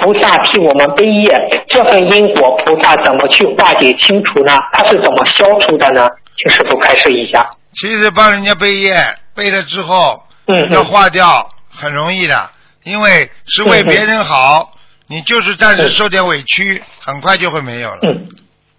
[0.00, 1.32] 菩萨替我们背业，
[1.68, 4.52] 这份因果菩萨怎么去化解清除呢？
[4.72, 6.08] 他是怎么消除的呢？
[6.36, 7.48] 请师傅开示一下。
[7.72, 9.00] 其实帮人家背业，
[9.36, 12.50] 背了之后，嗯，要化掉很容易的，
[12.82, 14.72] 因为是为别人好，
[15.06, 17.98] 你就是暂时受点委屈，很快就会没有了。
[18.02, 18.26] 嗯。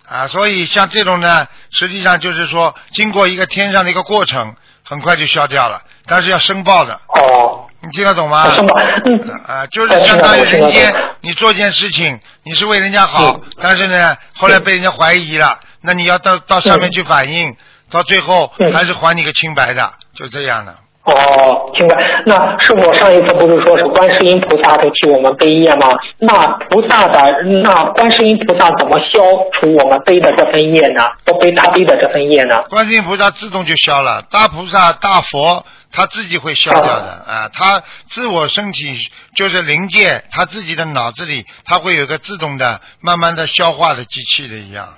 [0.05, 6.99] 啊，所以像这种呢，实际上就是说，经过一个天上的一个过程，很快就消掉了，但是要申报的。
[7.07, 7.65] 哦。
[7.81, 8.53] 你听得懂吗？
[8.55, 8.75] 申报。
[9.05, 9.41] 嗯。
[9.47, 17.55] 啊，就是相当于人间，你做件事情，你是为人家好，但是呢，后来被人家怀疑了，那你要到到上面去反映，
[17.89, 20.75] 到最后还是还你个清白的，就这样的。
[21.11, 21.95] 哦，明白。
[22.25, 25.87] 那师傅上一次不是说是观世音菩萨在替我们背业吗？
[26.17, 29.19] 那菩萨的那观世音菩萨怎么消
[29.53, 31.03] 除我们背的这份业呢？
[31.25, 32.63] 不背他背的这份业呢？
[32.69, 44.93] 观世音菩萨自动就消了，大菩萨大佛他自己会消掉的啊，他自我身体就是灵界，他自己的脑子里他会有个自动的慢慢的消化的机器的一样。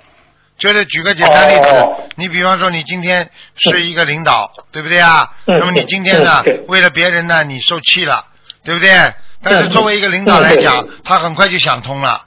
[0.62, 5.28] 就是举个简单例子，你比方说你今天是一个领导，对不对啊？
[5.44, 8.24] 那么你今天呢，为了别人呢，你受气了，
[8.62, 9.12] 对不对？
[9.42, 12.22] 但是作为一个领导来讲，他很快就想通了，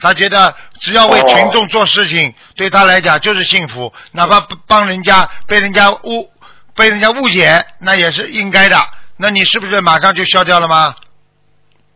[0.00, 6.30] 他觉得只要为群众做事情，对他来讲就是幸福，哪怕帮人家被人家误
[6.74, 8.78] 被人家误解，那也是应该的。
[9.18, 10.94] 那你是不是马上就消掉了吗？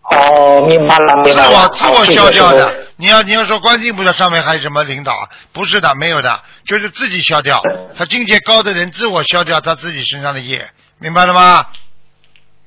[0.03, 1.67] 哦，明白了，明白了。
[1.71, 5.23] 自我自我消掉的，你要你要说观音菩萨上面还有什么领导啊？
[5.53, 7.63] 不是的，没有的，就是自己消掉。
[7.97, 10.67] 他境界高的人自我消掉他自己身上的业，
[10.99, 11.65] 明白了吗？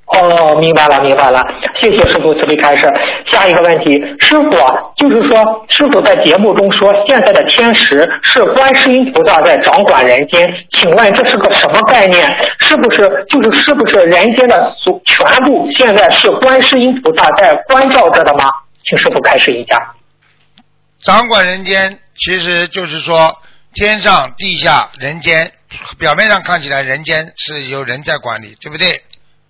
[0.06, 1.42] 哦，明白了，明白了。
[1.82, 2.90] 谢谢师傅慈悲开示。
[3.28, 4.52] 下一个问题，师傅
[4.96, 10.50] 就是说，师傅在节目中说，现在的天时是观世音菩萨在掌管人间，
[10.80, 12.26] 请问这是个什么概念？
[12.60, 18.46] 是不是就是是不是人间的所全部现在是观世音菩萨在关照着的吗？
[18.86, 19.94] 请师傅开示一下。
[21.04, 23.42] 掌管人间，其实就是说
[23.74, 25.52] 天上地下人间，
[25.98, 29.04] 表面上看起来人间是由人在管理，对不对？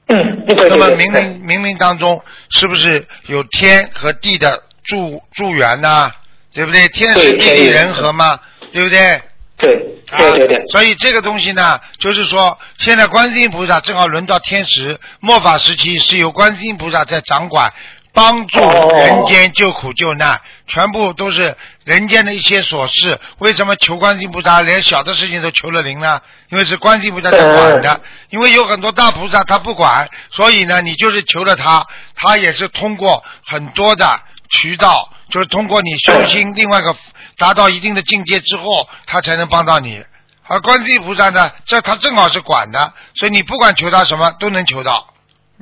[0.08, 0.16] 嗯，
[0.48, 6.12] 那么冥冥冥冥当中，是不是有天和地的助助缘呢？
[6.54, 6.88] 对不对？
[6.90, 8.40] 天时地利人和嘛，
[8.74, 9.22] 对不对？
[9.58, 9.70] 对，
[10.18, 10.68] 对对对。
[10.68, 17.72] 所以这个东西呢，就是说，现在观世音菩萨正好轮到天时，末法时期是由观世音菩萨在掌管。
[18.14, 21.56] 帮助人间救苦救难，全部都是
[21.86, 23.20] 人间的一些琐事。
[23.38, 26.20] 为什么求观世音菩萨连小的事情都求了灵呢？
[26.50, 28.02] 因为是观世音菩萨在管的。
[28.30, 34.20] 因为有很多大菩萨他不管，所以呢，你就是求了他，他也是通过很多的
[34.50, 36.96] 渠道，就是通过你修心，另外一个
[37.38, 40.04] 达到一定的境界之后，他才能帮到你。
[40.48, 45.08] 而观世音菩萨呢，这他正好是管的，所以你不管求他什么都能求到。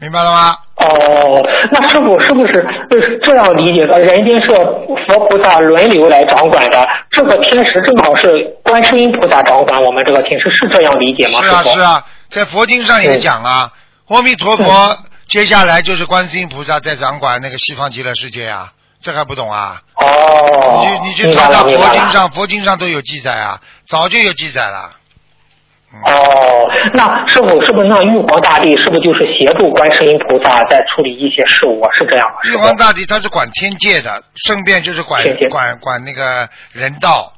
[0.01, 0.55] 明白了吗？
[0.77, 3.99] 哦，那师傅是不是这样理解的？
[3.99, 11.41] 人间是佛菩萨轮流来掌管的，这个天时正好是观世音菩萨掌管我们这个天时，是这样理解吗？
[11.41, 13.71] 是啊，是啊，在佛经上也讲啊，
[14.07, 14.97] 阿弥陀佛，
[15.27, 18.71] 接下来就是观世音菩萨在掌管那个西方极乐世界啊，
[19.01, 19.81] 这还不懂啊？
[19.95, 23.59] 哦，你你去查查佛经上，佛经上都有记载啊，
[23.89, 24.91] 早就有记载了。
[26.05, 31.89] 哦，那师傅是不是那玉皇大帝是不是就是协助观世音菩萨在处理一些事务啊？
[31.93, 32.35] 是这样吗？
[32.45, 37.33] 玉皇大帝他是管天界的，顺便就是管管管那个人道，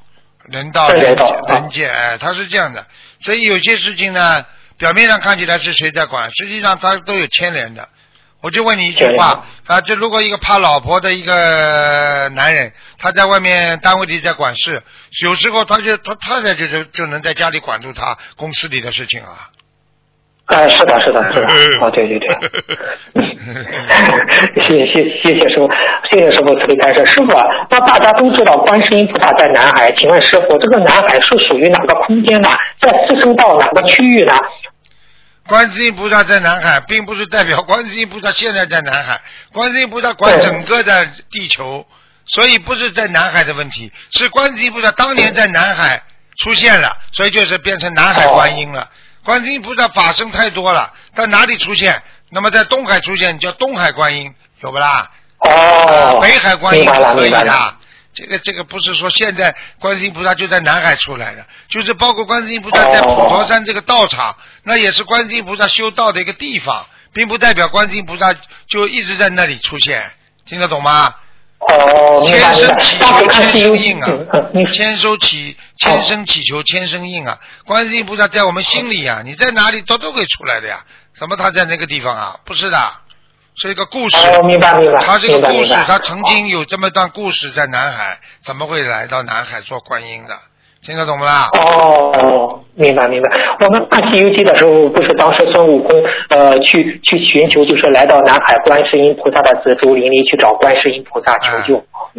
[0.49, 1.15] 人道人
[1.47, 2.85] 人界，哎，他是这样的。
[3.21, 4.45] 所以有些事情呢，
[4.77, 7.87] 表面上看起来是谁在管，实际上他都有牵连的。
[8.41, 14.81] 我就问你一句话啊，这如果一个怕老婆的一个男人，他在外面单位里在管事，
[15.23, 19.49] 有时候他就他太太就就就能在家里管住他公司里的事情啊。
[20.47, 21.47] 哎，是的，是的，是的，
[21.79, 22.27] 哦，对对对，
[24.67, 25.71] 谢谢谢谢师傅，
[26.11, 27.05] 谢谢师傅慈悲开示。
[27.05, 27.31] 师傅，
[27.69, 32.49] 那大家都知道观世音菩萨在南海，请问师傅，这个南海是属于哪个空间呢？
[32.81, 34.35] 在四声道哪个区域呢？
[35.51, 39.19] 观世音菩萨在南海，并不是代表观世音菩萨现在在南海，
[39.51, 41.85] 观世音菩萨管整个的地球，
[42.25, 46.01] 所以不是在南海的问题，是观世音菩萨当年在南海
[46.37, 48.89] 出现了，所以就是变成南海观音了。
[49.25, 52.01] 观世音菩萨法身太多了，在哪里出现？
[52.29, 55.11] 那么在东海出现叫东海观音，有不啦？
[55.39, 57.75] 哦，北海观音可以的。
[58.13, 68.33] 这个这个不是说现在观世音菩萨就在南海出来的，就是包括观世音菩萨在普陀山这个道场，那也是观世音菩萨修道的一个地方，并不代表观世音菩萨
[68.67, 70.11] 就一直在那里出现，
[70.45, 71.15] 听得懂吗？
[71.59, 74.09] 哦，千生祈求千生应啊，
[74.73, 80.83] 千手祈千生祈求千生应啊，观世音菩萨在我们心里呀，你在哪里他都会出来的呀，
[81.19, 82.39] 怎么他在那个地方啊？
[82.45, 82.93] 不是的，
[83.55, 84.17] 是一个故事。
[84.17, 85.01] 哦，明白明白。
[85.01, 90.35] 他这个故事，他曾经有这么段故事在南海，怎么会来到南海做观音的？
[90.83, 91.47] 听得懂不啦？
[91.53, 93.29] 哦，明白明白。
[93.59, 101.77] 我们看《西游记》的时候，不是当时孙悟空呃去去寻求，就是来到南海观世音菩萨的紫竹林里去找观世音菩萨求救。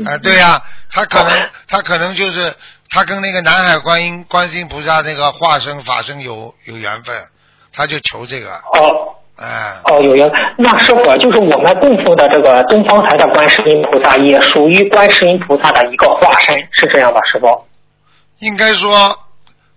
[0.08, 2.54] 啊，对呀，他可能他可能就是
[2.88, 7.16] 他跟那个南海观音观世音菩萨那个化身法身有有缘分，
[7.72, 8.48] 他就求这个。
[8.48, 9.16] 哦。
[9.42, 9.80] 哎。
[9.84, 10.30] 哦，有缘。
[10.58, 17.66] 那师傅就是我们供奉的这个东方台的观世音菩萨，也属于观世音菩萨的一个化身，是这样吧，师傅？
[18.38, 19.18] 应该说，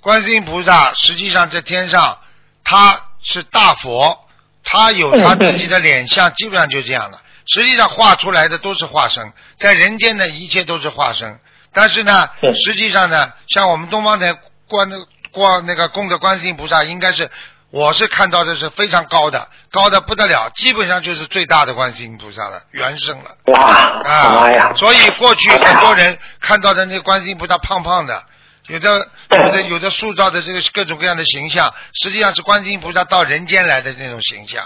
[0.02, 2.18] 观世音菩萨实际上在天上，
[2.64, 4.20] 他是大佛，
[4.64, 7.20] 他有他自己的脸相，基本上就这样的。
[7.48, 11.40] 实际上画出来的都是化身，在人间的一切都是化身。
[11.74, 12.30] 但是呢，
[12.66, 14.36] 实际上呢，像我们东方台
[14.68, 14.98] 观的
[15.32, 17.30] 观那个供的观世音菩萨，应该是
[17.76, 23.36] 我是看到的是非常高的，高的不得了，基本上就是最大的观世音菩萨了，原生了。
[23.48, 24.02] 哇！
[24.06, 24.74] 啊呀！
[24.78, 28.24] 所以过去很多人看到的那个观世音菩萨胖胖的。
[28.68, 34.66] 有的 有的有的塑造的这个各种各样的形象，实际上是观世音菩萨到人间来的那种形象。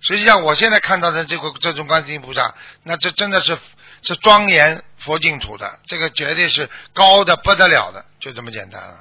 [0.00, 2.52] 实际上，我现在看到的这个这种观世音菩萨，
[2.82, 3.56] 那这真的是
[4.02, 8.94] 是庄严佛净土的，这个绝对是高的不得了的，就这么简单了。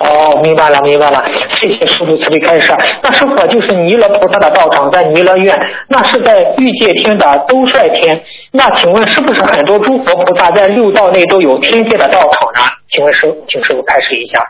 [0.00, 1.22] 哦，明白了，明白了，
[1.60, 2.74] 谢谢师傅慈悲开示。
[3.02, 5.54] 那师傅就是弥勒菩萨的道场在弥勒院，
[5.88, 8.24] 那是在欲界天的兜率天。
[8.50, 12.70] 那请问是不是很多诸佛菩萨在六道内都有天界的道场呢？
[12.90, 14.42] 请问师，请师傅开示一下。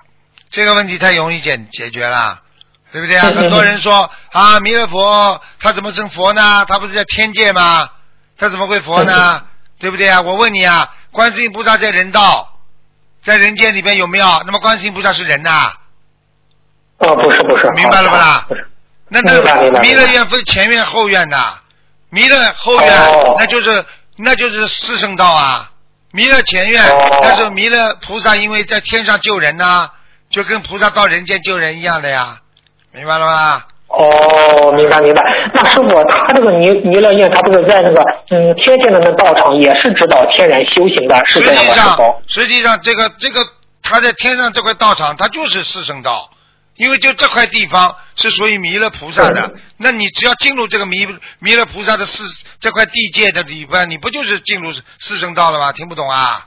[0.50, 2.38] 这个问题太容易解解决了，
[2.92, 3.32] 对不对啊？
[3.34, 6.64] 很多人说啊，弥勒佛他怎么成佛呢？
[6.68, 7.88] 他不是在天界吗？
[8.38, 9.42] 他怎么会佛呢？
[9.80, 10.22] 对不对啊？
[10.22, 12.46] 我问你啊，观世音菩萨在人道。
[13.24, 14.42] 在人间里边有没有？
[14.46, 15.72] 那么观世音菩萨是人呐？
[16.98, 17.70] 哦，不是不是。
[17.74, 18.46] 明白了不啦？
[19.08, 21.58] 那那弥勒院分前院后院的，
[22.10, 22.88] 弥勒后院
[23.38, 23.84] 那就是
[24.16, 25.70] 那就是四圣道啊。
[26.12, 26.84] 弥勒前院
[27.22, 29.90] 那是弥勒菩萨，因为在天上救人呐，
[30.28, 32.38] 就跟菩萨到人间救人一样的呀，
[32.92, 33.64] 明白了吗？
[33.90, 35.50] 哦，明白明白。
[35.52, 38.00] 那师傅，他这个弥弥勒院，他不是在那个
[38.30, 41.96] 嗯天界的那道场，也是指导天人修行的，是这样吗？
[42.28, 43.40] 实际上，这个这个
[43.82, 46.30] 他在天上这块道场，他就是四圣道，
[46.76, 49.52] 因为就这块地方是属于弥勒菩萨的。
[49.76, 51.08] 那你只要进入这个弥
[51.40, 52.22] 弥勒菩萨的四
[52.60, 55.72] 这块地界的里边，你不就是进入四圣道了吗？
[55.72, 56.46] 听不懂啊？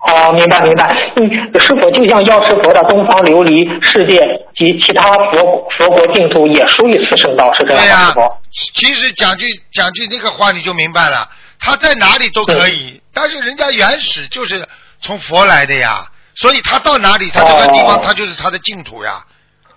[0.00, 0.96] 哦，明白明白。
[1.16, 4.20] 嗯，是否就像药师佛的东方琉璃世界
[4.54, 8.12] 及其他佛佛国净土也属于四圣道，是这样吗？
[8.14, 8.30] 对呀。
[8.74, 14.66] 其实讲句讲句那个话你就明白了，他在哪里都可以，但是人家原始就是
[15.00, 16.06] 从佛来的呀，
[16.36, 19.24] 所以他到哪里，他这个地方他就是他的净土呀。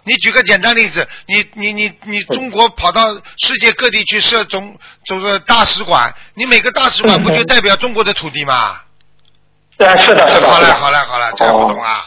[0.04, 3.06] 你举个简单例子，你你你你中国跑到
[3.38, 8.80] 世界各地去设总这个大使馆，你每个大使馆不就代表中国的土地吗？
[9.98, 10.48] 是的，是的。
[10.48, 12.06] 好嘞，好嘞，好嘞，这样不懂啊。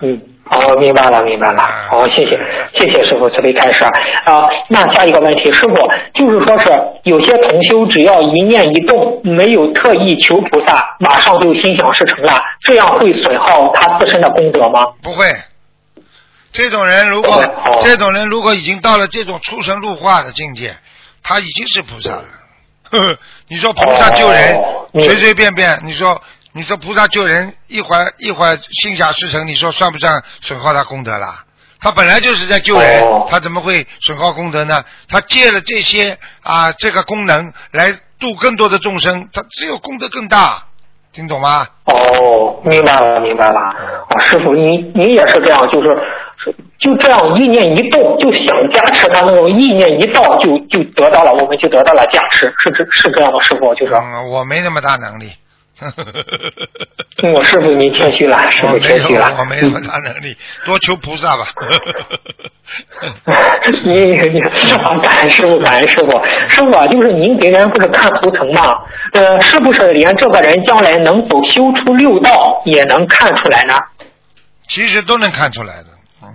[0.00, 1.62] 嗯，好，明白了，明白了。
[1.88, 2.38] 好，谢谢，
[2.78, 3.84] 谢谢师傅慈悲开示
[4.24, 4.48] 啊。
[4.68, 5.74] 那下一个问题，师傅
[6.14, 6.72] 就是说是
[7.04, 14.86] 有些同修只要一念一动，没有特意求菩萨，马上就心想事成了，这样会损耗他自身的功德吗？
[15.02, 15.26] 不会。
[16.52, 17.44] 这种人如果
[17.82, 20.74] 这种人如果已经到了这种出神入化的境界，
[21.22, 22.24] 他已经是菩萨了。
[23.48, 24.60] 你说菩萨救人，
[24.92, 26.20] 随随便便，你说。
[26.54, 31.44] 你说菩萨救人，一会儿一会儿心想事成，你说算不算损耗他功德了？
[31.80, 34.84] 他本来就是在救人，他怎么会损耗功德呢？
[35.08, 40.64] 他借了这些啊这个功能来度更多的众生，他只有功德更大，
[41.12, 41.66] 听懂吗？
[41.86, 43.58] 哦，明白了，明白了。
[43.58, 45.96] 啊，师傅，你你也是这样，就是
[46.78, 53.94] 就这样意念一动就想加持他那种意念一到就就得到了，我们就得到了加持，是这是这样的，师傅就是。
[53.94, 55.32] 嗯，我没那么大能力。
[57.34, 59.34] 我师傅您谦虚了，师傅谦虚了。
[59.38, 61.46] 我没那么大能力，多求菩萨吧。
[63.84, 66.10] 你你啊，感恩师傅，感恩师傅。
[66.48, 68.74] 师傅啊，就是您给人不是看图腾吗？
[69.12, 73.74] 呃，是不是连这个人将来能否修出六道也能看出来呢？
[74.68, 75.88] 其实都能看出来的，
[76.22, 76.28] 嗯。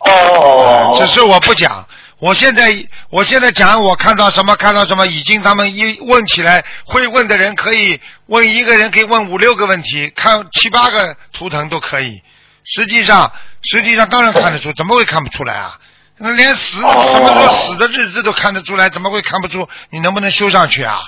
[0.00, 0.90] 哦。
[0.94, 1.86] 只是我不讲。
[2.22, 2.72] 我现在
[3.10, 12.22] 我现在讲，我看到什么看到什么，已经他们一问起来，会问的人可以问一个人可以问五六个问题，看七八个图腾都可以。
[12.64, 13.32] 实际上，
[13.62, 15.76] 实际上当然看得出，怎么会看不出来啊？
[16.16, 19.68] 那连死什么时候死的日子都看得出来，怎么会看不出？
[19.90, 21.00] 你能不能修上去啊？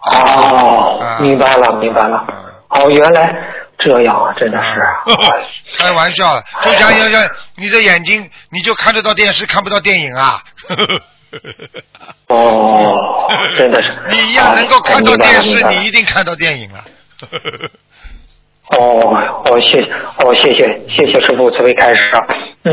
[0.00, 2.24] 哦，明白了，明白了。
[2.68, 3.34] 哦，原来。
[3.78, 4.82] 这样啊，真的是
[5.76, 10.42] 开玩笑，就像像像你的眼睛，你就看得到电视，看不到电影啊。
[12.28, 12.96] 哦，
[13.58, 13.90] 真的是。
[14.08, 16.84] 你一样能够看到电视，你一定看到电影了。
[18.70, 18.78] 哦，
[19.44, 19.78] 哦，谢，
[20.18, 22.02] 哦，谢谢，谢谢师傅慈悲开示。
[22.62, 22.72] 嗯，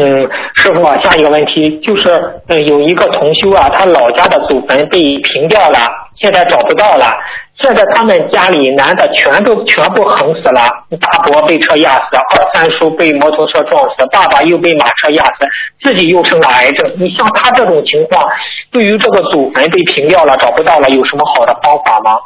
[0.55, 5.79] 师傅啊，下一个问题就是，嗯，有一个同修啊，他老家的祖坟被平掉了，
[6.17, 7.17] 现在找不到了。
[7.61, 10.67] 现在他们家里男的全都全部横死了，
[10.99, 15.47] 大伯被车压死，二三叔被摩托车撞死，爸爸又被马车压死，
[15.83, 16.91] 自己又生了癌症。
[16.97, 18.25] 你像他这种情况，
[18.71, 22.19] 对于这个祖坟被平掉了，找不到了，有什么好的方法吗？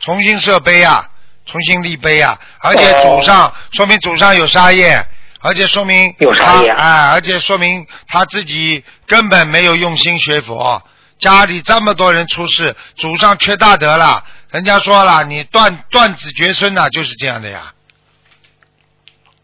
[0.00, 1.04] 重新设碑啊，
[1.46, 5.02] 重新立碑啊，而且祖上说明祖上有杀业，
[5.40, 10.82] 而且说明有杀业，哎，而且说明他自己根本没有用心学佛，
[11.18, 14.22] 家里这么多人出事，祖上缺大德了。
[14.52, 17.72] 人家说了，你断断子绝孙呐，就是这样的呀。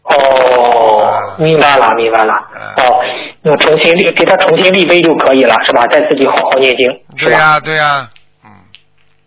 [0.03, 2.33] 哦，明白了，明白了。
[2.33, 3.01] 哦，
[3.41, 5.83] 那重新立，给他重新立碑就可以了，是吧？
[5.91, 8.09] 再自己好好念经，对呀，对呀。
[8.45, 8.51] 嗯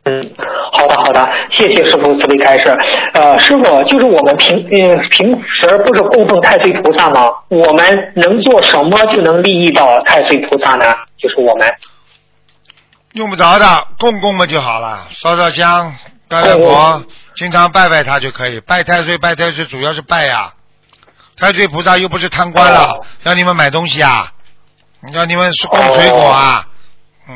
[0.05, 0.31] 嗯，
[0.73, 2.77] 好的，好的，谢谢师傅慈悲开示。
[3.15, 7.29] 呃，师傅，就是我们平嗯平时不是供奉太岁菩萨吗？
[7.49, 10.85] 我们能做什么就能利益到太岁菩萨呢？
[11.19, 11.69] 就是我们。
[13.13, 15.95] 用不着的，供供嘛就好了，烧烧香，
[16.29, 17.03] 拜拜佛，
[17.37, 18.61] 经常拜拜他就可以。
[18.61, 20.53] 拜太岁，拜太岁，主要是拜呀。
[21.37, 24.33] 太岁菩萨又不是贪官了，让你们买东西啊，
[25.13, 26.65] 让你们供水果啊，
[27.29, 27.35] 嗯。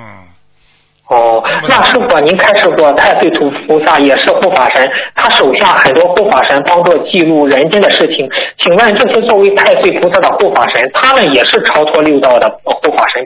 [1.09, 8.28] 哦，那师傅，您开示过，太岁图菩萨也是护法神，他手下很多护法神帮助记录人间的事情。
[8.59, 13.26] 请问这些作为太岁菩萨的护法神，他们也是超脱六道的护法神？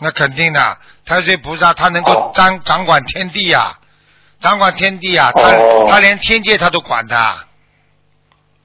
[0.00, 3.78] 那肯定的，太岁菩萨他能够掌掌管天地呀，
[4.40, 5.54] 掌管天地呀，他
[5.88, 7.16] 他连天界他都管的。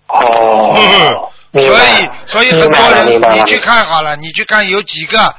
[0.07, 0.76] 哦，
[1.53, 5.35] 所以所以很多人，你去看好了，你去看有几个。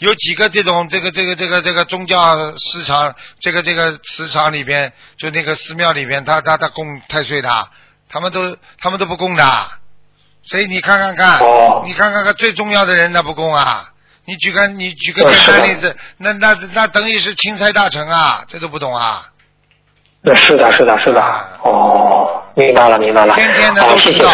[0.00, 7.68] 有几个这种这个这个这个这个宗教市场，这个这个磁场里边，就那个寺庙里边，他他他供太岁的，
[8.08, 9.68] 他们都他们都不供的，
[10.44, 11.40] 所以你看看看，
[11.84, 13.90] 你看看看最重要的人他不供啊，
[14.28, 19.26] 你举个你举个简单例子，那那那等于是钦差大臣啊，这都不懂啊。
[20.36, 21.20] 是的，是的，是的。
[21.62, 23.34] 哦，明白了，明白了。
[23.34, 24.30] 天天的都知道，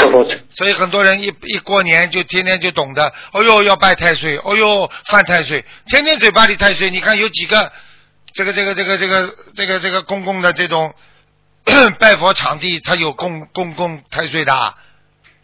[0.50, 6.90] 所以很多人一一过年就天天就懂得，哦呦要拜太岁，哦呦犯太岁，天天嘴巴里太岁。
[6.90, 7.70] 你看有几个
[8.34, 10.92] 这个这个这个这个这个这个公共的这种
[12.00, 14.74] 拜佛场地，他有供供供太岁的。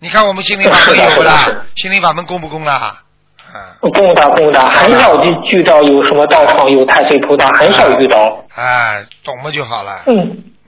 [0.01, 1.47] 你看我们心灵法门有不啦，
[1.77, 3.05] 心灵法门供不供啊？
[3.81, 8.45] 供的供的，很少就遇到有什么道场有太岁菩萨，很少遇到。
[8.55, 10.03] 哎，懂了就好了。
[10.07, 10.15] 嗯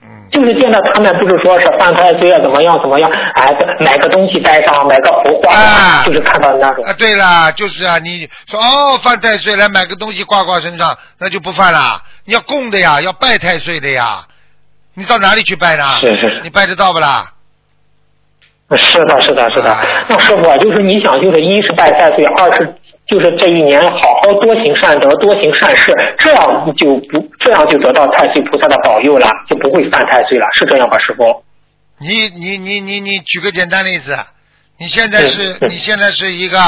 [0.01, 3.09] 嗯，就是见到他们不是说是犯太岁啊，怎么样怎么样？
[3.35, 6.83] 哎，买个东西带上，买个幅画，就是看到那种。
[6.85, 12.01] 啊，对了，就是啊，你说哦犯太岁来买个东西挂挂身上，那就不犯了。
[12.25, 14.25] 你要供的呀，要拜太岁的呀。
[14.95, 15.83] 你到哪里去拜呢？
[15.99, 16.41] 是是。
[16.43, 17.32] 你拜得到不啦？
[18.77, 19.77] 是的，是的，是的。
[20.09, 22.75] 那师傅，就是你想，就是一是拜太岁，二是
[23.05, 31.43] 就是这一年好好多行善德，多行善事，这样就不这样就得到太岁菩萨的保佑了，就不会犯太岁了，是这样吧，师傅？
[31.99, 34.17] 你你你你你举个简单例子，
[34.77, 36.59] 你现在是你现在是一个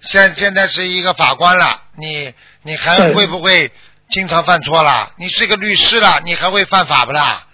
[0.00, 3.70] 现现在是一个法官了，你你还会不会
[4.10, 5.10] 经常犯错啦？
[5.18, 7.44] 你是个律师了，你还会犯法不啦？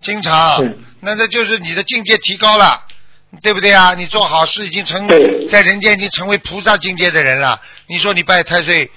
[0.00, 0.62] 经常，
[1.00, 2.82] 那这就是你的境界提高了。
[3.42, 3.94] 对不对啊？
[3.94, 5.06] 你做好事已经成
[5.48, 7.60] 在人间已经成为菩萨境界的人了。
[7.86, 8.90] 你说你拜太岁，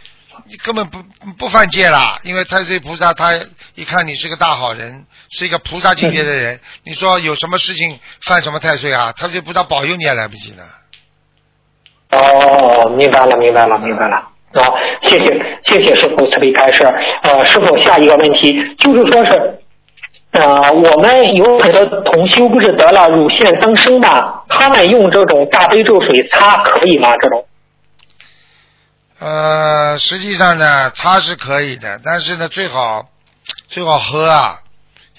[0.45, 1.03] 你根本不
[1.38, 3.34] 不犯戒了，因为太岁菩萨他
[3.76, 6.59] 一看你是个大好人，是一个菩萨境界的人。
[6.84, 9.11] 你说有什么事情犯什么太岁啊？
[9.11, 10.64] 太岁菩萨保佑你也来不及了。
[12.11, 14.30] 哦，明白了，明白了，明白了。
[14.53, 15.26] 好，谢谢，
[15.65, 16.84] 谢谢师傅慈悲开示。
[17.23, 19.59] 呃，师傅下一个问题就是说是，
[20.32, 24.44] 呃，我们有很多同修不是得了乳腺增生嘛？
[24.49, 27.14] 他们用这种大悲咒水擦可以吗？
[27.22, 27.45] 这种？
[29.20, 33.08] 呃，实际上呢，擦是可以的，但是呢，最好
[33.68, 34.60] 最好喝啊，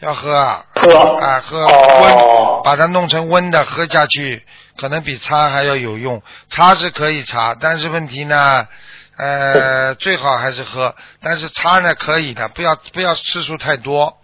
[0.01, 4.45] 要喝啊，喝啊喝温，把它弄成温的喝下去，
[4.77, 6.23] 可能比擦还要有用。
[6.49, 8.69] 擦是可以擦，但是问题呢，
[9.17, 14.18] 呃，最好还是喝，但是擦呢可以的，不要不要次数太多，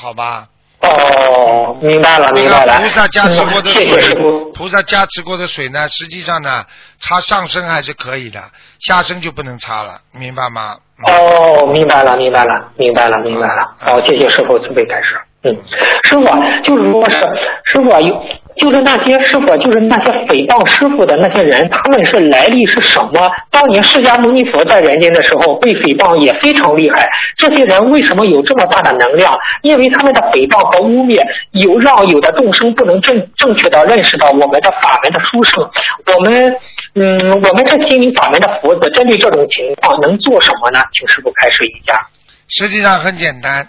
[0.00, 0.46] 好吧？
[0.80, 2.78] 哦，明白了，明白了。
[2.80, 4.14] 菩萨加持过的水，
[4.54, 6.64] 菩萨加持过的水呢，实际上呢，
[7.00, 8.40] 擦上身还是可以的，
[8.78, 10.76] 下身就不能擦了，明白吗？
[11.04, 13.74] 哦，明白了，明白了，明白了，明白了。
[13.80, 15.20] 好，谢谢师傅慈悲开始。
[15.42, 15.56] 嗯，
[16.04, 17.16] 师傅啊就是说是
[17.64, 18.14] 师傅啊有，
[18.58, 23.30] 就是那些师傅，就是那些诽谤师傅的那些人，他们是来历是什么？
[23.50, 29.36] 当年释迦牟尼佛在人间的时候被诽谤也非常厉害，这些人为什么有这么大的能量？
[29.62, 35.70] 因为他们的诽谤和污蔑，有让有的众生不能正正确的认识到我们的法门的殊胜。
[36.14, 36.56] 我们
[36.94, 40.80] 嗯，我们这心灵法门的佛子，针对这种情况能做什么呢？
[40.98, 42.08] 请师傅开示一下。
[42.48, 43.68] 实际上很简单，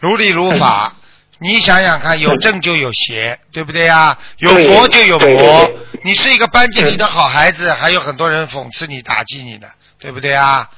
[0.00, 0.92] 如理如法。
[1.42, 4.16] 你想想看，有正就有邪，对不对呀？
[4.38, 5.70] 有佛就有魔。
[6.04, 10.70] 你是一个班级里的好孩子，还有很多人讽刺你、打击你的，对不对啊？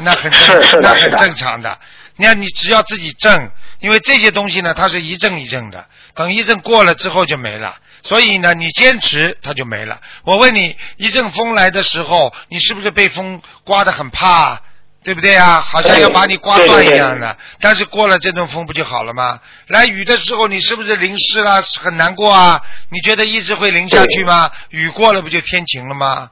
[0.00, 1.78] 那很正那很正常的。
[2.16, 7.74] 你看，你只要自己正，因为这些东西呢，它是一阵一阵的，等一阵过了之后就没了。
[8.02, 9.98] 所以呢，你坚持它就没了。
[10.24, 14.60] 我问你，一阵风来的时候，你是不是被风刮得很怕？
[15.04, 15.60] 对不对啊？
[15.60, 17.36] 好像要把你刮断一样的。
[17.60, 19.40] 但是过了这阵风不就好了吗？
[19.66, 22.60] 来雨的时候，你是不是淋湿了，很难过啊？
[22.90, 24.50] 你觉得一直会淋下去吗？
[24.70, 26.30] 雨过了不就天晴了吗？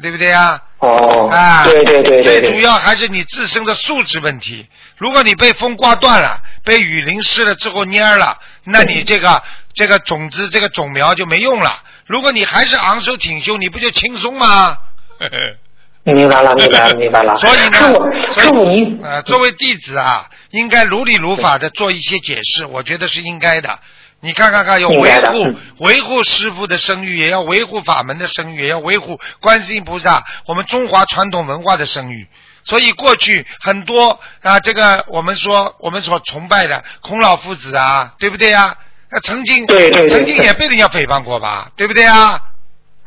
[0.00, 0.60] 对不对啊？
[0.78, 4.68] 哦，啊，对对对对对最主要还是你自身的素质问题。
[4.96, 9.42] 如果你被风刮断了，被雨淋湿了之后蔫了，那你这个
[9.74, 11.82] 这个种子这个种苗就没用了。
[12.06, 14.76] 如果你还是昂首挺胸，你不就轻松吗？
[16.04, 17.36] 明白了，明白了，明白了。
[17.36, 23.78] 所以呢，师傅，师傅您呃，作为弟子啊，应该如理如法的做一些解释，我觉得是应该的。
[24.22, 32.26] 你看看看，要维护嗯维护师傅的声誉，也要维护法门的声誉，也要维护观世音菩萨我们中华传统文化的声誉。
[32.64, 38.74] 所以过去很多啊，这个我们说我们所崇拜的孔老夫子啊，对不对呀？
[39.10, 42.40] 那曾经对对对曾经也被人家诽谤过吧，对不对啊？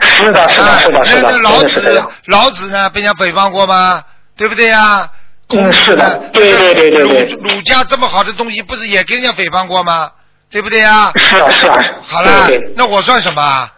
[0.03, 2.03] 是的，是的，是的，是的，真那那老子。
[2.25, 4.03] 老子呢，被人家诽谤过吗？
[4.35, 5.09] 对不对呀？
[5.49, 10.11] 嗯，是的，对对对对对，儒儒家这么好的东西，不是也跟人家诽谤过吗？
[10.49, 11.11] 对不对呀？
[11.15, 13.69] 是啊是啊，好了那我算什么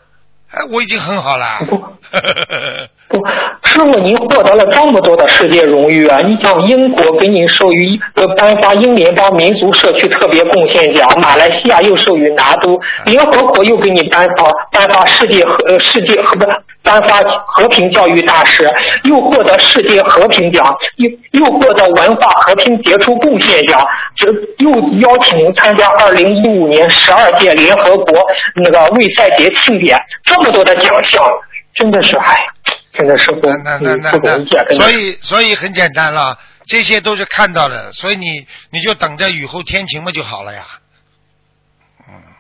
[0.71, 1.59] 我已经很好了。
[3.07, 3.19] 不，
[3.63, 6.19] 师傅，您获得了这么多的世界荣誉啊！
[6.25, 16.45] 你像英国给您授予呃颁发英联邦民族社区特别贡献奖，马来西亚又授予拿督，联合国又给你颁发颁发世界和世界和不
[16.81, 18.67] 颁发和平教育大使，
[19.03, 21.09] 又获得世界和平奖，又
[21.39, 28.19] 又获得文化和平杰出贡献奖，这又邀请您参加二零一五年十二届联合国
[28.55, 31.23] 那个卫赛节庆典，这么多的奖项，
[31.75, 32.35] 真的是哎。
[32.97, 34.63] 真的是不那那那不容易啊！
[34.69, 40.65] 那，所以所以很简单了，这些都是看到的，所以你你就等着雨后天晴嘛就好了呀。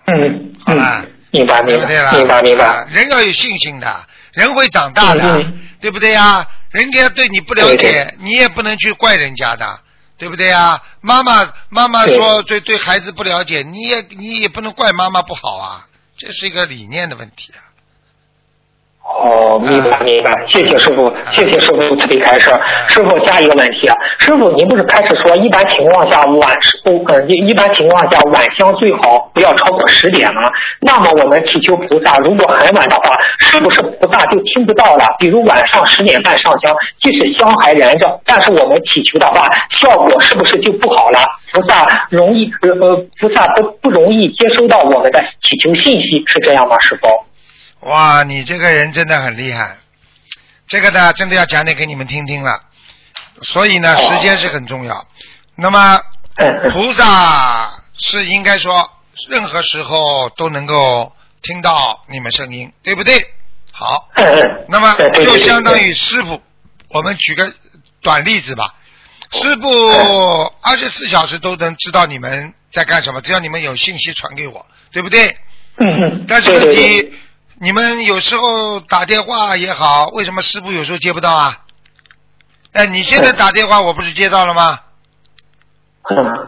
[0.07, 1.79] 嗯好了嗯，明白明？
[1.79, 2.87] 白明白明白啊。
[2.91, 6.47] 人要有信心的，人会长大的，嗯对不对呀？
[6.71, 9.79] 人家对你不了对解，你也不能去怪人家的，
[10.17, 10.81] 对不对呀？
[11.01, 15.87] 妈妈妈妈对说对对孩子不了解，你也你也不能怪妈妈不好啊，
[16.17, 17.64] 这是一个理念的问题啊。
[19.05, 22.49] 哦，明白明白，谢谢师傅，谢谢师傅慈悲开示。
[22.87, 23.87] 师傅，下一个问题，
[24.19, 26.51] 师傅您不是开始说一般情况下晚
[26.83, 30.49] 不呃一一般情况下晚香最好不要超过十点吗？
[30.81, 35.05] 那么我们祈求菩萨，如果很晚的话，是不是菩萨就听不到了？
[35.19, 39.47] 比如晚上十点半上香，即使香还燃着，但是我们祈求的话，
[39.79, 41.19] 效果是不是就不好了？
[41.53, 46.75] 菩萨容易呃呃菩萨不不容易接收到我们的祈求信息，是这样吗？
[46.81, 47.07] 师傅？
[47.85, 49.77] 哇，你这个人真的很厉害，
[50.67, 52.59] 这个呢，真的要讲点给你们听听了。
[53.43, 55.05] 所以呢，时间是很重要。
[55.55, 56.01] 那么，
[56.71, 58.89] 菩萨是应该说，
[59.29, 63.23] 任何时候都能够听到你们声音，对不对？
[63.71, 64.07] 好，
[64.67, 66.41] 那么就相当于师傅。
[66.89, 67.53] 我们举个
[68.01, 68.73] 短例子吧，
[69.31, 75.37] 师傅二十四小时都能知道你们在干什么，只要你们有信息传给我，对不对？
[76.27, 77.13] 但是问题，
[77.59, 81.57] 你们有时候打电话也好，为什么师傅有时候接不到啊？
[82.73, 84.79] 哎，你现在打电话，我不是接到了吗？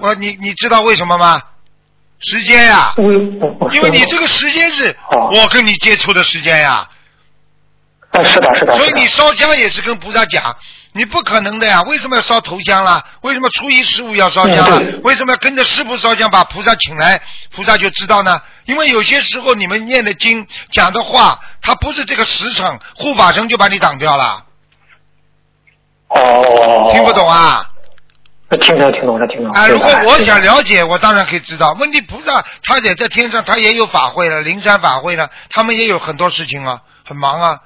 [0.01, 1.41] 我你你知道为什么吗？
[2.19, 2.93] 时间呀，
[3.71, 4.97] 因为你这个时间是
[5.31, 6.89] 我跟你接触的时间呀。
[8.11, 8.75] 啊，是的，是的。
[8.77, 10.55] 所以你烧香也是跟菩萨讲，
[10.91, 11.83] 你不可能的呀。
[11.83, 13.03] 为什么要烧头香啦？
[13.21, 14.99] 为什么初一十五要烧香了？
[15.03, 17.21] 为什么要跟着师傅烧香，把菩萨请来，
[17.51, 18.41] 菩萨就知道呢？
[18.67, 24.45] 因为有些时候你们念的经、讲的话，它不是这个时辰，护法神就把你挡掉了。
[26.09, 26.91] 哦。
[26.91, 27.69] 听不懂啊？
[28.61, 29.57] 听懂，听懂了，听懂了。
[29.57, 31.71] 啊，如果我想了解，我当然可以知道。
[31.79, 37.59] 问题菩萨他也在天上，他也有法会了，灵山法会了，他们也有很多事情啊，很忙啊。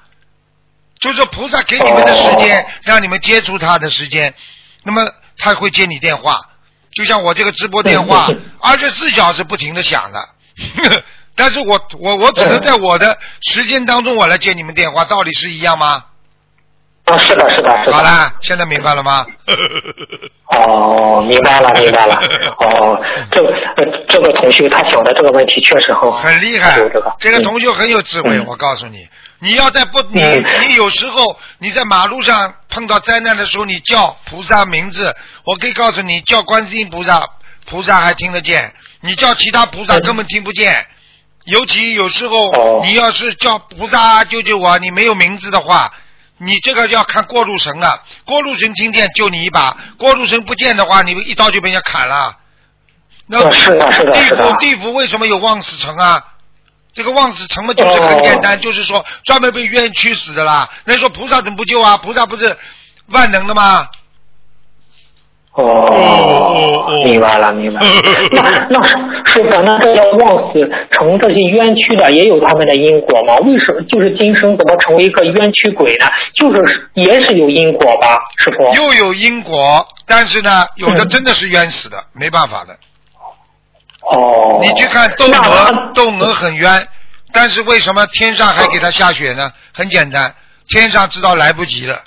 [0.99, 4.36] 就是菩萨给你们的时间，让你们接触他的时间，
[4.84, 5.07] 那么
[5.38, 6.40] 他会接你电话，
[6.94, 8.30] 就像我这个直播电话，
[8.60, 10.30] 二十四小时不停的响的。
[11.36, 16.06] 但是我我我只能在我的时间当中我来接你们电话，道理是一样吗？
[17.06, 17.94] 啊，是的，是的，是的。
[17.94, 19.26] 好了，现在明白了吗？
[20.46, 22.16] 哦，明白了， 明白了。
[22.60, 23.02] 哦，
[23.32, 23.54] 这个
[24.08, 26.78] 这个同学他想的这个问题确实很很厉害。
[27.20, 29.08] 这个同学很有智慧，我告诉你，
[29.40, 30.22] 你要在不你
[30.62, 37.28] 你有时候你在马路上碰到灾难的时候，你叫菩萨名字，我可以告诉你，叫观世音菩萨，
[37.66, 38.72] 菩萨还听得见；
[39.02, 40.86] 你叫其他菩萨根本听不见。
[41.45, 45.91] 尤其有时候你要是叫菩萨救救我，你没有名字的话。
[46.44, 52.36] 你这个要看过路神了，过路神听见救你一把，过路神不见的话，你们一刀就被人家砍了。
[53.28, 56.23] 那是的，是的，地府地府为什么有望死城啊？
[56.95, 60.68] 这个望死城嘛，就是很简单，就是说专门被冤屈死的啦。
[60.86, 61.98] 那说菩萨怎么不救啊？
[61.98, 62.57] 菩萨不是
[63.06, 63.88] 万能的吗？
[65.53, 67.88] 哦，明白了，明白了。
[68.32, 68.95] 那那师
[69.26, 73.36] 师傅，那这些枉死成这些冤屈的，也有他们的因果吗？
[73.45, 76.06] 为什么就是今生怎么成为一个冤屈鬼呢？
[76.36, 78.73] 就是也是有因果吧，师傅。
[78.76, 82.73] 又有因果，但是呢，有的真的是冤死的，没办法的。
[84.10, 84.60] 哦。
[84.61, 86.88] 你去看窦娥，窦娥很冤，
[87.34, 89.52] 但是为什么天上还给他下雪呢？
[89.73, 90.34] 很简单，
[90.69, 91.99] 天上知道来不及了，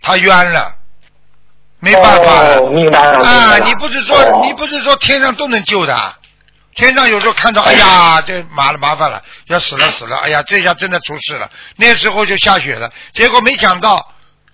[0.00, 0.76] 他冤了。
[1.80, 3.58] 没办法了，啊！
[3.64, 6.16] 你不是说你不是说天上都能救的，
[6.74, 11.48] 天上有时候看到，哎呀，这麻了麻烦了，要死了死了，哎呀，这下真的出事了。
[11.76, 14.12] 那时候就下雪了，结果没想到，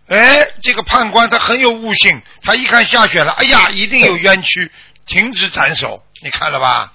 [0.09, 4.71] 哎，这个判官他很有悟性，他一看下雪了，哎呀，一定有冤屈，
[5.07, 6.93] 停止斩首，你看了吧？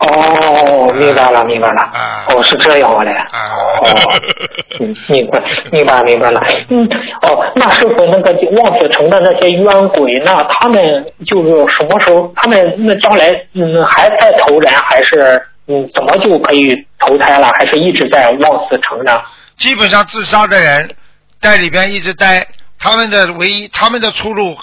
[0.00, 1.82] 哦，明白了，明白了。
[2.28, 3.10] 哦，是这样的。
[3.10, 3.86] 哦，
[5.08, 6.42] 明白，明白，明白了。
[6.70, 6.88] 嗯，
[7.20, 10.82] 哦，那是否，那个望子成的那些冤鬼，那他们
[11.26, 12.32] 就是什么时候？
[12.36, 17.52] 他们那将来嗯还在投人，还是嗯怎么就可以投胎了？
[17.58, 19.20] 还是一直在望子城呢？
[19.58, 20.94] 基本上自杀的人
[21.40, 22.46] 在里边一直待，
[22.78, 24.56] 他们的唯一他们的出路，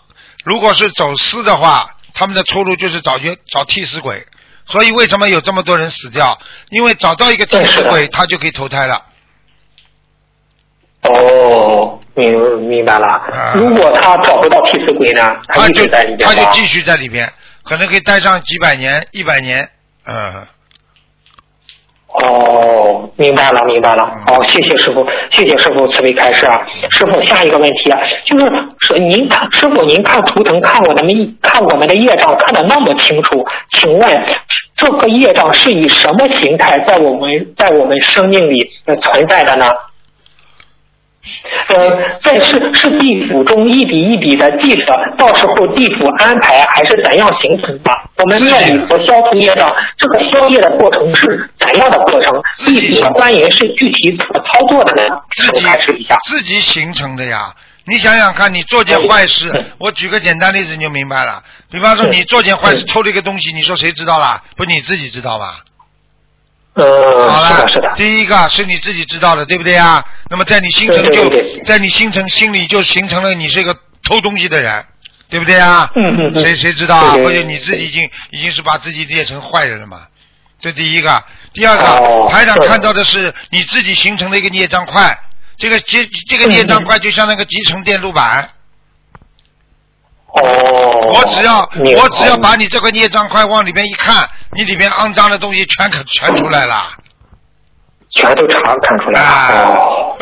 [0.44, 1.86] 如果是走私的话，
[2.16, 4.26] 他们的出路就是找冤找替死鬼。
[4.68, 6.38] 所以为什么有这么多人死掉？
[6.70, 9.04] 因为找到一个替死鬼，他就可以投胎了。
[11.04, 13.54] 哦，明明白了。
[13.56, 15.22] 如果他找不到替死鬼呢？
[15.48, 15.86] 他就
[16.20, 17.32] 他就继续在里边，
[17.64, 19.70] 可能可以待上几百年、一百年。
[20.06, 20.46] 嗯。
[22.24, 24.04] 哦，明白了，明白了。
[24.26, 26.60] 好，谢谢师傅，谢谢师傅慈悲开示啊。
[26.90, 28.46] 师傅，下一个问题啊，就是
[28.80, 31.04] 说您看，师傅您看图腾，看我的
[31.42, 34.26] 看我们的业障看的那么清楚，请问
[34.76, 38.70] 这个业障是以什么形态在我们在我们生命里
[39.02, 39.72] 存在的呢？
[41.70, 47.92] 呃，在是是地府中一笔一笔的记着，到时候地府安排还是怎样形成的？
[48.18, 52.34] 我们念礼佛消除业障，这个消业的过程是怎样的过程？
[52.66, 55.22] 地府的官员是具体怎么操作的呢？
[55.36, 55.66] 自己
[56.26, 57.54] 自己形成的呀。
[57.90, 61.42] 你想想看，你做件坏事，我举个简单例子你就明白了。
[61.72, 64.44] 比方说你做件坏事偷了一个东西，你说谁知道了？
[64.58, 65.60] 不你自己知道吧？
[66.74, 70.04] 呃，好了，是的，第一个是你自己知道的，对不对啊？
[70.30, 71.30] 那么在你心城就，
[71.64, 74.86] 在你心城心里就形成了你是一个偷东西的人，
[75.30, 75.90] 对不对啊？
[75.96, 77.14] 嗯嗯谁谁知道啊？
[77.14, 80.02] 或者你自己已经已经是把自己列成坏人了嘛？
[80.60, 81.24] 这第一个，
[81.54, 85.18] 第二个，台长看到的是你自己形成的一个孽障块，
[85.58, 88.50] 这个结这个孽障块就像那个集成电路板。
[90.30, 91.60] 哦，我只要
[91.96, 96.92] 我只要把你这个孽障块往里边一看，你里边肮脏的东西全可全出来了，
[98.18, 100.18] 全都查看出来了。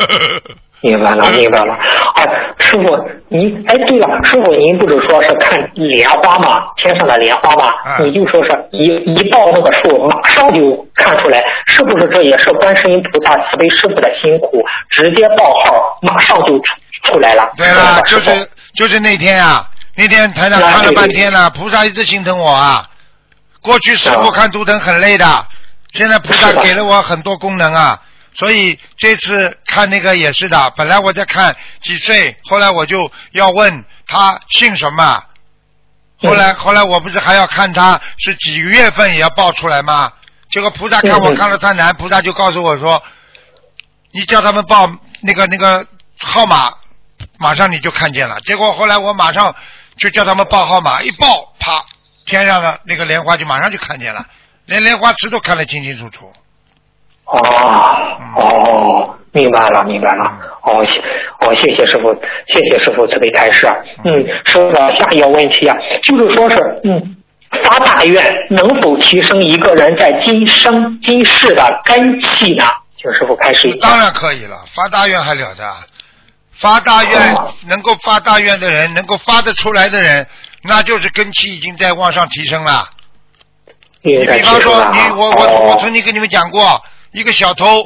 [0.82, 1.72] 明白了，明白了。
[2.14, 2.22] 啊，
[2.58, 2.82] 师傅，
[3.28, 6.62] 您哎，对了，师傅，您不是说是看莲花吗？
[6.76, 7.72] 天上的莲花吗？
[8.00, 14.62] 你就说是一一报那个数，马上就看出来，是不是这也是观世音菩萨慈悲师傅的辛苦？
[14.90, 16.64] 直接报号，马上就出
[17.04, 17.50] 出来了。
[17.56, 18.30] 对了，就是
[18.74, 19.64] 就是那天啊，
[19.96, 22.84] 那天台上看了半天了，菩萨一直心疼我啊。
[23.62, 25.24] 过去师傅看图腾很累的，
[25.96, 28.00] 现在菩萨给了我很多功能啊。
[28.34, 35.24] 所以这次看那个也是的，本来我在看几岁，后来我就要问他姓什么，
[36.20, 40.12] 后来后来我不是还要看他是几月份也要报出来吗？
[40.50, 43.02] 结果菩萨看我看了太难，菩萨就告诉我说，
[44.12, 44.86] 你叫他们报
[45.22, 45.86] 那个那个
[46.20, 46.74] 号码，
[47.38, 48.38] 马上你就看见了。
[48.42, 49.54] 结果后来我马上
[49.96, 51.82] 就叫他们报号码，一报，啪，
[52.26, 54.26] 天上的那个莲花就马上就看见了，
[54.66, 56.30] 连莲花池都看得清清楚楚。
[57.24, 57.38] 哦
[58.36, 60.24] 哦，明白了，明白了。
[60.62, 62.12] 哦，谢哦，谢谢师傅，
[62.46, 63.66] 谢谢师傅慈悲开示。
[64.04, 64.14] 嗯，
[64.44, 67.16] 师傅，下一个问题啊，就是说是，嗯，
[67.64, 72.64] 发大愿能否提升一个人在今生今世的根气呢？
[72.96, 73.72] 请师傅开示。
[73.80, 75.64] 当然可以了，发大愿还了得？
[76.58, 77.34] 发大愿
[77.68, 80.26] 能够发大愿的人，能够发得出来的人，
[80.62, 82.88] 那就是根气已经在往上提升了。
[84.06, 86.80] 你比方说，你我我我曾经跟你们讲过。
[87.12, 87.82] 一个小偷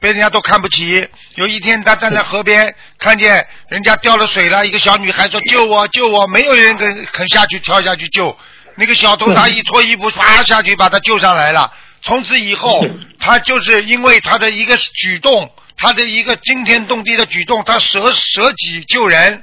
[0.00, 1.06] 被人家都看不起。
[1.34, 4.64] 有一天，他站在河边，看见人家掉了水了。
[4.64, 8.34] 一个小女孩说：“救我，救我！”没有人肯肯下去跳下去救。
[8.76, 11.70] 那个小偷他一脱衣服，啪下去把他救上来了。
[12.00, 12.80] 从此以后，
[13.18, 19.42] 他就是因为他的一个举动，他的一个惊天动地的举动，他舍舍己救人。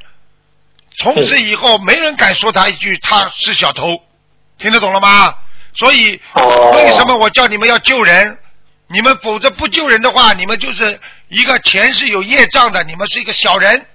[0.97, 4.01] 从此以后，没人敢说他一句他是小偷。
[4.57, 5.35] 听得懂了吗？
[5.75, 6.19] 所以，
[6.73, 8.37] 为什么我叫你们要救人？
[8.87, 13.85] 你们否则不救人的话，你们就是一个前世有业障的，你们是一个小人，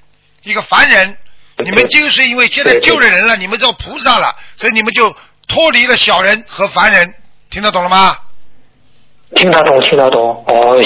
[0.43, 1.17] 一个凡人。
[1.63, 5.15] 你们就是因为现在救了人了，你们做菩萨了，所以你们就
[5.47, 7.15] 脱离了小人和凡人。
[7.51, 8.17] 听得懂了吗？
[9.37, 10.45] 听得懂，听得懂。
[10.49, 10.77] 哦，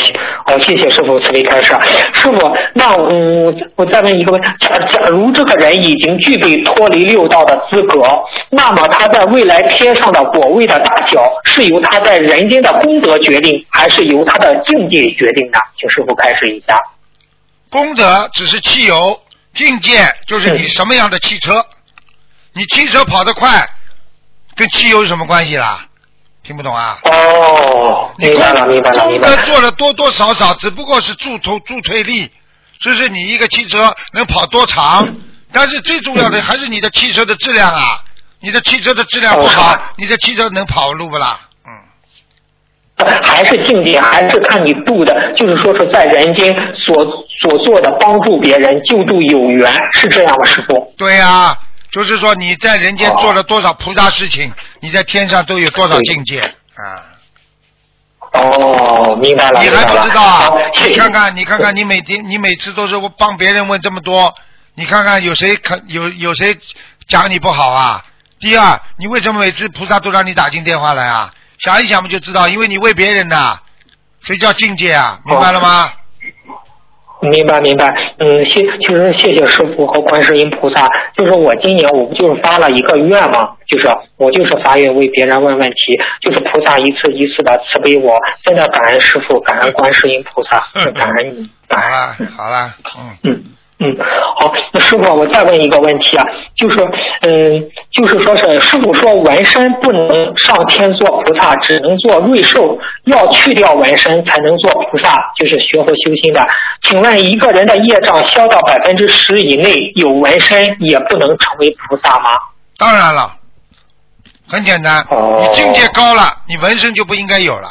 [0.47, 1.75] 哦，谢谢师傅慈悲开示。
[2.13, 8.01] 师傅，那嗯，我再问一个问题：假假如这个人已经具备脱离六道的资格，
[8.51, 15.59] 那么他在未来天上的果位的大小，是由他在人间的功德决定，还是由他的境界决定的？
[15.79, 16.79] 请师傅开示一下。
[17.71, 19.19] 功德只是汽油，
[19.55, 21.65] 境界就是你什么样的汽车。
[22.53, 23.49] 你汽车跑得快，
[24.55, 25.87] 跟汽油有什么关系啦？
[26.45, 26.99] 听不懂啊？
[27.05, 29.37] 哦，明白了，明白了，明白了。
[29.45, 32.31] 做了多多少少，只不过是助推助推力，
[32.81, 35.17] 就是你一个汽车能跑多长。
[35.53, 38.03] 但是最重要的还是你的汽车的质量啊！
[38.41, 41.41] 你的汽车的质量不好，你的汽车能跑路不啦？
[41.67, 41.73] 嗯。
[43.23, 47.07] 还是境界，还是看你度的，就是说是在人间所
[47.41, 50.93] 所做的帮助别人、救助有缘，是这样的，师傅。
[50.99, 51.57] 对呀。
[51.95, 57.15] 就是说你在人间做了多少菩萨事情，你在天上都有多少境界啊？
[58.33, 59.63] 哦，明白了。
[59.63, 60.51] 你还不知道啊？
[60.85, 64.35] 你看看，你看看，你每天你每次都是帮别人问这么多，
[64.75, 66.59] 你看看有谁肯有有谁
[67.07, 68.05] 讲你不好啊？
[68.41, 71.31] 第二，你为什么每次菩萨都让你打进电话来啊？
[71.61, 72.49] 想一想不就知道？
[72.49, 73.61] 因为你为别人呐，
[74.23, 75.21] 谁叫境界啊？
[75.25, 75.93] 明白了吗？
[77.29, 80.89] 明白明白，嗯，谢，其实谢谢师傅和观世音菩萨。
[81.17, 83.51] 就是我今年我不就是发了一个愿吗？
[83.67, 88.19] 就是我就是发愿为别人问问题，就是菩萨一次一次的慈悲我。
[88.45, 90.63] 真的感恩师傅，感恩观世音菩萨，
[90.95, 91.51] 感恩你。
[91.69, 93.45] 好了好了，嗯嗯。
[93.81, 93.97] 嗯，
[94.39, 96.25] 好，那师傅，我再问一个问题啊，
[96.57, 96.79] 就是，
[97.23, 106.47] 嗯，就是说是师傅说纹身不能上天做菩萨，只能做瑞兽，要去掉纹身才能做菩萨，就是学佛修心的。
[106.83, 112.31] 请问一个人的业障消到百分之十以内，有纹身也不能成为菩萨吗？
[112.79, 113.35] 当然了，
[114.47, 115.05] 很简单，
[115.41, 117.69] 你境界高了，你纹身就不应该有了，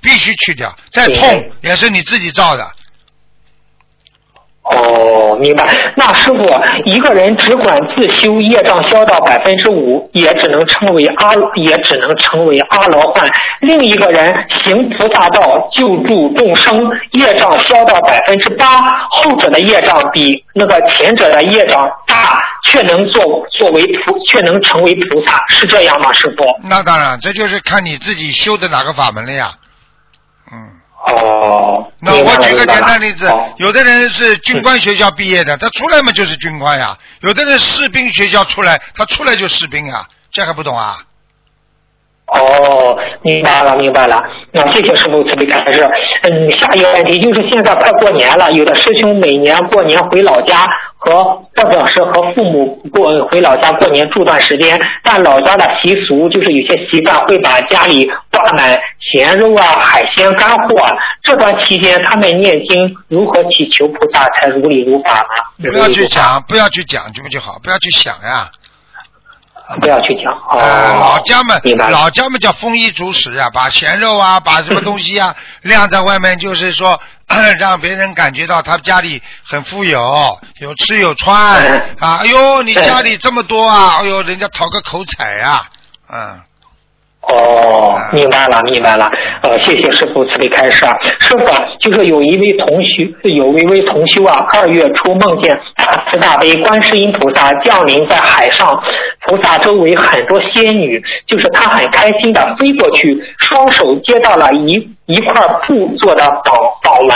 [0.00, 2.64] 必须去掉，再痛也是你自己造的。
[4.62, 5.66] 哦，明白。
[5.96, 6.36] 那师傅，
[6.84, 13.28] 一个人只管自修，业障消到百分之五，也只能称为阿，也只能成为阿罗汉。
[13.60, 14.32] 另一个人
[14.64, 22.40] 行菩萨道，救助众生，业障消到百分之八，后者的业障比那个前者的业障大，
[22.70, 23.20] 却能做
[23.50, 26.12] 作为菩，却能成为菩萨，是这样吗？
[26.12, 26.44] 师傅？
[26.68, 29.50] 那当然，这就是看你自己修的哪个法门了呀。
[31.08, 31.14] 嗯。
[31.14, 40.98] 哦，那我举个简单例子，有的人是军官学校毕业的，他出来嘛就是军官呀；有的人士兵学校出来，他出来就士兵啊，这还不懂啊？
[42.26, 44.22] 哦，明白了，明白了。
[44.52, 45.86] 那谢谢师傅慈悲开示。
[46.22, 50.64] 嗯，下一个问题就是现在快过年了，有的师兄每年过年回老家
[51.04, 51.24] 和
[51.56, 60.80] 或者是和父母过回老家过年住段时间，但老家的习俗就是有些习惯会把家里挂满咸肉啊、海鲜干货。
[60.80, 60.92] 啊
[61.24, 65.14] 这段期间他们念经如何祈求菩萨才如理如法
[65.58, 65.70] 呢？
[65.70, 67.58] 不要去讲，不要去讲，这不就好？
[67.62, 68.50] 不要去想呀。
[69.80, 70.24] 不要去讲。
[70.50, 71.60] 呃，老家们，
[71.90, 77.00] 老家们叫丰衣足食啊，把咸肉啊，把什么东西啊 晾在外面，就是说
[77.58, 80.00] 让别人感觉到他家里很富有，
[80.60, 81.34] 有吃有穿
[81.98, 82.20] 啊。
[82.22, 83.98] 哎呦，你家里这么多啊！
[84.00, 85.60] 哎呦，人家讨个口彩呀，
[86.12, 86.40] 嗯。
[87.22, 89.08] 哦，明白了，明白了。
[89.42, 90.84] 呃，谢谢师傅慈悲开示。
[91.20, 91.46] 师傅，
[91.78, 98.76] 就是有一位同学，有一位同修啊，二月初梦见大慈大悲观世音菩萨降临在海上，
[99.24, 104.76] 菩萨周围很多仙女，就是他很开心的飞过去，双手接到了一
[105.06, 105.34] 一块
[105.66, 107.10] 布做的宝宝文，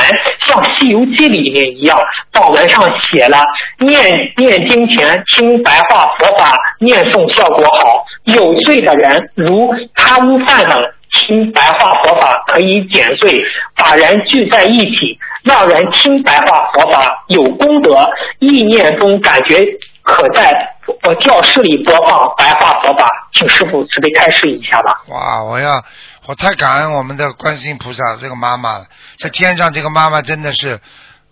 [0.46, 1.98] 像《西游记》里面一样，
[2.32, 3.38] 宝文上写了
[3.78, 9.74] 念念经前听白话佛法，念诵效果好，有罪的人如。
[9.94, 10.80] 贪污犯等
[11.10, 13.36] 听白话佛法可以减罪，
[13.74, 18.08] 把人聚在一起，让人听白话佛法有功德。
[18.38, 19.66] 意念中感觉
[20.02, 20.52] 可在
[21.02, 24.92] 呃教室里播放白话佛法，请师傅慈悲开示一下吧。
[25.08, 25.82] 哇，我要
[26.27, 28.86] 我太感恩我们的观世音菩萨这个妈妈了，
[29.19, 30.81] 在天上这个妈妈真的是，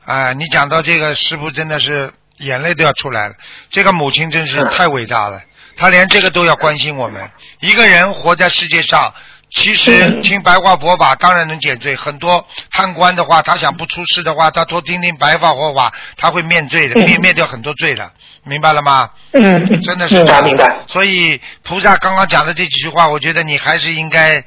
[0.05, 3.35] 哎，你讲到这个师傅真的是眼泪都要出来了，
[3.71, 5.43] 这个母亲真是太伟大了。
[5.77, 7.29] 她连这个都要关心我们。
[7.61, 9.13] 一个人活在世界上，
[9.51, 11.97] 其实听白话佛法当然能减罪。
[11.97, 18.13] 很多贪官的话，他想不出事的话，他多听听白话佛法，他会面罪的，灭灭掉很多罪的，
[18.45, 19.11] 明白了吗？
[19.33, 20.77] 嗯，真的是明白。
[20.87, 24.45] 所以菩萨刚刚讲的这几句话，我觉得你还是应该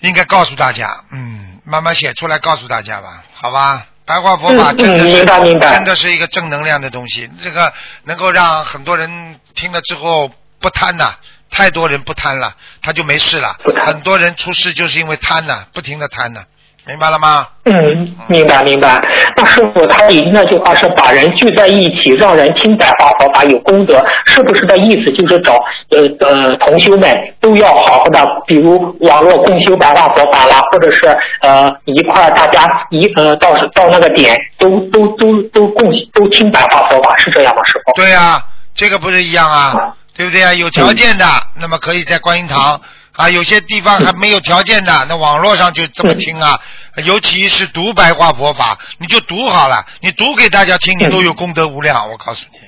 [0.00, 3.86] 应该告诉大家，嗯，慢慢写出来告诉大家吧，好吧？
[4.06, 7.72] 白话佛法真的是真的是一个正能量的东西，这个
[8.04, 11.14] 能够让很多人听了之后不贪呐，
[11.48, 13.56] 太多人不贪了，他就没事了。
[13.84, 16.44] 很多人出事就是因为贪呐，不停的贪呐。
[16.86, 17.46] 明白了吗？
[17.64, 19.00] 嗯，明白明白。
[19.36, 25.12] 那师傅，他那句话是把人聚在一起，让人听白话佛法有功德，是不是的意思？
[25.12, 25.52] 就是找
[25.90, 31.06] 呃呃同修们都要好好的，比如网络共修白话佛法啦，或者是
[31.42, 37.62] 呃一块大家一呃到到那个点都都都都共都听白话佛法，是这样吗？
[37.66, 37.92] 师傅？
[38.00, 38.42] 对呀，
[38.74, 40.52] 这个不是一样啊，对不对啊？
[40.54, 41.24] 有条件的，
[41.60, 42.80] 那么可以在观音堂。
[43.20, 46.58] 啊，有些地方还没有条件的，那网络上就这么听啊。
[47.04, 52.10] 尤其是读白话佛法，你就读好了，你读给大家听，你都有功德无量。
[52.10, 52.58] 我告诉你。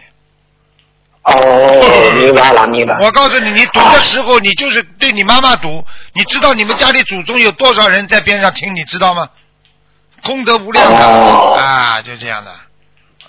[1.24, 2.98] 哦，明白了，明白。
[3.00, 5.84] 我告诉你，你读的时候，你就是对你妈妈读，
[6.14, 9.28] 你知道你们家里祖宗有多少人在边上听，你知道吗？
[10.22, 10.98] 功德无量的
[11.60, 12.52] 啊，就这样的。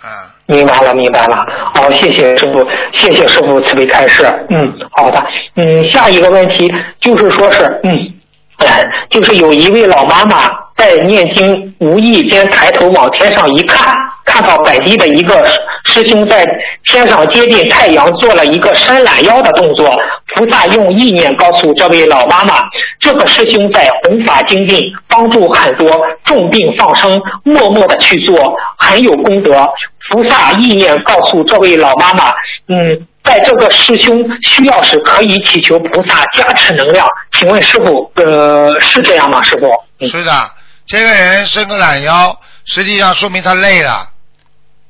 [0.04, 1.46] 啊，明白了，明白了。
[1.74, 4.26] 好，谢谢师傅，谢谢师傅慈悲开示。
[4.50, 5.24] 嗯，好的。
[5.56, 6.70] 嗯，下一个问题
[7.00, 8.14] 就是说是，嗯，
[9.10, 15.42] 就是有一位老妈妈在念经，无意间抬头往天上一看，看到本地的一个
[15.86, 16.46] 师兄在
[16.86, 19.90] 天上接近太阳，做了一个伸懒腰的动作。
[20.36, 22.64] 菩萨用意念告诉这位老妈妈，
[23.00, 25.88] 这个师兄在弘法精进，帮助很多
[26.26, 28.36] 重病放生，默默的去做，
[28.78, 29.66] 很有功德。
[30.12, 32.32] 菩萨意念告诉这位老妈妈，
[32.68, 37.08] 嗯，在这个师兄需要时可以祈求菩萨加持能量。
[37.32, 39.42] 请问师傅，呃，是这样吗？
[39.42, 40.08] 师傅？
[40.08, 40.32] 是的，
[40.86, 44.08] 这个人伸个懒腰，实际上说明他累了，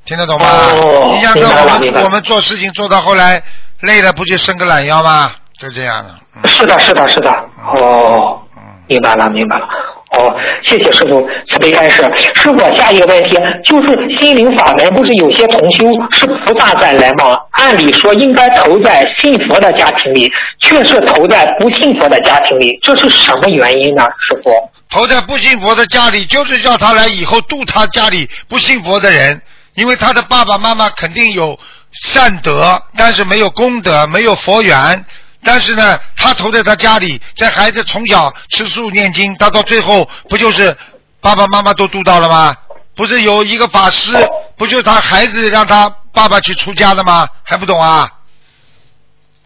[0.04, 0.46] 听得懂吗？
[0.48, 3.42] 哦，你想看我们我们做事情做到后来
[3.80, 5.32] 累了，不就伸个懒腰吗？
[5.58, 6.48] 就这样的。
[6.48, 7.30] 是的，是的，是的。
[7.78, 8.42] 哦，
[8.88, 9.66] 明白了，明白了。
[10.14, 10.34] 哦，
[10.64, 12.02] 谢谢师傅慈悲开示。
[12.34, 17.38] 师傅，下一个问题就是心灵法门，不是有些同修是菩萨再来吗？
[17.50, 20.30] 按理说应该投在信佛的家庭里，
[20.60, 24.04] 却是投在不信佛的家庭里，这是什么原因呢？
[24.28, 24.50] 师傅，
[24.90, 29.40] 投在不信佛的家里，就是叫他来以后度他家里不信佛的人，
[29.74, 31.58] 因为他的爸爸妈妈肯定有
[31.92, 35.04] 善德，但是没有功德，没有佛缘。
[35.44, 40.74] 但是呢，他投在他家里，在孩子从小吃素念经，他到最后不就是
[41.20, 42.54] 爸爸妈妈都度到了吗？
[42.96, 44.12] 不是有一个法师，
[44.56, 47.28] 不就是他孩子让他爸爸去出家的吗？
[47.42, 48.08] 还不懂啊？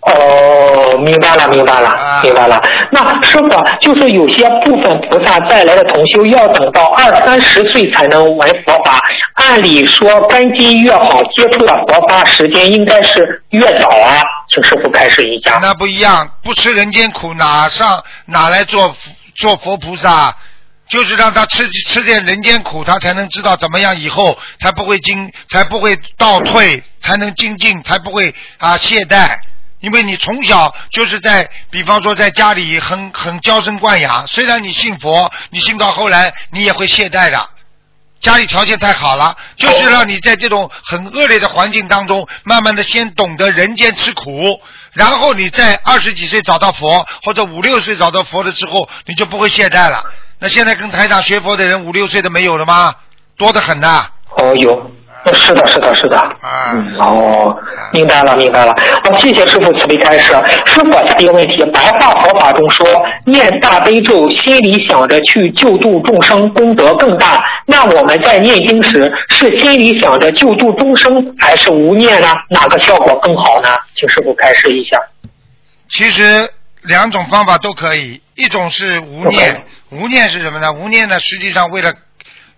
[0.03, 2.63] 哦，明白了，明白了，明白了。
[2.91, 3.49] 那师傅，
[3.81, 9.01] 就是有些部分菩萨带来的同修，要等到二三十岁才能闻佛法。
[9.35, 14.23] 按理说，根基越好，接触的佛法时间应该是越早啊。
[14.51, 15.59] 请师傅开示一下。
[15.61, 18.97] 那不一样，不吃人间苦，哪上哪来做
[19.37, 20.37] 做佛菩萨？
[20.89, 29.39] 就是让他吃吃点人间苦，他才能知道怎么样以后才不会精，才不会倒退，才能精进，才不会啊懈怠。
[29.81, 37.51] 因为你从小就是在，比方说在家里很很娇生惯养，虽然你信佛，你信到后来你也会懈怠的。
[38.21, 44.61] 家里条件太好了，就是让你在这种很恶劣的环境当中，慢慢的先懂得人间吃苦，
[44.93, 50.03] 然后你在二十几岁找到佛，或者五六岁找到佛了之后，你就不会懈怠了。
[50.41, 52.95] 那现在跟台长学佛的人五六岁的没有了吗？
[53.37, 54.09] 多得很呐。
[54.37, 54.91] 哦，有。
[55.33, 56.17] 是的，是的，是的。
[56.43, 56.97] 嗯。
[56.99, 57.57] 哦，
[57.93, 58.75] 明白了，明白了。
[59.05, 60.33] 好，谢谢师傅慈悲开示。
[60.65, 62.87] 师傅，下一个问题，白话佛法中说，
[63.27, 67.45] 念大悲咒，心里想着去救度众生，功德更大。
[67.67, 72.29] 那我们在念经时，是心里想着救度众生，还是无念呢？
[72.51, 73.69] 哪个效果更好呢？
[73.97, 74.99] 请师傅开示一下。
[75.89, 76.49] 其实
[76.83, 80.73] 两种方法都可以，一种是无念，无念是什么呢？
[80.73, 81.93] 无念呢，实际上为了。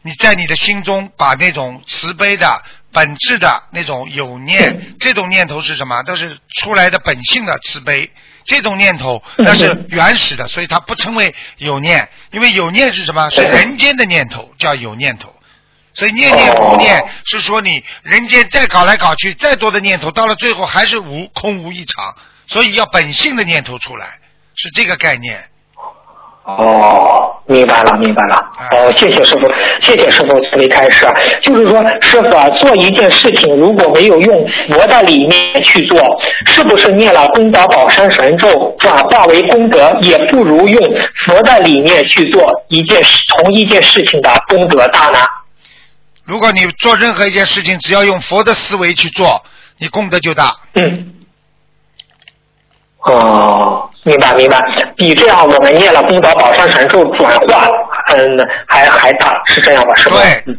[0.03, 2.63] 你在你的心中把那种慈悲的
[2.93, 6.03] 本质的那种有念，这种念头是什么？
[6.05, 8.11] 都是出来的本性的慈悲，
[8.45, 12.09] 这种念头那是原始的，所以它不称为有念。
[12.33, 13.29] 因为有念是什么？
[13.31, 15.35] 是人间的念头，叫有念头。
[15.93, 22.17] 所以念念不念是说你人间再搞来搞去，再多的念头，到了最后还是无空无一场。
[22.47, 24.19] 所以要本性的念头出来，
[24.55, 25.51] 是这个概念。
[26.59, 28.37] 哦，明白了，明白了。
[28.73, 29.51] 哦，谢谢师傅，
[29.83, 31.07] 谢谢师傅慈悲开示。
[31.43, 43.03] 就是说，师傅啊，做一件事情如果没有用佛的理念去做，是不是念了功德宝山神咒转化为功德，也不如用佛的理念去做一件
[43.37, 45.19] 同一件事情的功德大呢？
[46.25, 49.43] 如果你做任何一件事情，只要用佛的思维去做，
[49.79, 50.55] 你功德就大。
[50.75, 51.15] 嗯。
[53.03, 54.59] 哦，明白明白，
[54.97, 57.67] 比这样我们念了功德宝山神咒转化，
[58.15, 59.95] 嗯，还还大，是这样吧？
[59.95, 60.17] 是吧？
[60.17, 60.57] 对，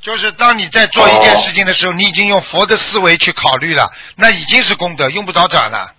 [0.00, 5.92] 就是当你在做一件事情的时候，你已经用佛的思维去考虑了，那已经是功德，用不着转了。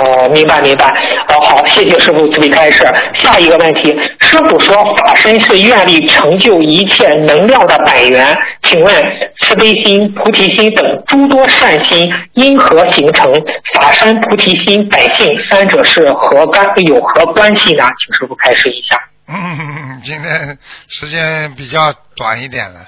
[0.00, 0.86] 哦，明白明白。
[1.28, 2.82] 哦，好，谢谢师傅慈悲开示。
[3.22, 8.94] 下一个问题，师傅说法身是愿力成就一切能量的本源，请问
[9.42, 13.30] 慈悲心、菩提心等诸多善心因何形成？
[13.74, 17.84] 法身、菩提心百姓三者是何干有何关系呢？
[17.84, 18.98] 请师傅开示一下。
[19.28, 20.58] 嗯，今天
[20.88, 22.80] 时间比较短一点了。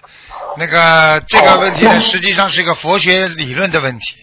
[0.58, 4.14] 那个这个问题呢，实际上是一个佛学理论的问题。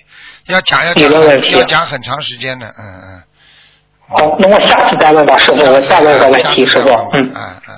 [0.49, 3.23] 要讲要讲要讲很长时间的，嗯嗯。
[4.07, 7.75] 好，那我下次再问吧，师傅，我再问个问题，师傅，嗯嗯嗯。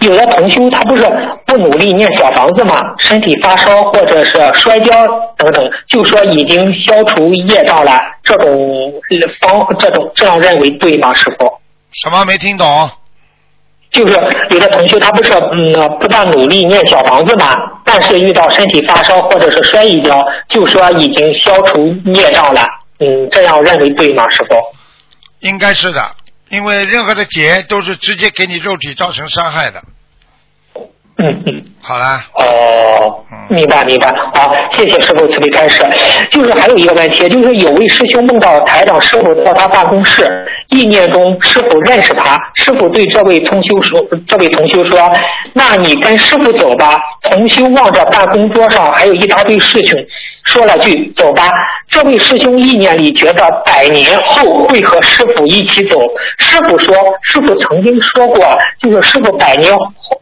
[0.00, 1.02] 有的同修他不是
[1.44, 5.06] 不努力念小房子嘛，身体发烧或者是摔跤
[5.36, 8.92] 等等，就说已经消除业障了，这种
[9.40, 11.58] 方这种这样认为对吗，师傅？
[11.92, 12.90] 什么没听懂？
[13.98, 14.14] 就是
[14.50, 17.52] 有的同学他不是嗯不断努力念小房子嘛，
[17.84, 22.64] 但是遇到身体发烧或者是摔一跤，就说已经消除孽障了。
[23.00, 24.56] 嗯，这样认为对吗，师傅？
[25.40, 26.00] 应该是的，
[26.48, 29.82] 因为任何的劫都是直接给你肉体造成伤害的。
[31.18, 31.64] 嗯嗯。
[31.80, 32.24] 好啦。
[32.34, 34.12] 哦，明白明白。
[34.34, 35.82] 好，谢谢师傅慈悲开示。
[36.30, 40.26] 就是还有一个问题，就是有位师兄梦到台长师傅到他办公室。
[40.68, 42.38] 意念中，师傅认识他。
[42.54, 45.10] 师傅对这位同修说：“这位同修说，
[45.54, 47.00] 那你跟师傅走吧。”
[47.30, 49.96] 同修望着办公桌上还有一大堆事情，
[50.48, 51.50] 说了句：“走吧。”
[51.88, 55.98] 这位师兄意念里觉得百年后会和师傅一起走。
[56.38, 59.74] 师傅说：“师傅曾经说过，就是师傅百年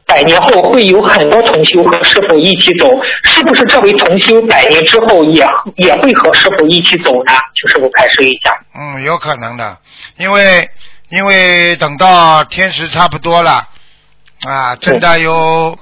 [0.04, 2.88] 百年后会有很多同修和师傅一起走。
[3.24, 5.46] 是不是这位同修百年之后也
[5.76, 8.56] 也会和师傅一起走呢？”请师傅开示一下。
[8.78, 9.76] 嗯，有可能的。
[10.18, 10.68] 因为
[11.08, 13.66] 因为等到天时差不多了
[14.46, 15.76] 啊，真的有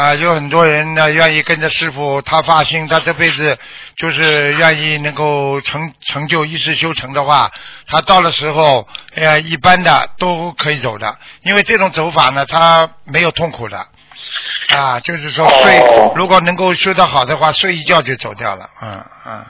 [0.00, 3.58] 啊有很多人呢愿意跟着师傅，他发心，他这辈子
[3.96, 7.50] 就是愿意能够成成就一世修成的话，
[7.86, 13.76] 他到了时候，哎呀，一般的都可以走的，因为这种走法呢，他没有痛苦的
[14.74, 15.82] 啊，就是说睡，
[16.14, 19.44] 如果能够修得好的话，睡一觉就走掉了，嗯嗯。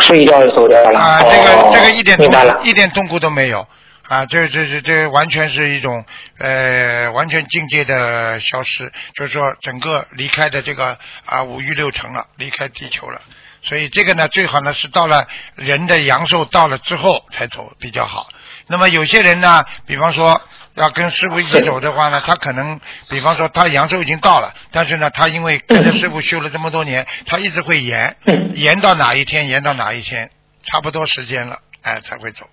[0.00, 1.22] 睡一觉就走掉了啊！
[1.22, 3.66] 这个这个一点痛一点痛苦都没有
[4.08, 4.26] 啊！
[4.26, 6.04] 这这这这完全是一种
[6.38, 13.22] 呃完全境界的消失，就是说整个离开的这个啊五欲六尘了，离开地球了。
[13.62, 18.28] 所以这个呢最好呢是到了人的阳寿到了之后才走比较好。
[18.66, 20.40] 那么有些人呢，比方说
[20.74, 22.78] 要跟师傅一起走的话呢，他可能
[23.08, 28.16] 比方说他阳寿已经到了，但是呢他因为跟着师傅修了这么多年，他一直会延
[28.52, 30.30] 延到哪一天延到哪一天
[30.62, 32.46] 差不多时间了，哎，才会走。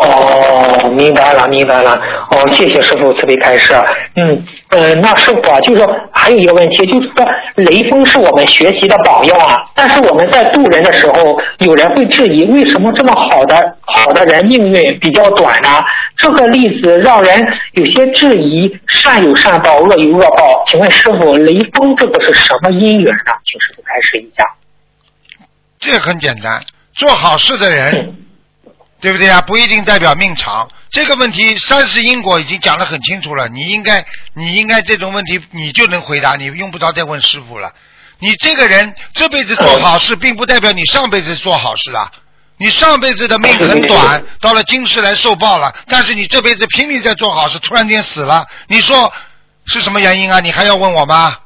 [0.00, 2.00] 哦，明白了，明白了。
[2.30, 3.74] 哦，谢谢师傅慈悲开示。
[4.16, 15.68] 嗯，呃，那师傅啊，就是说还有一个问题，就是说雷锋是我们学习的榜样啊，但是我们在渡人的时候，有人会质疑，为什么这么好的好的人命运比较短呢？
[16.16, 20.64] 这个例子让人有些质疑，善有善报，恶有恶报。
[20.66, 23.32] 请问师傅，雷锋这个是什么因缘呢？
[23.44, 24.44] 请师傅开示一下。
[25.78, 26.62] 这很简单，
[26.94, 28.14] 做好事的人。
[29.00, 29.40] 对不对啊？
[29.40, 30.68] 不一定代表命长。
[30.90, 33.48] 这个问题三世因果已经讲得很清楚了。
[33.48, 34.04] 你应该，
[34.34, 37.72] 你应该这种问题你就能回答，你用不着再问师傅了。
[38.18, 42.10] 你这个人这辈子做好事，并不代表你上辈子做好事啊。
[42.58, 45.74] 你上辈子的命很短，到了今世来受报了。
[45.88, 49.10] 但是你这辈子拼命在做好事，突然间死了，你说
[49.64, 50.40] 是什么原因啊？
[50.40, 51.38] 你还要问我吗？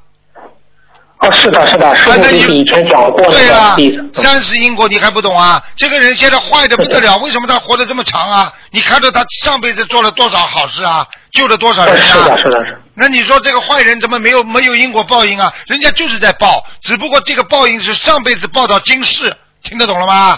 [1.20, 3.38] 哦，是的，是的，是的，就是以前讲过的
[3.76, 4.22] 例子。
[4.22, 5.62] 三世因果你还不懂啊？
[5.76, 8.52] 这个人现在坏的不得了，为什么他活得这么长啊？
[8.72, 11.06] 你看到他上辈子做了多少好事啊？
[11.32, 12.00] 救了多少人啊？
[12.02, 12.78] 是的，是的，是。
[12.94, 15.52] 那你说这个坏人怎么没有没有因果报应啊？
[15.66, 19.32] 人家就是在报，只不过这个报应是上辈子报到今世，
[19.62, 20.36] 听得懂了吗？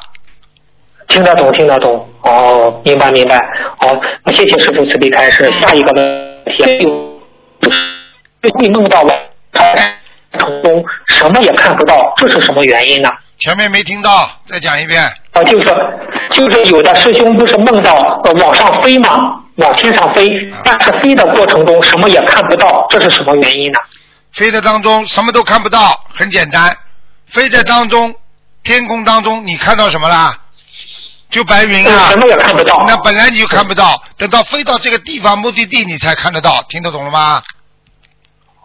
[1.08, 2.08] 听得懂，听得懂。
[2.22, 3.40] 哦，明白，明白。
[3.78, 3.88] 好，
[4.32, 5.50] 谢谢师傅慈悲开示。
[5.60, 6.06] 下一个问
[6.56, 6.64] 题，
[8.42, 9.12] 会梦到吗？
[10.38, 13.08] 成功什么也看不到，这是什么原因呢？
[13.38, 15.02] 前面没听到，再讲一遍。
[15.32, 15.66] 啊，就是
[16.30, 17.94] 就是有的师兄不是梦到
[18.40, 19.18] 往上飞吗？
[19.56, 20.30] 往天上飞，
[20.64, 23.78] 但是飞的过程中什么也看不到，这是什么原因呢？
[24.32, 26.76] 飞的当中什么都看不到，很简单，
[27.30, 28.14] 飞在当中，
[28.62, 30.38] 天空当中你看到什么啦？
[31.30, 32.10] 就白云啊。
[32.10, 32.84] 什么也看不到。
[32.86, 37.42] 那本来你就看不到，等到飞到这个地方目的地你才看得到，听得懂了吗？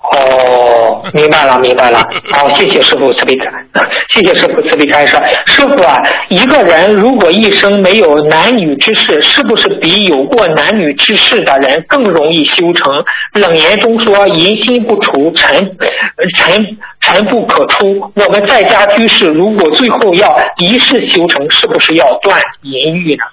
[0.04, 2.04] 哦，明白了，明白了。
[2.34, 3.46] 好，谢谢师傅慈悲开，
[4.14, 5.16] 谢谢师傅慈悲开示。
[5.46, 5.96] 师傅啊，
[6.28, 13.04] 一个人如果一生没有男女之事，是不是比有过男女之事的人更容易修成？
[13.34, 15.78] 冷言中说淫心不除，尘
[16.36, 18.12] 尘尘不可出。
[18.16, 23.24] 我们在家居士如果最后要一世修成，是不是要断淫欲呢？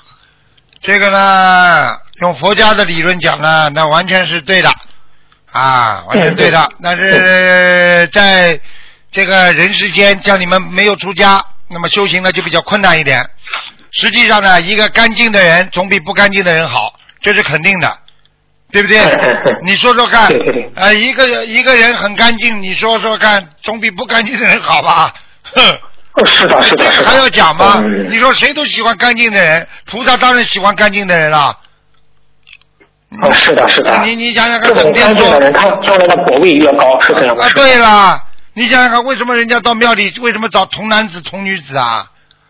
[0.81, 1.89] 这个呢，
[2.21, 4.69] 用佛家的理论讲呢，那完全是对的。
[5.53, 6.69] 啊，完全对的。
[6.83, 8.59] 但是在
[9.11, 13.29] 这个人世间，像你们没有出家，那么修行呢就比较困难一点。
[13.91, 17.99] 实际上呢，一个干净的人总比不干净的人好，这是肯定的，
[18.71, 19.01] 对不对？
[19.65, 20.31] 你说说看，
[20.75, 25.15] 呃，一个一个人很干净，你说说看，总比不干净的人好吧？
[25.55, 25.79] 哼。
[26.27, 27.09] 是的，是的，是的。
[27.09, 27.81] 还要讲吗？
[28.11, 31.57] 你说谁都喜欢干净的人，菩萨当然喜欢干净的人了。
[33.23, 34.03] 哦，是的，是的。
[34.05, 37.43] 你你想想看，这种干净的人，他将来的果位越高，是这样的。
[37.43, 38.21] 啊，对了，
[38.53, 42.07] 你想想看，为什么人家到庙里，为什么找童男子、童女子啊？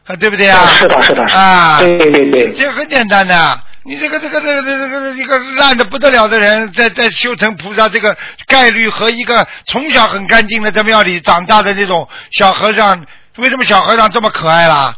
[0.06, 0.66] 啊，对不对啊？
[0.74, 2.50] 是的，是的，啊，对对对。
[2.52, 8.16] 这很简单的，你这个这个这个这个一个烂的不得了的人，在在修成菩萨，这个
[8.48, 13.06] 概率和一个从小很干净的在庙里长大的这种小和尚，
[13.36, 14.92] 为什么小和尚这么可爱啦？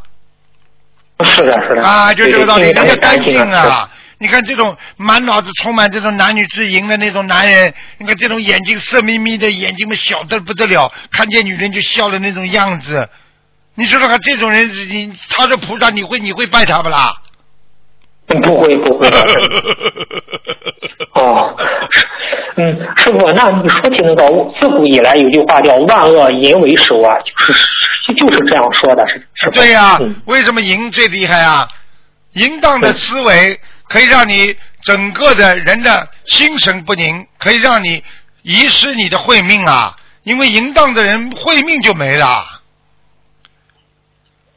[1.25, 1.85] 是的，是的。
[1.85, 3.91] 啊，就这个道理，人家干净啊。
[4.23, 13.09] 你看这种满脑子充满这种男女之淫的那种男人，你看这种眼睛色眯眯的，眼睛们小的不得了，看见女人就笑的那种样子，
[13.77, 17.15] 你说说看，这种人你他是菩萨，你会你会拜他不啦？
[18.27, 19.09] 不会不会。
[21.15, 21.57] 哦，
[22.57, 24.29] 嗯，师傅，那你说起那个
[24.61, 27.55] 自古以来有句话叫“万恶淫为首”啊，就是
[28.17, 29.51] 就是这样说的，是是。
[29.53, 31.67] 对呀，为什么淫最厉害啊？
[32.35, 33.59] 淫荡的思维。
[33.91, 38.05] 可以让你整个的人的心神不宁，可以让你
[38.43, 39.97] 遗失你的慧命啊！
[40.23, 42.63] 因为淫荡的人慧命就没了。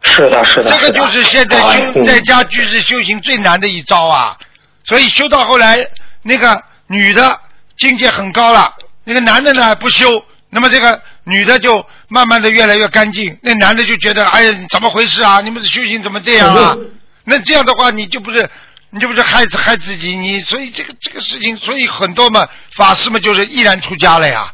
[0.03, 0.69] 是的，是的。
[0.69, 1.57] 这个就是现在
[1.91, 4.37] 修在家居士修行最难的一招啊！
[4.83, 5.83] 所以修到后来，
[6.21, 7.39] 那个女的
[7.77, 8.71] 境界很高了，
[9.03, 15.41] 那个男的呢不修，那么这个女的就慢慢的越来越干净，那男的就觉得哎呀怎么回事啊？
[15.41, 16.77] 你们的修行怎么这样啊？
[17.23, 18.47] 那这样的话你就不是。
[18.93, 20.15] 你这不是害害自己？
[20.15, 22.47] 你所以这个这个事情，所以很多嘛
[22.77, 24.51] 法师嘛就是毅然出家了呀。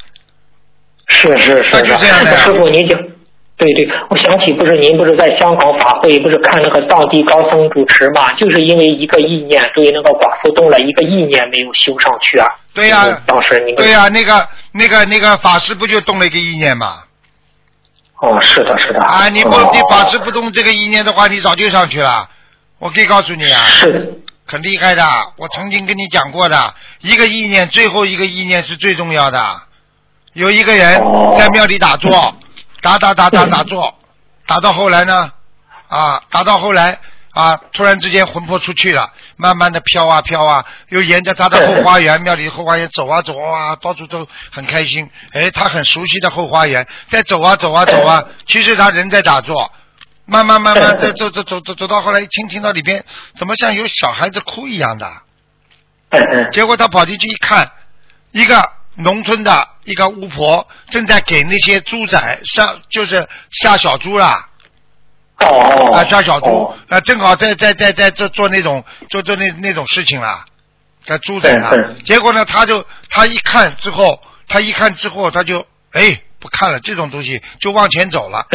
[1.07, 2.37] 是是是，那就这样的。
[2.37, 2.97] 师傅您讲，
[3.57, 8.31] 对对，我想起不是您不是在香港法会，不是看那个藏地高僧主持嘛？
[8.33, 12.47] 就是因为一个意念，所以那个寡妇动了一个意念没有修上去啊。
[12.73, 17.03] 对呀，当时您对呀，那个那个那个法师不就动了一个意念嘛？
[18.21, 19.01] 哦，是的，是的。
[19.01, 22.29] 啊，你不你法师不动这个意念的话，你早就上去了。
[22.79, 23.67] 我可以告诉你啊。
[23.67, 24.23] 是。
[24.51, 25.03] 很厉害的，
[25.37, 29.61] 我曾经跟你讲过的，一个意念，最后一个意念是最重要的。
[30.33, 30.99] 有一个人
[31.37, 32.35] 在庙里打坐，
[32.81, 33.95] 打打打打打坐，
[34.47, 35.31] 打到后来呢，
[35.87, 36.97] 啊，打到后来
[37.29, 45.07] 啊，突然之间魂魄出去了，慢慢的飘啊飘啊，又沿着他的后花园庙里后花园走啊走啊，到处都很开心。
[45.33, 49.71] 哎，他很熟悉的后花园，在走啊走啊走啊，其实他人在打坐，
[50.29, 53.03] 慢慢慢慢在走走走走走到后来，一听听到里边
[53.35, 55.11] 怎么像有小孩子哭一样的，
[56.51, 57.71] 结果他跑进去一看，
[58.31, 64.47] 一个农村的一个巫婆正在给那些猪仔下，就是下小猪啦。
[65.39, 65.93] 哦。
[65.93, 70.45] 啊，下小猪啊，正好在在在在做做那种做做那那种事情啦，
[71.07, 71.71] 在猪仔啦。
[72.05, 78.45] 结果呢，他就他一看之后，他一看之后，他就哎不看了，这种东西就往前走了。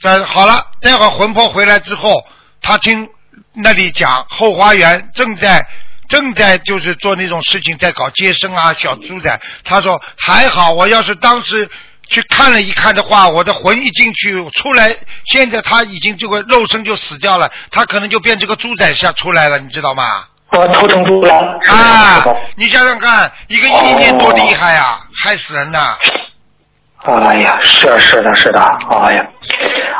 [0.00, 2.24] 在好了，待会儿魂魄回来之后，
[2.62, 3.08] 他听
[3.52, 5.66] 那里讲后花园正在
[6.08, 9.40] 正在就是做那种事情，在搞接生啊，小猪仔。
[9.62, 11.68] 他说还好，我要是当时
[12.08, 14.96] 去看了一看的话，我的魂一进去出来，
[15.26, 20.24] 现在他已经这个肉身就死掉了，他可能就变成个猪仔下出来了，你知道吗？
[20.52, 21.34] 我头成猪了。
[21.68, 22.24] 啊！
[22.56, 25.96] 你想想看，一个意念多厉害啊，害死人呐！
[27.02, 28.60] 哎呀，是是的，是的，
[28.90, 29.26] 哎呀，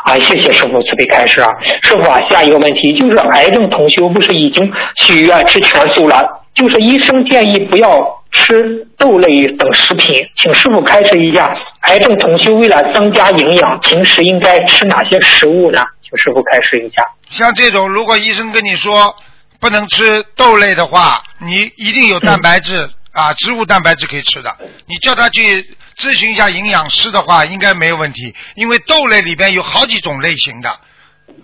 [0.04, 1.50] 啊，谢谢师傅慈悲开示啊，
[1.82, 15.82] 师傅啊，下一个问题就是癌症同修不是已经许愿吃全素了，就是医生建议不要吃豆类等食品，请师傅开示一下，癌症同修为了增加营养，平时应该吃哪些食物呢？
[16.02, 17.02] 请师傅开示一下。
[17.30, 19.16] 像这种，如果医生跟你说
[19.58, 22.90] 不能吃豆类的话，你一定有蛋白质
[23.20, 24.56] 啊，植物蛋白质可以吃的。
[24.86, 30.80] 你叫他去咨询一下营养师的话，应该没有问题，因为豆类里边有好几种类型的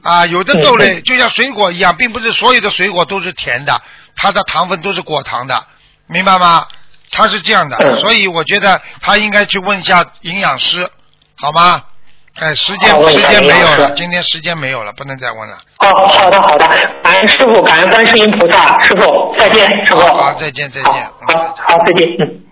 [0.02, 3.80] 啊，有的豆类就像水果一样，并不是所有的水果都是甜的，
[4.14, 5.66] 它的糖分都是果糖的，
[6.06, 6.66] 明白吗？
[7.10, 10.90] 它是这样的，所以我觉得他应该去问一下营养师，
[11.36, 11.84] 好吗？
[12.38, 15.58] 哎，时间时间没有了，今天时间没有了，不能再问了。
[15.78, 16.68] 哦，好的好的，
[17.02, 20.00] 感恩师傅，感恩观世音菩萨，师傅再见，师傅。
[20.00, 20.92] 好，再见再见。
[20.92, 22.42] 好，好，再见，嗯。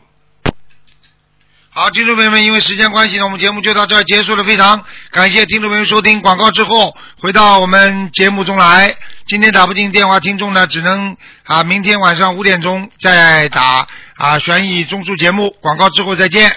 [1.71, 4.45] 好，听众朋友们，因为时间关系呢，我们节目就到这儿结束了。
[4.45, 8.95] 非常感谢听众朋友收听广告之后回到我们节目中来。
[9.27, 13.87] 今天打不进电话，听众呢只能啊明天晚上五点钟再打
[14.17, 15.51] 啊悬疑综述节目。
[15.61, 16.57] 广告之后再见。